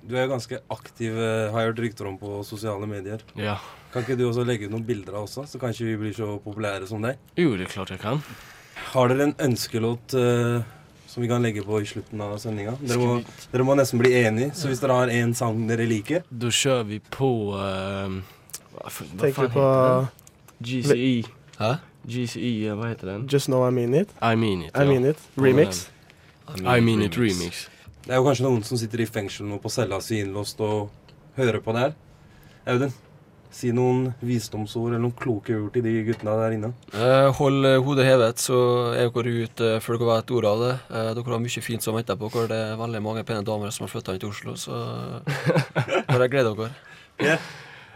du 0.07 0.15
er 0.15 0.29
ganske 0.31 0.61
aktiv, 0.71 1.17
har 1.17 1.59
jeg 1.65 1.73
hørt 1.73 1.81
rykter 1.83 2.07
om 2.07 2.15
på 2.21 2.37
sosiale 2.47 2.87
medier. 2.87 3.23
Ja. 3.35 3.57
Kan 3.91 4.05
ikke 4.05 4.15
du 4.19 4.27
også 4.29 4.45
legge 4.47 4.69
ut 4.69 4.71
noen 4.71 4.87
bilder 4.87 5.17
av 5.19 5.27
oss, 5.27 5.35
så 5.51 5.59
kanskje 5.59 5.89
vi 5.89 5.97
blir 6.05 6.15
så 6.15 6.37
populære 6.43 6.87
som 6.87 7.03
deg? 7.03 7.19
Jo, 7.35 7.57
det 7.59 7.67
er 7.67 7.73
klart 7.75 7.91
jeg 7.91 7.99
kan. 8.03 8.23
Har 8.93 9.11
dere 9.11 9.27
en 9.27 9.35
ønskelåt 9.49 10.15
eh, 10.15 10.63
som 11.17 11.23
vi 11.25 11.27
kan 11.31 11.41
legge 11.41 11.63
på 11.65 11.79
i 11.81 11.85
slutten 11.89 12.21
av 12.21 12.35
sendinga. 12.37 12.75
Dere, 12.85 13.23
dere 13.49 13.65
må 13.65 13.73
nesten 13.79 13.97
bli 13.97 14.11
enige, 14.19 14.51
så 14.53 14.69
hvis 14.69 14.83
dere 14.83 14.93
har 14.99 15.09
en 15.09 15.33
sang 15.33 15.63
dere 15.65 15.87
liker 15.89 16.21
Da 16.29 16.51
kjører 16.53 16.85
vi 16.91 16.99
på... 17.01 17.29
uh, 17.57 18.19
hva, 18.75 18.85
f- 18.91 19.01
vad 19.15 19.23
Tänker 19.25 19.33
fan 19.33 19.49
du 19.49 19.55
på-? 19.57 20.07
GCE. 20.61 21.09
Hæ? 21.57 21.71
GCE, 22.05 22.51
hva 22.77 22.91
heter 22.91 23.09
den? 23.15 23.25
Just 23.33 23.49
Know 23.49 23.65
I 23.65 23.71
Mean 23.73 23.95
It. 24.03 24.13
I 24.21 24.35
mean 24.37 24.61
it. 24.67 24.77
I 24.77 24.85
Mean 24.85 25.09
It. 25.09 25.17
Remix. 25.35 25.87
I 26.61 26.79
mean 26.85 27.01
it 27.01 27.17
remix. 27.17 27.65
Det 28.05 28.13
er 28.13 28.21
jo 28.21 28.27
kanskje 28.29 28.45
noen 28.45 28.61
som 28.63 28.77
sitter 28.79 29.01
i 29.03 29.09
fengsel 29.09 29.49
nå 29.49 29.57
på 29.59 29.67
cella 29.73 29.97
si 30.05 30.21
innlåst 30.23 30.61
og 30.63 30.93
hører 31.35 31.59
på 31.65 31.73
det 31.75 31.81
her. 31.87 31.97
Audun, 32.71 32.93
si 33.53 33.71
noen 33.75 34.13
visdomsord 34.21 34.91
eller 34.91 35.03
noen 35.03 35.15
kloke 35.17 35.55
ord 35.57 35.71
til 35.75 35.85
de 35.85 35.93
guttene 36.07 36.33
der 36.41 36.55
inne. 36.57 36.71
Eh, 36.93 37.27
hold 37.39 37.67
eh, 37.69 37.77
hodet 37.83 38.07
hevet, 38.07 38.41
så 38.43 38.57
er 38.93 39.11
dere 39.13 39.35
ute 39.45 39.69
før 39.83 40.01
dere 40.01 40.09
vet 40.11 40.33
ordet 40.39 40.51
av 40.51 40.65
det. 40.65 40.73
Eh, 40.89 41.11
dere 41.17 41.35
har 41.35 41.45
mye 41.45 41.63
fint 41.63 41.85
som 41.85 41.97
venter 41.97 42.19
på 42.19 42.31
dere. 42.33 42.49
Det 42.51 42.59
er 42.73 42.81
veldig 42.81 43.03
mange 43.05 43.23
pene 43.27 43.45
damer 43.47 43.73
som 43.75 43.87
har 43.87 43.93
flytta 43.93 44.17
inn 44.17 44.23
til 44.25 44.33
Oslo, 44.33 44.57
så 44.59 44.81
bare 46.11 46.29
gled 46.31 46.51
dere. 46.51 47.37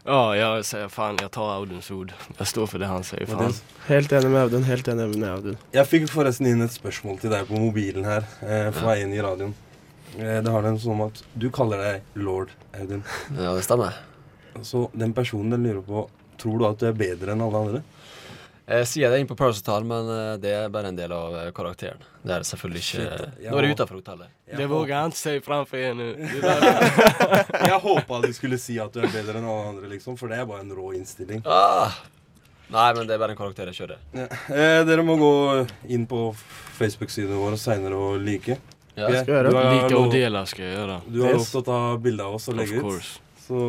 Ja, 0.02 0.22
jeg 0.34 0.64
sier 0.66 0.88
faen, 0.90 1.20
jeg 1.22 1.30
tar 1.34 1.52
Auduns 1.60 1.92
ord. 1.94 2.14
Jeg 2.40 2.50
står 2.50 2.70
for 2.72 2.82
det 2.82 2.90
han 2.90 3.04
sier, 3.06 3.28
faen. 3.30 3.54
Helt 3.86 4.14
enig 4.18 4.32
med 4.34 4.48
Audun. 4.48 4.66
Helt 4.66 4.88
enig 4.90 5.10
med 5.14 5.28
Audun. 5.30 5.60
Jeg 5.76 5.90
fikk 5.90 6.08
forresten 6.10 6.50
inn 6.50 6.66
et 6.66 6.74
spørsmål 6.74 7.20
til 7.22 7.34
deg 7.34 7.46
på 7.50 7.60
mobilen 7.62 8.08
her, 8.10 8.26
eh, 8.42 8.72
fra 8.74 8.98
en 8.98 9.14
i 9.14 9.22
radioen. 9.22 9.54
Eh, 10.18 10.40
det 10.42 10.50
har 10.50 10.66
den 10.66 10.80
sånn 10.82 11.06
at 11.06 11.22
du 11.38 11.52
kaller 11.54 11.84
deg 11.86 12.18
lord, 12.18 12.50
Audun. 12.74 13.06
Ja, 13.38 13.54
det 13.54 13.68
stemmer. 13.68 13.94
Så 14.64 14.90
den 14.94 15.14
personen 15.14 15.56
den 15.56 15.64
lurer 15.70 15.86
på 15.86 16.10
Tror 16.42 16.58
du 16.58 16.66
at 16.66 16.80
du 16.82 16.88
er 16.90 16.96
bedre 16.98 17.36
enn 17.36 17.42
alle 17.46 17.60
andre? 17.60 17.82
Jeg 18.72 18.88
sier 18.88 19.12
det 19.12 19.20
inn 19.20 19.28
på 19.28 19.36
Paradise 19.36 19.76
men 19.86 20.08
eh, 20.10 20.38
det 20.42 20.52
er 20.56 20.70
bare 20.74 20.90
en 20.90 20.96
del 20.98 21.12
av 21.14 21.36
eh, 21.38 21.50
karakteren. 21.54 22.02
Det 22.24 22.34
er 22.34 22.46
selvfølgelig 22.48 22.82
ikke 22.82 23.04
Shit, 23.04 23.36
Nå 23.52 23.58
er 23.58 23.66
det 23.68 23.76
utenfor 23.76 24.00
hotellet. 24.00 24.32
Det 24.58 24.68
våger 24.72 24.94
jeg 24.96 25.12
ikke 25.12 25.20
si 25.22 25.34
framför 25.46 25.84
deg 25.84 26.00
nå. 26.00 26.08
Jeg 27.68 27.80
håpa 27.84 28.22
du 28.24 28.32
skulle 28.38 28.60
si 28.62 28.80
at 28.82 28.94
du 28.96 29.04
er 29.04 29.12
bedre 29.12 29.38
enn 29.42 29.50
alle 29.50 29.68
andre, 29.74 29.92
liksom, 29.92 30.18
for 30.18 30.32
det 30.32 30.40
er 30.40 30.48
bare 30.50 30.64
en 30.66 30.74
rå 30.78 30.94
innstilling. 30.98 31.44
Ah! 31.46 32.00
Nei, 32.72 32.88
men 32.96 33.08
det 33.10 33.18
er 33.18 33.20
bare 33.20 33.34
en 33.36 33.40
karakter 33.42 33.68
jeg 33.68 33.82
kjører. 33.82 34.00
Ja. 34.16 34.28
Eh, 34.56 34.82
dere 34.88 35.04
må 35.04 35.18
gå 35.20 35.32
inn 35.92 36.06
på 36.08 36.30
Facebook-siden 36.78 37.36
vår 37.42 37.58
seinere 37.60 37.98
og 38.00 38.22
like. 38.24 38.56
Ja, 38.96 39.10
Ok? 39.10 39.18
skal 39.18 39.18
jeg 39.20 39.28
gjøre. 39.36 39.52
Like 39.58 39.98
og 40.00 40.08
dele 40.14 40.46
skal 40.48 40.66
jeg 40.66 40.78
gjøre. 40.78 40.96
Du 41.12 41.20
har 41.26 41.36
lov 41.36 41.46
til 41.50 41.60
å 41.60 41.66
ta 41.68 41.82
bilde 42.08 42.24
av 42.30 42.38
oss 42.40 42.48
og 42.52 42.58
legge 42.62 42.80
ut. 42.80 42.86
course. 42.88 43.20
Så, 43.44 43.66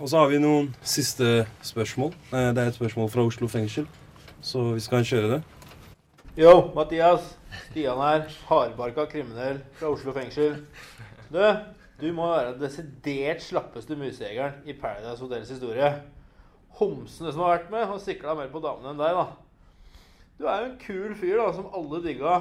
og 0.00 0.08
så 0.08 0.22
har 0.22 0.30
vi 0.30 0.38
noen 0.40 0.70
siste 0.80 1.44
spørsmål. 1.62 2.14
Eh, 2.32 2.50
det 2.56 2.62
er 2.62 2.70
et 2.70 2.78
spørsmål 2.78 3.10
fra 3.12 3.24
Oslo 3.28 3.48
fengsel, 3.52 3.84
så 4.40 4.70
vi 4.72 4.80
skal 4.80 5.04
kjøre 5.04 5.34
det. 5.34 5.40
Yo, 6.40 6.70
Mathias. 6.74 7.36
Stian 7.66 7.98
her. 7.98 8.24
Hardbarka 8.48 9.04
kriminell 9.10 9.60
fra 9.76 9.90
Oslo 9.92 10.14
fengsel. 10.16 10.56
Du, 11.30 11.42
du 12.00 12.06
må 12.16 12.30
være 12.30 12.54
den 12.54 12.62
desidert 12.62 13.42
slappeste 13.44 13.98
musejegeren 13.98 14.64
i 14.64 14.72
Paradise 14.72 15.20
Hotels 15.20 15.50
historie. 15.52 15.92
Homsene 16.80 17.32
som 17.32 17.44
har 17.44 17.58
vært 17.58 17.70
med, 17.74 17.84
har 17.90 18.00
sikla 18.00 18.36
mer 18.38 18.48
på 18.52 18.62
damene 18.64 18.94
enn 18.94 19.02
deg, 19.02 19.18
da. 19.18 20.00
Du 20.40 20.46
er 20.48 20.62
jo 20.62 20.70
en 20.70 20.80
kul 20.80 21.16
fyr 21.18 21.42
da, 21.42 21.50
som 21.52 21.68
alle 21.76 22.00
digga. 22.06 22.38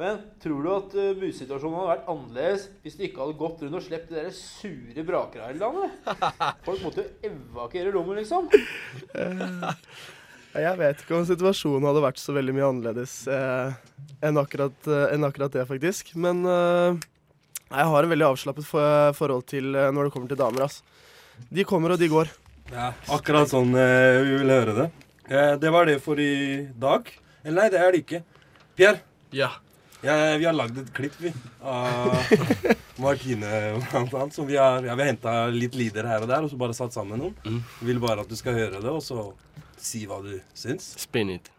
Men 0.00 0.16
tror 0.42 0.64
du 0.64 0.70
at 0.74 0.94
uh, 0.98 1.10
musesituasjonen 1.20 1.76
hadde 1.78 1.90
vært 1.92 2.08
annerledes 2.10 2.62
hvis 2.82 2.96
du 2.98 3.04
ikke 3.06 3.20
hadde 3.22 3.36
gått 3.38 3.60
rundt 3.62 3.76
og 3.78 3.84
sluppet 3.84 4.10
de 4.10 4.16
der 4.24 4.32
sure 4.34 5.04
brakerne 5.06 5.50
hele 5.52 5.62
landet? 5.62 6.56
Folk 6.66 6.80
måtte 6.82 7.04
jo 7.04 7.30
evakuere 7.30 7.92
rommet, 7.94 8.18
liksom. 8.24 8.48
Eh, 9.14 9.70
Jeg 10.54 10.78
vet 10.78 11.00
ikke 11.02 11.16
om 11.20 11.24
situasjonen 11.26 11.86
hadde 11.88 12.02
vært 12.04 12.18
så 12.22 12.34
veldig 12.34 12.52
mye 12.54 12.66
annerledes 12.72 13.14
eh, 13.30 13.72
enn, 14.26 14.38
akkurat, 14.42 14.74
eh, 14.90 15.06
enn 15.14 15.26
akkurat 15.26 15.54
det, 15.54 15.64
faktisk. 15.70 16.12
Men 16.18 16.42
eh, 16.46 16.98
jeg 17.70 17.88
har 17.94 18.06
en 18.06 18.12
veldig 18.14 18.28
avslappet 18.32 18.66
for, 18.68 19.14
forhold 19.18 19.46
til 19.50 19.74
eh, 19.78 19.88
når 19.94 20.08
det 20.10 20.14
kommer 20.14 20.30
til 20.30 20.38
damer. 20.42 20.66
ass. 20.68 20.80
De 21.54 21.64
kommer, 21.66 21.94
og 21.94 22.02
de 22.02 22.10
går. 22.10 22.30
Ja, 22.74 22.92
akkurat 23.14 23.50
sånn 23.50 23.74
eh, 23.78 24.20
vi 24.26 24.38
vil 24.42 24.54
høre 24.54 24.76
det. 24.78 24.88
Eh, 25.30 25.54
det 25.62 25.70
var 25.74 25.86
det 25.90 25.98
for 26.02 26.18
i 26.22 26.66
dag. 26.82 27.10
Eller 27.44 27.60
nei, 27.64 27.70
det 27.74 27.82
er 27.82 27.90
det 27.94 28.02
ikke. 28.04 28.22
Pierre. 28.78 29.02
Ja. 29.34 29.50
Ja, 30.04 30.36
vi 30.36 30.44
har 30.44 30.52
lagd 30.52 30.78
et 30.78 30.92
klipp, 30.92 31.14
vi. 31.18 31.32
Av 31.62 32.12
Martine, 32.96 33.80
blant 33.90 34.14
annet. 34.14 34.34
Som 34.34 34.46
vi 34.46 34.56
har, 34.56 34.84
ja, 34.84 34.94
vi 34.94 35.02
har 35.02 35.08
henta 35.08 35.46
litt 35.48 35.74
lyder 35.74 36.04
her 36.04 36.20
og 36.22 36.28
der, 36.28 36.44
og 36.44 36.50
så 36.52 36.56
bare 36.60 36.76
satt 36.76 36.92
sammen 36.92 37.18
noen. 37.22 37.34
Mm. 37.46 37.62
Vil 37.88 38.00
bare 38.02 38.20
at 38.20 38.28
du 38.28 38.36
skal 38.36 38.52
høre 38.58 38.82
det, 38.84 38.90
og 38.90 39.02
så 39.04 39.32
si 39.80 40.06
hva 40.08 40.20
du 40.24 40.40
syns. 40.52 40.94
Spin 41.00 41.30
it. 41.38 41.50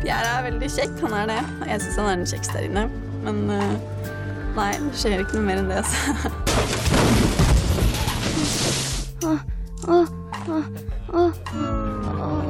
Pierre 0.00 0.28
er 0.28 0.42
veldig 0.50 0.70
kjekk, 0.76 1.00
han 1.06 1.14
er 1.22 1.26
det. 1.32 1.40
Og 1.56 1.66
jeg 1.72 1.78
syns 1.86 1.96
han 2.02 2.10
er 2.10 2.16
den 2.20 2.30
kjekkeste 2.34 2.54
der 2.58 2.64
inne. 2.68 2.84
Men 3.24 3.36
eh, 3.56 3.74
nei, 4.58 4.72
det 4.76 4.96
skjer 5.00 5.24
ikke 5.24 5.36
noe 5.38 5.46
mer 5.48 5.58
enn 5.64 5.70
det, 5.72 5.80
altså. 5.80 6.00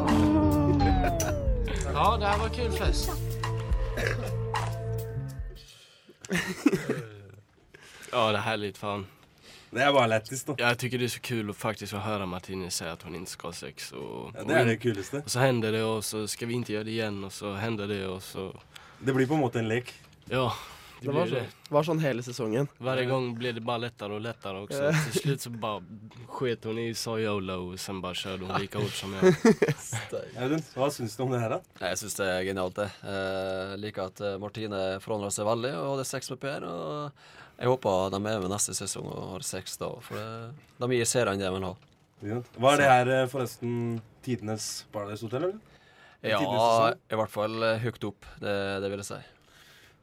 Ja, 2.01 2.17
det 2.17 2.27
her 2.27 2.39
var 2.39 2.49
kul 2.49 2.73
fest. 2.73 3.11
Ja, 8.13 8.33
det 8.33 8.39
är 8.39 8.57
litt 8.57 8.79
fan. 8.79 9.07
Det 9.71 9.83
er 9.83 9.93
bare 9.93 10.07
lättis 10.09 10.45
da. 10.45 10.55
Jag 10.59 10.79
tycker 10.79 10.99
det 10.99 11.05
är 11.05 11.09
så 11.09 11.21
kul 11.21 11.51
att 11.51 11.57
faktiskt 11.57 11.95
att 11.95 12.03
höra 12.03 12.27
Martine 12.27 12.71
säga 12.71 12.93
att 12.93 13.03
hon 13.03 13.15
inte 13.15 13.31
ska 13.31 13.49
ha 13.49 13.53
sex. 13.53 13.93
Och, 13.93 14.33
Ja, 14.35 14.45
det 14.45 14.61
er 14.61 14.65
det 14.65 14.77
kuleste. 14.77 15.23
Och 15.25 15.31
så 15.31 15.39
händer 15.39 15.73
det 15.73 15.83
och 15.83 16.05
så 16.05 16.29
ska 16.29 16.47
vi 16.47 16.55
inte 16.55 16.73
göra 16.73 16.85
det 16.85 16.91
igen 16.91 17.25
och 17.25 17.33
så 17.33 17.55
händer 17.55 17.89
det 17.89 18.07
och 18.07 18.23
så... 18.23 18.61
Det 18.99 19.13
blir 19.13 19.27
på 19.27 19.35
en 19.35 19.41
måte 19.41 19.59
en 19.59 19.69
lek. 19.69 19.95
Ja, 20.25 20.55
det, 21.01 21.07
Det 21.09 21.13
var, 21.17 21.31
det. 21.31 21.41
sånn, 21.41 21.73
var 21.75 21.87
sånn 21.89 22.01
hele 22.05 22.23
sesongen. 22.25 22.69
Varje 22.79 23.07
gang 23.09 23.31
blir 23.39 23.55
det 23.57 23.63
bare 23.65 23.87
lettere 23.87 24.19
og 24.19 24.23
lettere 24.25 24.61
også. 24.67 24.81
Ja. 24.85 24.93
slutt 25.07 25.23
slut 25.23 25.45
så 25.47 25.53
bare 25.63 25.81
sket 26.37 26.69
hun 26.69 26.81
i, 26.83 26.87
sa 26.99 27.15
YOLO 27.21 27.57
og 27.71 27.79
sen 27.81 28.03
bare 28.05 28.19
körde 28.21 28.45
hun 28.49 28.61
like 28.61 28.79
hårt 28.83 28.97
som 28.99 29.15
jeg. 29.17 29.35
Audun, 30.45 30.63
hva 30.77 30.91
syns 30.93 31.17
du 31.17 31.25
om 31.25 31.33
det 31.35 31.41
her, 31.43 31.57
da? 31.57 31.89
Jeg 31.89 32.01
syns 32.03 32.19
det 32.21 32.29
er 32.29 32.45
genialt, 32.51 32.77
det. 32.79 32.89
Jeg 33.05 33.83
liker 33.87 34.11
at 34.13 34.25
eh, 34.29 34.39
Martine 34.43 34.83
forandrer 35.05 35.33
seg 35.35 35.49
veldig 35.49 35.73
og 35.81 35.89
hadde 35.95 36.09
sex 36.13 36.31
med 36.35 36.43
Per. 36.45 36.69
Og 36.69 37.25
jeg 37.61 37.69
håper 37.73 38.13
de 38.15 38.21
er 38.21 38.43
med 38.45 38.53
neste 38.53 38.77
sesong 38.77 39.09
og 39.11 39.25
har 39.35 39.45
sex 39.45 39.81
da, 39.81 39.91
for 40.05 40.17
det, 40.21 40.53
de 40.85 40.93
gir 41.01 41.09
seerne 41.09 41.37
det 41.41 41.49
de 41.49 41.57
vil 41.57 41.67
ha. 41.71 41.75
Ja. 42.21 42.39
Var 42.61 42.77
det 42.81 42.89
her 42.93 43.11
eh, 43.17 43.27
forresten 43.33 43.75
tidenes 44.25 44.71
Paradise 44.93 45.25
Hotel, 45.25 45.49
eller? 45.49 45.67
Ja, 46.21 46.41
i 46.45 47.17
hvert 47.17 47.33
fall 47.33 47.63
eh, 47.65 47.79
høyt 47.81 48.03
opp, 48.05 48.27
det, 48.43 48.55
det 48.85 48.91
vil 48.93 49.01
jeg 49.01 49.09
si. 49.09 49.21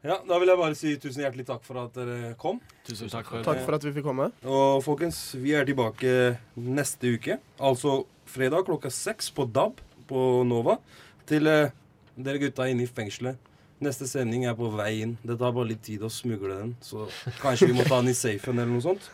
Ja, 0.04 0.20
Da 0.28 0.38
vil 0.38 0.48
jeg 0.48 0.58
bare 0.60 0.76
si 0.78 0.92
tusen 1.02 1.24
hjertelig 1.24 1.46
takk 1.48 1.64
for 1.66 1.80
at 1.82 1.96
dere 1.96 2.34
kom. 2.38 2.60
Tusen 2.86 3.10
takk 3.10 3.26
for 3.26 3.42
Takk 3.46 3.64
for 3.64 3.74
at 3.74 3.84
vi 3.86 3.92
fikk 3.96 4.06
komme. 4.06 4.30
Og 4.46 4.78
folkens, 4.86 5.34
vi 5.34 5.56
er 5.58 5.66
tilbake 5.66 6.36
neste 6.54 7.16
uke. 7.16 7.38
Altså 7.58 8.04
fredag 8.28 8.66
klokka 8.68 8.92
seks 8.94 9.32
på 9.34 9.48
DAB 9.50 9.82
på 10.08 10.22
Nova. 10.46 10.78
Til 11.26 11.50
eh, 11.50 11.74
dere 12.16 12.38
gutta 12.44 12.68
inne 12.70 12.86
i 12.86 12.90
fengselet. 12.90 13.36
Neste 13.82 14.08
sending 14.10 14.46
er 14.46 14.56
på 14.58 14.70
vei 14.74 15.02
inn. 15.04 15.16
Det 15.22 15.36
tar 15.38 15.52
bare 15.54 15.70
litt 15.70 15.82
tid 15.86 16.02
å 16.02 16.10
smugle 16.10 16.56
den, 16.62 16.72
så 16.82 17.04
kanskje 17.38 17.68
vi 17.70 17.76
må 17.78 17.86
ta 17.86 18.00
den 18.00 18.10
i 18.10 18.16
safen 18.18 18.58
eller 18.58 18.72
noe 18.72 18.82
sånt. 18.82 19.06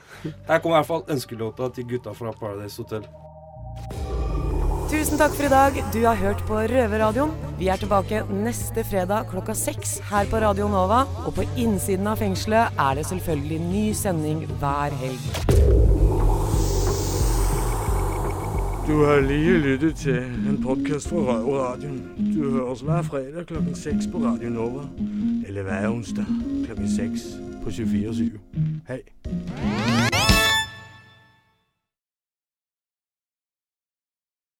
Her 0.48 0.60
kommer 0.64 0.78
i 0.78 0.80
hvert 0.80 0.88
fall 0.88 1.04
ønskelåta 1.16 1.68
til 1.76 1.88
gutta 1.92 2.16
fra 2.16 2.32
Paradise 2.32 2.80
Hotel. 2.80 3.04
Tusen 4.94 5.18
takk 5.18 5.32
for 5.34 5.42
i 5.42 5.50
dag. 5.50 5.78
Du 5.90 6.04
har 6.06 6.14
hørt 6.14 6.42
på 6.46 6.54
Røverradioen. 6.70 7.32
Vi 7.58 7.66
er 7.66 7.80
tilbake 7.82 8.20
neste 8.30 8.84
fredag 8.86 9.26
klokka 9.32 9.56
seks 9.58 9.96
her 10.06 10.28
på 10.30 10.38
Radio 10.38 10.68
Nova. 10.70 11.00
Og 11.26 11.34
på 11.34 11.42
innsiden 11.58 12.06
av 12.06 12.20
fengselet 12.22 12.78
er 12.78 12.94
det 12.94 13.06
selvfølgelig 13.08 13.58
ny 13.64 13.82
sending 13.98 14.44
hver 14.60 14.94
helg. 15.00 15.26
Du 18.86 18.94
har 19.02 19.26
lige 19.26 19.58
lyttet 19.66 19.98
til 20.04 20.22
en 20.22 20.62
podcast 20.62 21.10
fra 21.10 21.26
Røverradioen. 21.26 22.00
Du 22.30 22.54
høres 22.54 22.86
hver 22.86 23.02
fredag 23.02 23.48
klokken 23.50 23.74
6 23.74 24.12
på 24.12 24.22
Radio 24.28 24.54
Nova. 24.54 24.86
Eller 25.46 25.62
hver 25.66 25.88
onsdag 25.90 26.26
klokken 26.66 26.90
6 26.96 27.30
på 27.64 27.70
24 27.70 28.30
Hej. 28.88 30.13